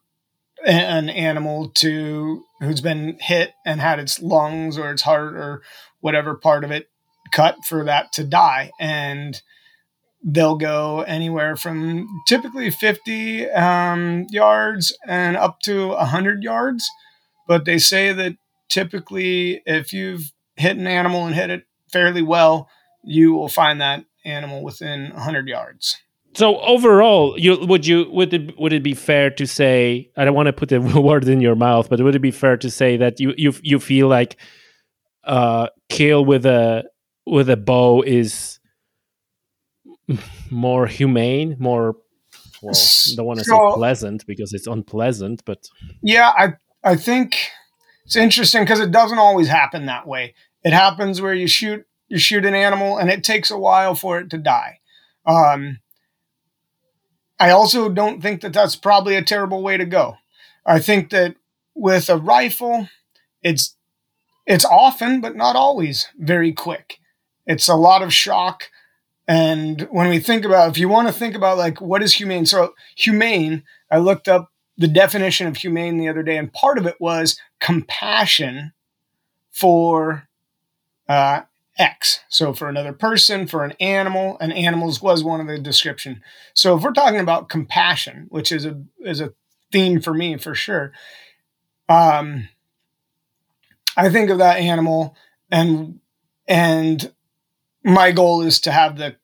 [0.66, 5.62] an animal to who's been hit and had its lungs or its heart or
[6.00, 6.90] whatever part of it
[7.32, 9.42] cut for that to die and
[10.24, 16.90] they'll go anywhere from typically 50 um, yards and up to 100 yards
[17.48, 18.36] but they say that
[18.70, 22.70] typically if you've hit an animal and hit it fairly well,
[23.04, 25.98] you will find that animal within 100 yards.
[26.34, 30.36] So overall, you would you would it would it be fair to say I don't
[30.36, 32.98] want to put the word in your mouth, but would it be fair to say
[32.98, 34.38] that you you you feel like
[35.24, 36.84] uh kill with a
[37.26, 38.60] with a bow is
[40.52, 41.96] more humane, more
[42.62, 42.74] well,
[43.16, 45.68] don't want to so, say pleasant because it's unpleasant, but
[46.02, 47.38] yeah, I I think
[48.06, 50.34] it's interesting because it doesn't always happen that way.
[50.64, 54.20] It happens where you shoot you shoot an animal and it takes a while for
[54.20, 54.80] it to die.
[55.26, 55.80] Um,
[57.40, 60.18] I also don't think that that's probably a terrible way to go.
[60.66, 61.36] I think that
[61.76, 62.90] with a rifle,
[63.42, 63.76] it's
[64.46, 67.00] it's often but not always very quick.
[67.46, 68.70] It's a lot of shock.
[69.28, 72.46] And when we think about, if you want to think about like what is humane,
[72.46, 76.86] so humane, I looked up the definition of humane the other day, and part of
[76.86, 78.74] it was compassion
[79.52, 80.28] for
[81.10, 81.42] uh,
[81.78, 82.22] X.
[82.30, 86.22] So for another person, for an animal, and animals was one of the description.
[86.54, 89.34] So if we're talking about compassion, which is a is a
[89.72, 90.92] theme for me for sure,
[91.90, 92.50] um,
[93.96, 95.16] I think of that animal
[95.52, 96.00] and
[96.48, 97.12] and
[97.84, 99.16] my goal is to have the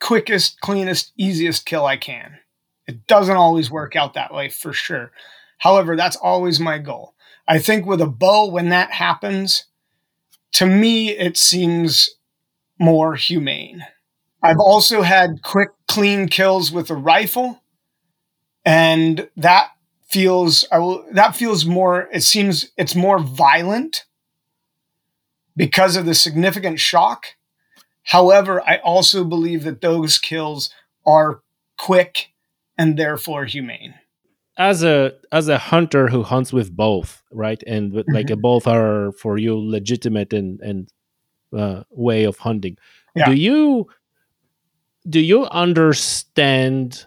[0.00, 2.38] quickest, cleanest, easiest kill I can.
[2.86, 5.12] It doesn't always work out that way for sure.
[5.58, 7.14] However, that's always my goal.
[7.46, 9.64] I think with a bow, when that happens,
[10.52, 12.10] to me, it seems
[12.78, 13.84] more humane.
[14.42, 17.62] I've also had quick, clean kills with a rifle,
[18.64, 19.70] and that
[20.06, 22.08] feels I will, that feels more.
[22.12, 24.04] It seems it's more violent
[25.56, 27.26] because of the significant shock.
[28.04, 30.70] However, I also believe that those kills
[31.06, 31.42] are
[31.76, 32.28] quick
[32.78, 33.94] and therefore humane.
[34.58, 38.40] As a as a hunter who hunts with both, right, and with, like mm-hmm.
[38.40, 40.92] both are for you legitimate and and
[41.56, 42.76] uh, way of hunting.
[43.14, 43.26] Yeah.
[43.26, 43.86] Do you
[45.08, 47.06] do you understand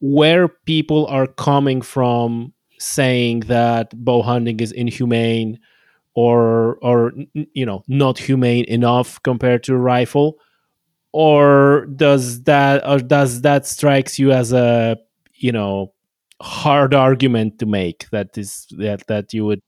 [0.00, 5.58] where people are coming from saying that bow hunting is inhumane
[6.14, 10.38] or or you know not humane enough compared to a rifle
[11.12, 14.96] or does that or does that strikes you as a
[15.34, 15.92] you know
[16.40, 19.60] hard argument to make that is that that you would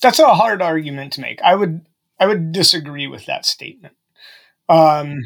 [0.00, 1.84] that's a hard argument to make i would
[2.18, 3.94] i would disagree with that statement
[4.68, 5.18] um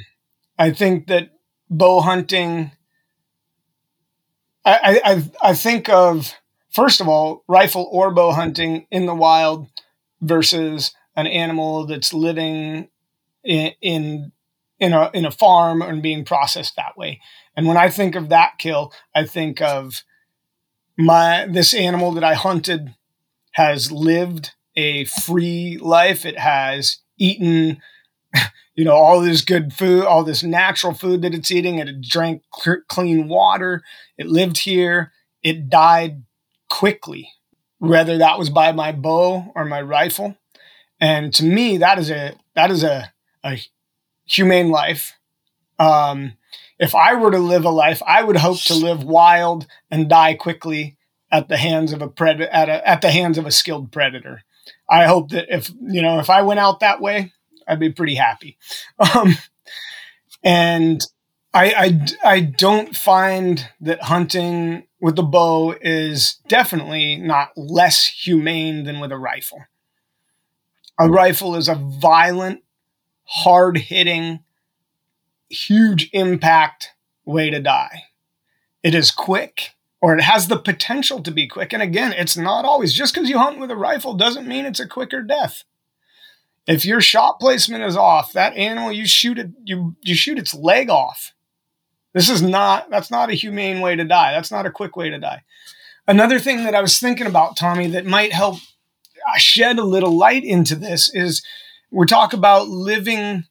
[0.59, 1.31] i think that
[1.69, 2.71] bow hunting
[4.65, 6.35] I, I I think of
[6.71, 9.69] first of all rifle or bow hunting in the wild
[10.21, 12.89] versus an animal that's living
[13.45, 14.33] in, in
[14.79, 17.21] in a in a farm and being processed that way.
[17.57, 20.03] And when I think of that kill, I think of
[20.99, 22.95] my this animal that I hunted
[23.53, 26.25] has lived a free life.
[26.25, 27.81] It has eaten
[28.75, 31.79] you know, all this good food, all this natural food that it's eating.
[31.79, 33.83] It drank cl- clean water.
[34.19, 35.13] It lived here.
[35.43, 36.23] It died
[36.69, 37.31] quickly,
[37.79, 40.37] whether that was by my bow or my rifle.
[41.01, 43.13] And to me, that is a that is a,
[43.45, 43.59] a
[44.27, 45.15] humane life.
[45.79, 46.33] Um,
[46.79, 50.35] if I were to live a life, I would hope to live wild and die
[50.35, 50.97] quickly
[51.31, 54.43] at the hands of a predator at, a, at the hands of a skilled predator.
[54.89, 57.33] I hope that if you know if I went out that way,
[57.67, 58.59] I'd be pretty happy.
[59.15, 59.37] Um,
[60.43, 61.05] and
[61.53, 61.73] I,
[62.25, 69.01] I, I don't find that hunting with a bow is definitely not less humane than
[69.01, 69.65] with a rifle.
[70.99, 72.63] A rifle is a violent,
[73.25, 74.41] hard hitting,
[75.49, 76.93] huge impact
[77.25, 78.05] way to die.
[78.83, 81.73] It is quick, or it has the potential to be quick.
[81.73, 84.81] And again, it's not always just because you hunt with a rifle doesn't mean it's
[84.81, 85.65] a quicker death.
[86.67, 90.55] If your shot placement is off, that animal you shoot it you you shoot its
[90.55, 91.33] leg off.
[92.13, 94.33] This is not that's not a humane way to die.
[94.33, 95.43] That's not a quick way to die.
[96.09, 98.59] Another thing that I was thinking about, Tommy, that might help
[99.39, 101.45] shed a little light into this is
[101.91, 103.45] we talk about living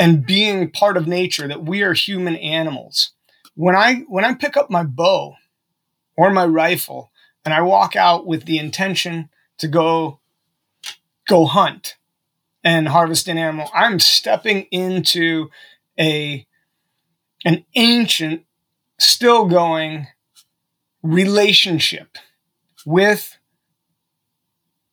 [0.00, 3.12] and being part of nature that we are human animals.
[3.54, 5.36] When I when I pick up my bow
[6.16, 7.12] or my rifle
[7.44, 9.28] and I walk out with the intention
[9.58, 10.20] to go
[11.28, 11.96] go hunt,
[12.64, 13.70] and harvest an animal.
[13.74, 15.48] I'm stepping into
[15.98, 16.46] a
[17.44, 18.44] an ancient,
[18.98, 20.08] still going
[21.02, 22.18] relationship
[22.84, 23.38] with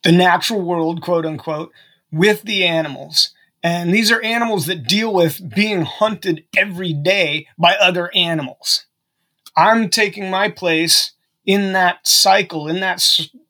[0.04, 1.72] the natural world, quote unquote,
[2.12, 3.34] with the animals.
[3.64, 8.86] And these are animals that deal with being hunted every day by other animals.
[9.56, 11.14] I'm taking my place
[11.46, 13.04] in that cycle, in that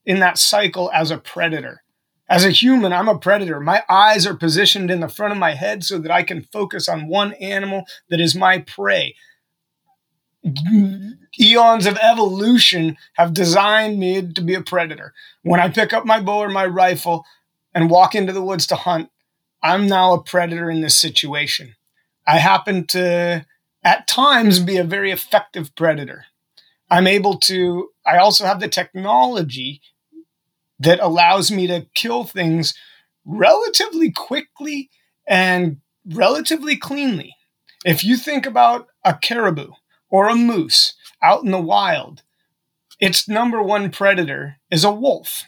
[0.06, 1.84] in that cycle as a predator.
[2.30, 3.60] As a human, I'm a predator.
[3.60, 6.90] My eyes are positioned in the front of my head so that I can focus
[6.90, 9.16] on one animal that is my prey.
[11.40, 15.14] Eons of evolution have designed me to be a predator.
[15.44, 17.26] When I pick up my bow or my rifle
[17.74, 19.10] and walk into the woods to hunt,
[19.68, 21.76] I'm now a predator in this situation.
[22.26, 23.46] I happen to,
[23.84, 26.26] at times, be a very effective predator.
[26.90, 29.82] I'm able to, I also have the technology
[30.80, 32.74] that allows me to kill things
[33.26, 34.90] relatively quickly
[35.28, 37.36] and relatively cleanly.
[37.86, 39.72] If you think about a caribou
[40.10, 42.24] or a moose out in the wild,
[43.00, 45.44] its number one predator is a wolf.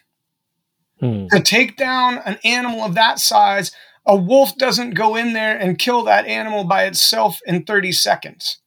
[1.00, 1.28] Hmm.
[1.28, 3.72] To take down an animal of that size,
[4.06, 8.60] a wolf doesn't go in there and kill that animal by itself in 30 seconds.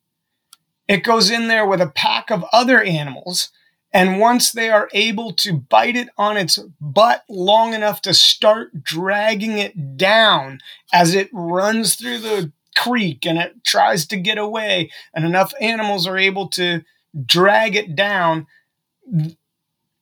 [0.88, 3.50] It goes in there with a pack of other animals
[3.92, 8.82] and once they are able to bite it on its butt long enough to start
[8.82, 10.60] dragging it down
[10.92, 16.06] as it runs through the creek and it tries to get away, and enough animals
[16.06, 16.82] are able to
[17.26, 18.46] drag it down,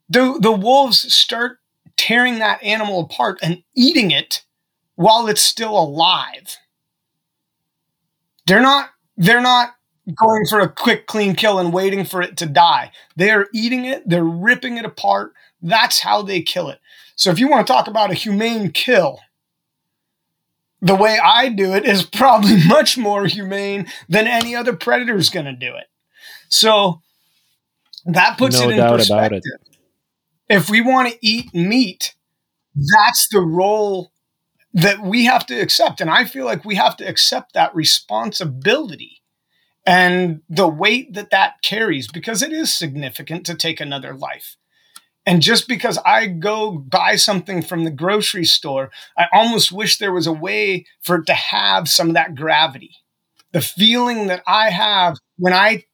[0.09, 1.59] the, the wolves start
[1.97, 4.45] tearing that animal apart and eating it
[5.01, 6.59] while it's still alive.
[8.47, 9.75] They're not they're not
[10.15, 12.93] going for a quick clean kill and waiting for it to die.
[13.17, 15.33] They are eating it, they're ripping it apart.
[15.63, 16.81] That's how they kill it.
[17.17, 19.21] So if you want to talk about a humane kill,
[20.83, 25.31] the way I do it is probably much more humane than any other predator is
[25.31, 25.87] going to do it.
[26.51, 27.01] So
[28.05, 29.41] that puts no it in perspective.
[29.45, 30.57] It.
[30.57, 32.15] If we want to eat meat,
[32.75, 34.13] that's the role
[34.73, 36.01] that we have to accept.
[36.01, 39.23] And I feel like we have to accept that responsibility
[39.87, 44.57] and the weight that that carries because it is significant to take another life.
[45.27, 50.13] And just because I go buy something from the grocery store, I almost wish there
[50.13, 52.91] was a way for it to have some of that gravity.
[53.53, 55.85] The feeling that I have when I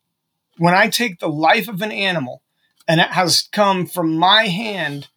[0.58, 2.42] when I take the life of an animal
[2.88, 5.08] and it has come from my hand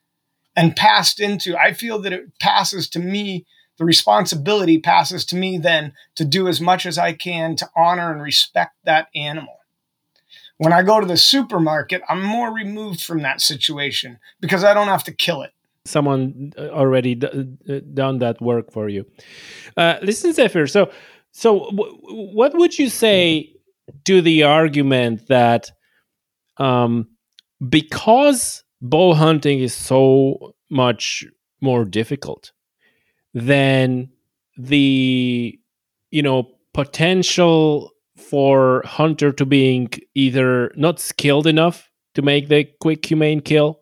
[0.55, 3.45] and passed into, I feel that it passes to me,
[3.77, 8.11] the responsibility passes to me then to do as much as I can to honor
[8.11, 9.55] and respect that animal.
[10.57, 14.87] When I go to the supermarket, I'm more removed from that situation because I don't
[14.87, 15.51] have to kill it.
[15.85, 19.05] Someone uh, already uh, done that work for you.
[19.77, 20.67] Uh, listen, Zephyr.
[20.67, 20.91] So,
[21.31, 23.53] so what would you say
[24.03, 25.71] to the argument that
[26.57, 27.07] um,
[27.67, 31.25] because bow hunting is so much
[31.61, 32.51] more difficult
[33.33, 34.09] than
[34.57, 35.59] the
[36.11, 43.05] you know potential for hunter to being either not skilled enough to make the quick
[43.05, 43.79] humane kill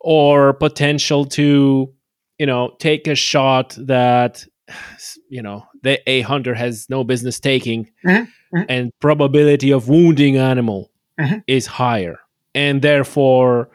[0.00, 1.92] or potential to
[2.38, 4.44] you know take a shot that
[5.28, 8.24] you know the a hunter has no business taking mm-hmm.
[8.56, 8.62] Mm-hmm.
[8.68, 11.38] and probability of wounding animal mm-hmm.
[11.46, 12.18] is higher
[12.54, 13.70] and therefore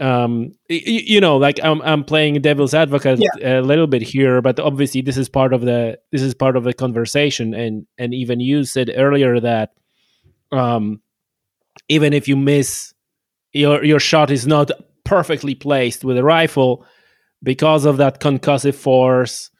[0.00, 3.60] um you, know like i'm i'm playing devil's advocate yeah.
[3.60, 6.64] a little bit here but obviously this is part of the this is part of
[6.64, 9.70] the conversation and and even you said earlier that
[10.50, 11.00] um
[11.88, 12.94] even if you miss
[13.52, 14.70] your your shot is not
[15.04, 16.86] perfectly placed with a rifle
[17.42, 19.50] because of that concussive force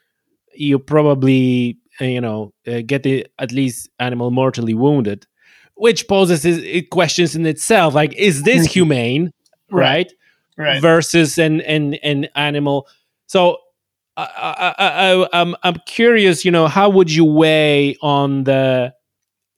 [0.55, 5.27] you probably uh, you know uh, get the at least animal mortally wounded
[5.75, 6.47] which poses
[6.91, 9.31] questions in itself like is this humane
[9.73, 10.13] right.
[10.63, 12.89] Right versus an an an animal.
[13.27, 13.59] So
[14.17, 16.45] I, I, I, I'm I'm curious.
[16.45, 18.95] You know, how would you weigh on the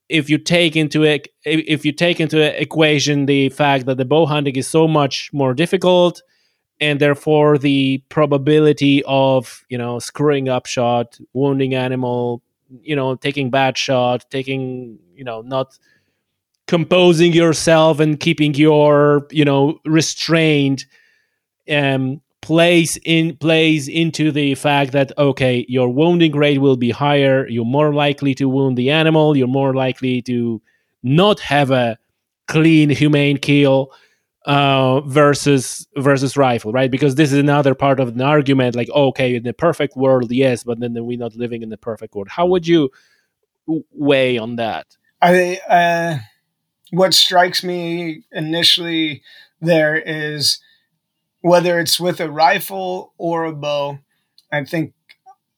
[0.09, 4.25] if you take into it if you take into equation the fact that the bow
[4.25, 6.21] hunting is so much more difficult
[6.79, 12.43] and therefore the probability of you know screwing up shot wounding animal
[12.81, 15.77] you know taking bad shot taking you know not
[16.67, 20.85] composing yourself and keeping your you know restrained
[21.69, 27.47] um plays in plays into the fact that okay your wounding rate will be higher
[27.47, 30.61] you're more likely to wound the animal you're more likely to
[31.03, 31.97] not have a
[32.47, 33.91] clean humane kill
[34.45, 36.91] uh, versus versus rifle right?
[36.91, 40.63] Because this is another part of an argument like okay in the perfect world yes
[40.63, 42.27] but then we're not living in the perfect world.
[42.29, 42.89] How would you
[43.91, 44.85] weigh on that?
[45.21, 46.19] I uh
[46.91, 49.23] what strikes me initially
[49.61, 50.59] there is
[51.41, 53.99] whether it's with a rifle or a bow,
[54.51, 54.93] I think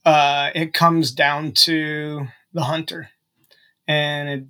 [0.04, 3.10] uh, it comes down to the hunter,
[3.88, 4.44] and it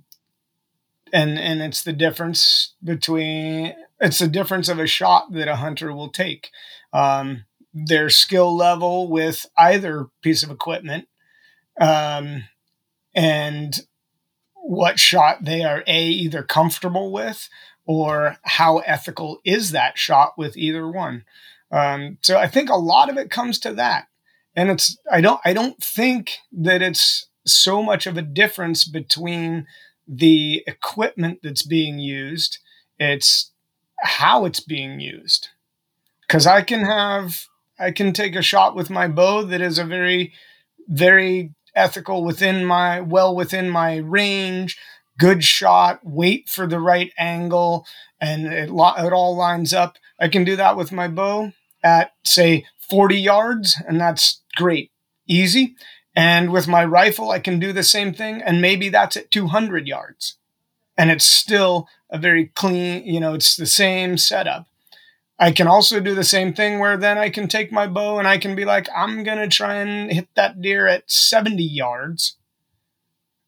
[1.12, 5.92] and and it's the difference between it's the difference of a shot that a hunter
[5.92, 6.50] will take.
[6.92, 11.06] Um, their skill level with either piece of equipment,
[11.80, 12.44] um,
[13.14, 13.80] and
[14.68, 17.48] what shot they are a either comfortable with
[17.86, 21.24] or how ethical is that shot with either one.
[21.72, 24.08] Um, so I think a lot of it comes to that,
[24.54, 29.66] and it's I don't I don't think that it's so much of a difference between
[30.06, 32.58] the equipment that's being used.
[32.98, 33.52] It's
[33.98, 35.48] how it's being used.
[36.26, 37.46] Because I can have
[37.78, 40.34] I can take a shot with my bow that is a very
[40.88, 44.76] very ethical within my well within my range
[45.18, 47.86] good shot wait for the right angle
[48.20, 49.96] and it, it all lines up.
[50.18, 51.52] I can do that with my bow
[51.82, 54.90] at say 40 yards and that's great
[55.26, 55.76] easy.
[56.16, 59.86] And with my rifle i can do the same thing and maybe that's at 200
[59.86, 60.36] yards.
[60.96, 64.67] And it's still a very clean you know it's the same setup
[65.38, 68.26] I can also do the same thing where then I can take my bow and
[68.26, 72.36] I can be like, I'm going to try and hit that deer at 70 yards.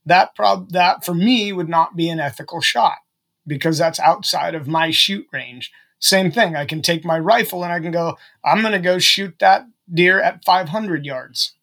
[0.07, 2.99] That prob that for me would not be an ethical shot
[3.47, 5.73] because that's outside of my shoot range.
[5.99, 6.55] Same thing.
[6.55, 9.67] I can take my rifle and I can go, I'm going to go shoot that
[9.93, 11.55] deer at 500 yards.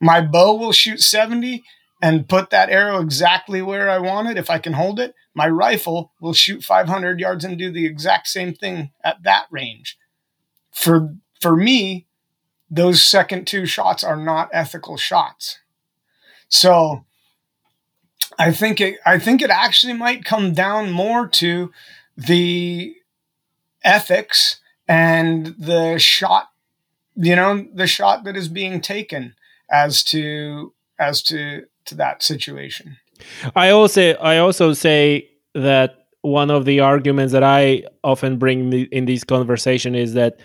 [0.00, 1.62] My bow will shoot 70
[2.02, 5.14] and put that arrow exactly where I want it if I can hold it.
[5.34, 9.98] My rifle will shoot 500 yards and do the exact same thing at that range.
[10.72, 12.06] For for me,
[12.70, 15.58] those second two shots are not ethical shots.
[16.48, 17.04] So
[18.38, 21.72] I think it I think it actually might come down more to
[22.16, 22.96] the
[23.84, 26.48] ethics and the shot
[27.16, 29.34] you know the shot that is being taken
[29.70, 32.98] as to as to to that situation
[33.56, 39.04] i also i also say that one of the arguments that i often bring in
[39.04, 40.38] this conversation is that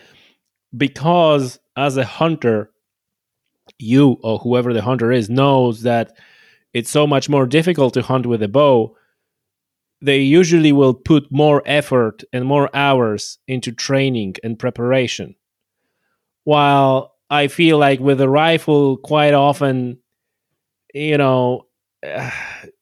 [0.76, 2.72] because as a hunter
[3.80, 6.18] you or whoever the hunter is knows that
[6.74, 8.96] it's so much more difficult to hunt with a bow
[10.02, 15.36] they usually will put more effort and more hours into training and preparation.
[16.44, 19.98] While I feel like with a rifle, quite often,
[20.94, 21.65] you know,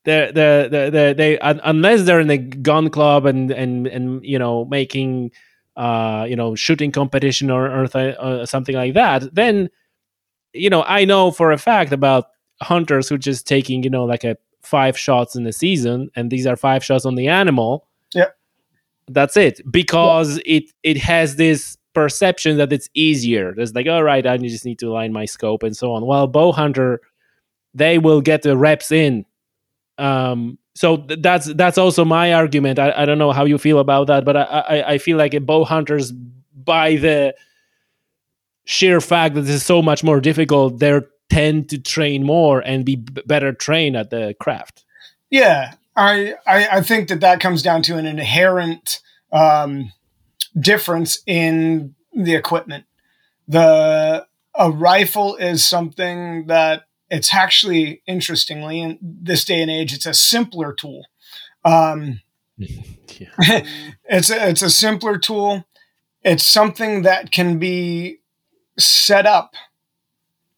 [0.03, 4.37] the the the, the they unless they're in a gun club and and and you
[4.37, 5.31] know making
[5.75, 9.69] uh you know shooting competition or or, th- or something like that, then
[10.53, 12.25] you know I know for a fact about
[12.61, 16.47] hunters who just taking you know like a five shots in the season, and these
[16.47, 17.87] are five shots on the animal.
[18.13, 18.29] Yeah,
[19.07, 20.57] that's it because yeah.
[20.57, 23.53] it it has this perception that it's easier.
[23.57, 26.05] It's like, all right, I just need to align my scope and so on.
[26.05, 27.01] While bow hunter,
[27.73, 29.25] they will get the reps in.
[29.97, 32.79] Um, so th- that's that's also my argument.
[32.79, 35.39] I, I don't know how you feel about that, but I, I, I feel like
[35.45, 37.35] bow hunters, by the
[38.65, 42.85] sheer fact that this is so much more difficult, they tend to train more and
[42.85, 44.85] be b- better trained at the craft.
[45.29, 48.99] Yeah, I, I I think that that comes down to an inherent
[49.31, 49.91] um,
[50.59, 52.85] difference in the equipment.
[53.47, 54.25] The
[54.55, 56.83] a rifle is something that
[57.13, 61.05] it's actually interestingly in this day and age it's a simpler tool.
[61.63, 62.21] Um,
[62.57, 65.65] it's a, it's a simpler tool.
[66.23, 68.19] It's something that can be
[68.79, 69.53] set up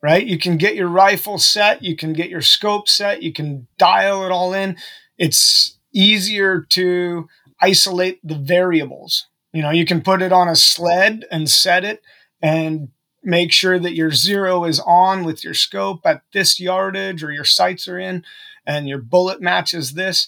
[0.02, 0.28] right?
[0.28, 4.24] You can get your rifle set, you can get your scope set, you can dial
[4.24, 4.78] it all in.
[5.18, 7.28] It's easier to
[7.60, 9.26] isolate the variables.
[9.52, 12.04] You know, you can put it on a sled and set it
[12.40, 12.90] and
[13.26, 17.44] make sure that your zero is on with your scope at this yardage or your
[17.44, 18.24] sights are in
[18.66, 20.28] and your bullet matches this.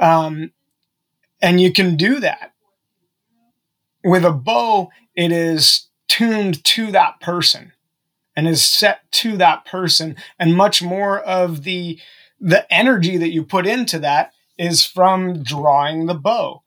[0.00, 0.52] Um,
[1.40, 2.52] and you can do that.
[4.04, 7.72] With a bow, it is tuned to that person
[8.36, 11.98] and is set to that person and much more of the
[12.40, 16.62] the energy that you put into that is from drawing the bow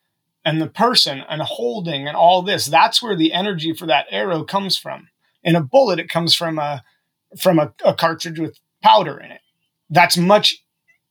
[0.45, 4.43] and the person and holding and all this that's where the energy for that arrow
[4.43, 5.10] comes from
[5.46, 6.84] in a bullet it comes from a
[7.40, 9.42] from a, a cartridge with powder in it.
[9.90, 10.56] That's much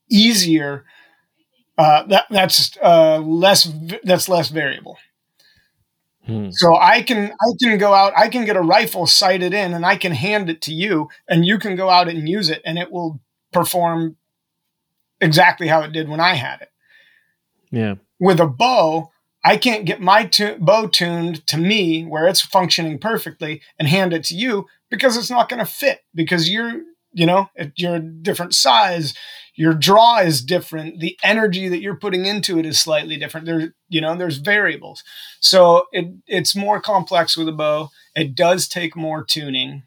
[0.09, 0.85] easier
[1.77, 3.71] uh, that that's uh, less
[4.03, 4.97] that's less variable.
[6.25, 6.49] Hmm.
[6.49, 9.85] so i can i can go out i can get a rifle sighted in and
[9.85, 12.79] i can hand it to you and you can go out and use it and
[12.79, 13.21] it will
[13.53, 14.17] perform
[15.21, 16.69] exactly how it did when i had it.
[17.71, 17.95] Yeah.
[18.19, 19.11] With a bow
[19.45, 20.27] I can't get my
[20.59, 25.29] bow tuned to me where it's functioning perfectly and hand it to you because it's
[25.29, 26.81] not going to fit because you're,
[27.13, 29.13] you know, you're a different size.
[29.53, 30.99] Your draw is different.
[30.99, 33.45] The energy that you're putting into it is slightly different.
[33.45, 35.03] There, you know, there's variables.
[35.39, 37.91] So it, it's more complex with a bow.
[38.15, 39.83] It does take more tuning.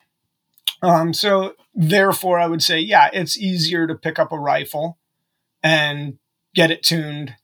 [0.82, 4.98] Um, so therefore, I would say, yeah, it's easier to pick up a rifle
[5.64, 6.18] and
[6.54, 7.34] get it tuned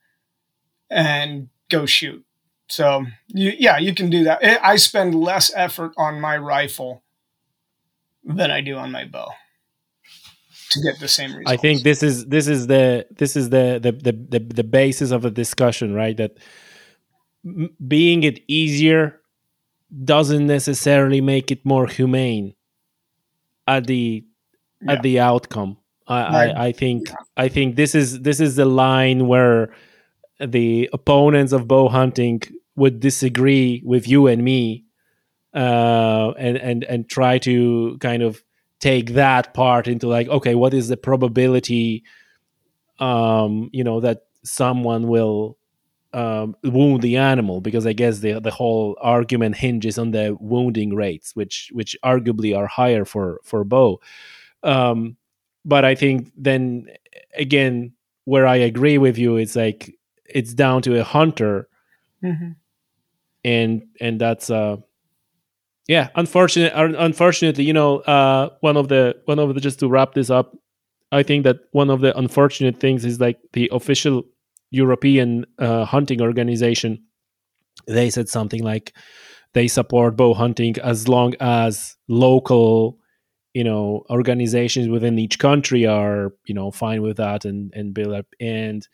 [0.88, 1.48] and
[1.78, 2.24] go shoot.
[2.68, 4.42] So you, yeah, you can do that.
[4.64, 7.02] I spend less effort on my rifle
[8.24, 9.30] than I do on my bow
[10.70, 11.50] to get the same results.
[11.50, 15.10] I think this is this is the this is the the the the, the basis
[15.10, 16.16] of the discussion, right?
[16.16, 16.38] That
[17.44, 19.20] m- being it easier
[20.04, 22.54] doesn't necessarily make it more humane
[23.66, 24.24] at the
[24.80, 24.92] yeah.
[24.92, 25.76] at the outcome.
[26.06, 26.56] I, right.
[26.56, 27.16] I, I think yeah.
[27.36, 29.74] I think this is this is the line where
[30.40, 32.42] the opponents of bow hunting
[32.76, 34.84] would disagree with you and me
[35.54, 38.42] uh, and and and try to kind of
[38.80, 42.02] take that part into like okay what is the probability
[42.98, 45.56] um you know that someone will
[46.12, 47.60] um, wound the animal?
[47.60, 52.56] Because i guess the the whole argument hinges on the wounding rates which which arguably
[52.56, 54.00] are higher for for bow.
[54.62, 55.16] Um
[55.64, 56.88] but i think then
[57.36, 57.92] again
[58.24, 59.94] where i agree with you it's like
[60.34, 61.68] it's down to a hunter
[62.22, 62.50] mm-hmm.
[63.44, 64.76] and and that's uh
[65.88, 70.12] yeah unfortunate unfortunately you know uh one of the one of the just to wrap
[70.12, 70.56] this up
[71.12, 74.24] i think that one of the unfortunate things is like the official
[74.70, 77.02] european uh, hunting organization
[77.86, 78.92] they said something like
[79.52, 82.98] they support bow hunting as long as local
[83.52, 88.12] you know organizations within each country are you know fine with that and and build
[88.12, 88.88] up and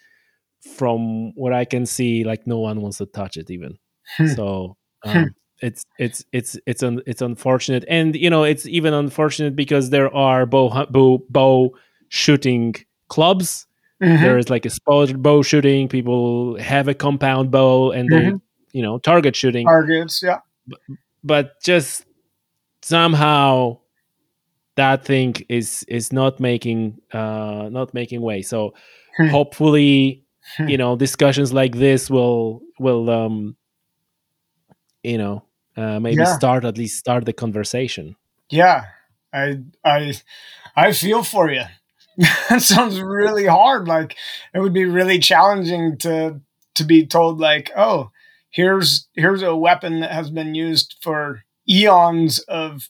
[0.61, 3.79] from what i can see like no one wants to touch it even
[4.17, 4.27] hmm.
[4.29, 5.11] so hmm.
[5.11, 9.91] um, it's it's it's it's un, it's unfortunate and you know it's even unfortunate because
[9.91, 11.71] there are bow bow, bow
[12.09, 12.75] shooting
[13.09, 13.67] clubs
[14.03, 14.23] mm-hmm.
[14.23, 18.37] there is like a sport bow shooting people have a compound bow and mm-hmm.
[18.37, 20.81] they you know target shooting targets yeah but,
[21.23, 22.05] but just
[22.83, 23.77] somehow
[24.77, 28.73] that thing is is not making uh not making way so
[29.17, 29.27] hmm.
[29.27, 30.25] hopefully.
[30.59, 33.57] You know discussions like this will will um
[35.03, 35.45] you know
[35.77, 36.37] uh, maybe yeah.
[36.37, 38.17] start at least start the conversation.
[38.51, 38.85] Yeah,
[39.33, 40.15] I I
[40.77, 41.65] I feel for you.
[42.49, 43.89] that sounds really hard.
[43.89, 44.17] Like
[44.53, 46.41] it would be really challenging to
[46.75, 48.11] to be told like, oh,
[48.51, 52.89] here's here's a weapon that has been used for eons of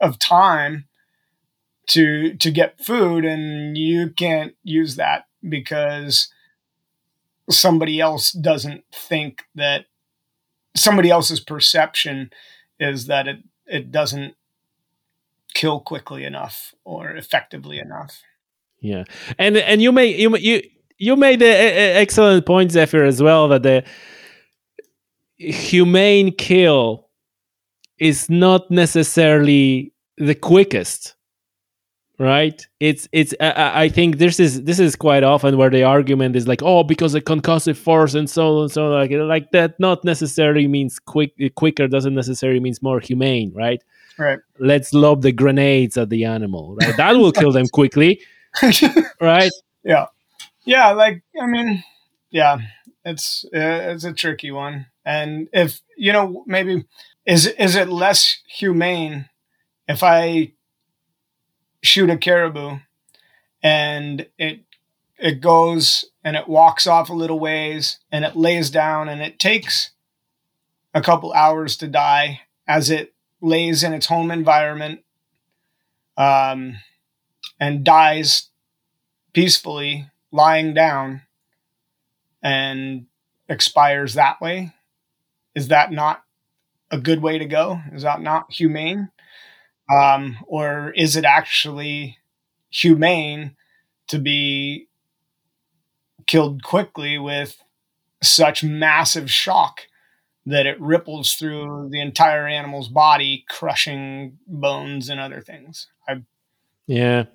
[0.00, 0.86] of time
[1.88, 6.28] to to get food and you can't use that because
[7.50, 9.86] somebody else doesn't think that
[10.76, 12.30] somebody else's perception
[12.78, 14.34] is that it it doesn't
[15.54, 18.22] kill quickly enough or effectively enough.
[18.80, 19.04] Yeah,
[19.38, 20.62] and and you made you you
[20.98, 23.84] you made an excellent point, Zephyr, as well that the
[25.38, 27.08] humane kill
[27.98, 31.14] is not necessarily the quickest
[32.20, 32.68] right?
[32.80, 36.46] It's it's I, I, think this is this is quite often where the argument is
[36.46, 39.80] like oh because the concussive force and so on and so on, like like that
[39.80, 43.82] not necessarily means quick quicker doesn't necessarily means more humane right?
[44.18, 44.38] Right.
[44.58, 46.94] Let's lob the grenades at the animal right?
[46.98, 48.20] That will kill them quickly
[49.20, 49.52] right?
[49.82, 50.06] Yeah.
[50.66, 51.82] Yeah like i mean
[52.30, 52.58] yeah
[53.02, 54.86] it's uh, it's a tricky one.
[55.06, 56.84] And if you know maybe
[57.24, 59.28] is is it less humane
[59.88, 60.52] if i
[61.82, 62.78] shoot a caribou
[63.62, 64.60] and it
[65.18, 69.38] it goes and it walks off a little ways and it lays down and it
[69.38, 69.90] takes
[70.94, 75.00] a couple hours to die as it lays in its home environment
[76.16, 76.76] um,
[77.58, 78.48] and dies
[79.32, 81.22] peacefully lying down
[82.42, 83.06] and
[83.48, 84.72] expires that way.
[85.54, 86.24] Is that not
[86.90, 87.80] a good way to go?
[87.92, 89.10] Is that not humane
[89.92, 92.18] um, or is it actually
[92.70, 93.56] humane
[94.08, 94.88] to be
[96.26, 97.62] killed quickly with
[98.22, 99.82] such massive shock
[100.46, 105.88] that it ripples through the entire animal's body, crushing bones and other things?
[106.08, 106.22] I
[106.90, 107.26] yeah.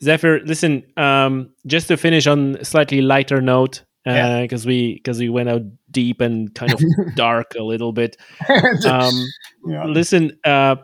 [0.00, 4.76] Zephyr, listen, um, just to finish on a slightly lighter note, because uh, yeah.
[4.76, 6.80] we because we went out deep and kind of
[7.16, 8.16] dark a little bit.
[8.86, 9.26] Um,
[9.66, 9.84] yeah.
[9.86, 10.76] Listen, uh,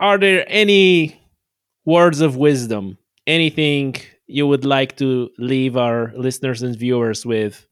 [0.00, 1.20] are there any
[1.84, 3.94] words of wisdom, anything
[4.26, 7.66] you would like to leave our listeners and viewers with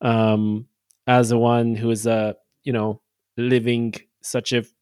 [0.00, 0.66] um,
[1.06, 2.32] as a one who is a uh,
[2.62, 3.00] you know
[3.36, 4.72] living such a f-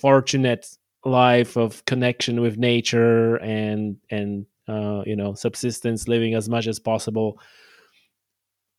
[0.00, 0.66] fortunate
[1.04, 6.78] life of connection with nature and and uh, you know subsistence living as much as
[6.78, 7.38] possible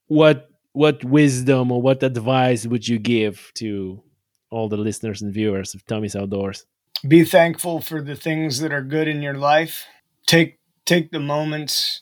[0.07, 4.01] what what wisdom or what advice would you give to
[4.49, 6.65] all the listeners and viewers of Tommy's Outdoors?
[7.07, 9.85] Be thankful for the things that are good in your life.
[10.25, 12.01] Take take the moments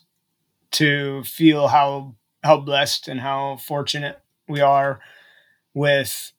[0.73, 5.01] to feel how how blessed and how fortunate we are
[5.73, 6.33] with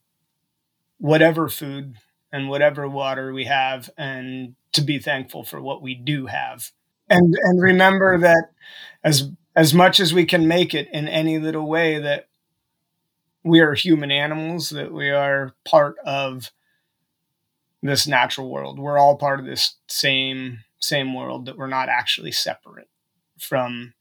[0.98, 1.96] whatever food
[2.32, 6.70] and whatever water we have and to be thankful for what we do have.
[7.08, 8.50] And and remember that
[9.04, 12.28] as as much as we can make it in any little way that
[13.44, 16.50] we are human animals that we are part of
[17.82, 18.78] this natural world.
[18.78, 22.88] We're all part of this same same world that we're not actually separate
[23.38, 23.94] from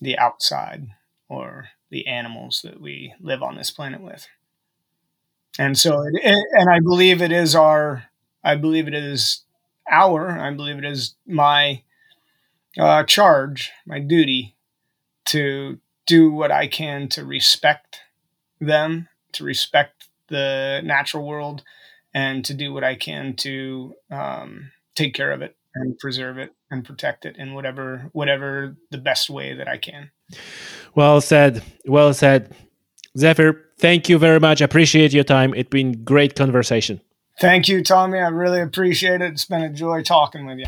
[0.00, 0.88] the outside
[1.28, 4.26] or the animals that we live on this planet with.
[5.58, 8.04] And so, it, it, and I believe it is our,
[8.42, 9.42] I believe it is
[9.90, 11.82] our, I believe it is my
[12.78, 14.56] uh, charge, my duty
[15.26, 18.00] to do what I can to respect
[18.60, 21.62] them, to respect the natural world,
[22.14, 26.54] and to do what I can to um, take care of it and preserve it
[26.70, 30.10] and protect it in whatever whatever the best way that I can.
[30.94, 31.62] Well said.
[31.86, 32.54] Well said.
[33.16, 34.60] Zephyr, Thank you very much.
[34.60, 35.54] Appreciate your time.
[35.54, 37.00] It's been great conversation.
[37.40, 38.20] Thank you, Tommy.
[38.20, 39.32] I really appreciate it.
[39.32, 40.66] It's been a joy talking with you.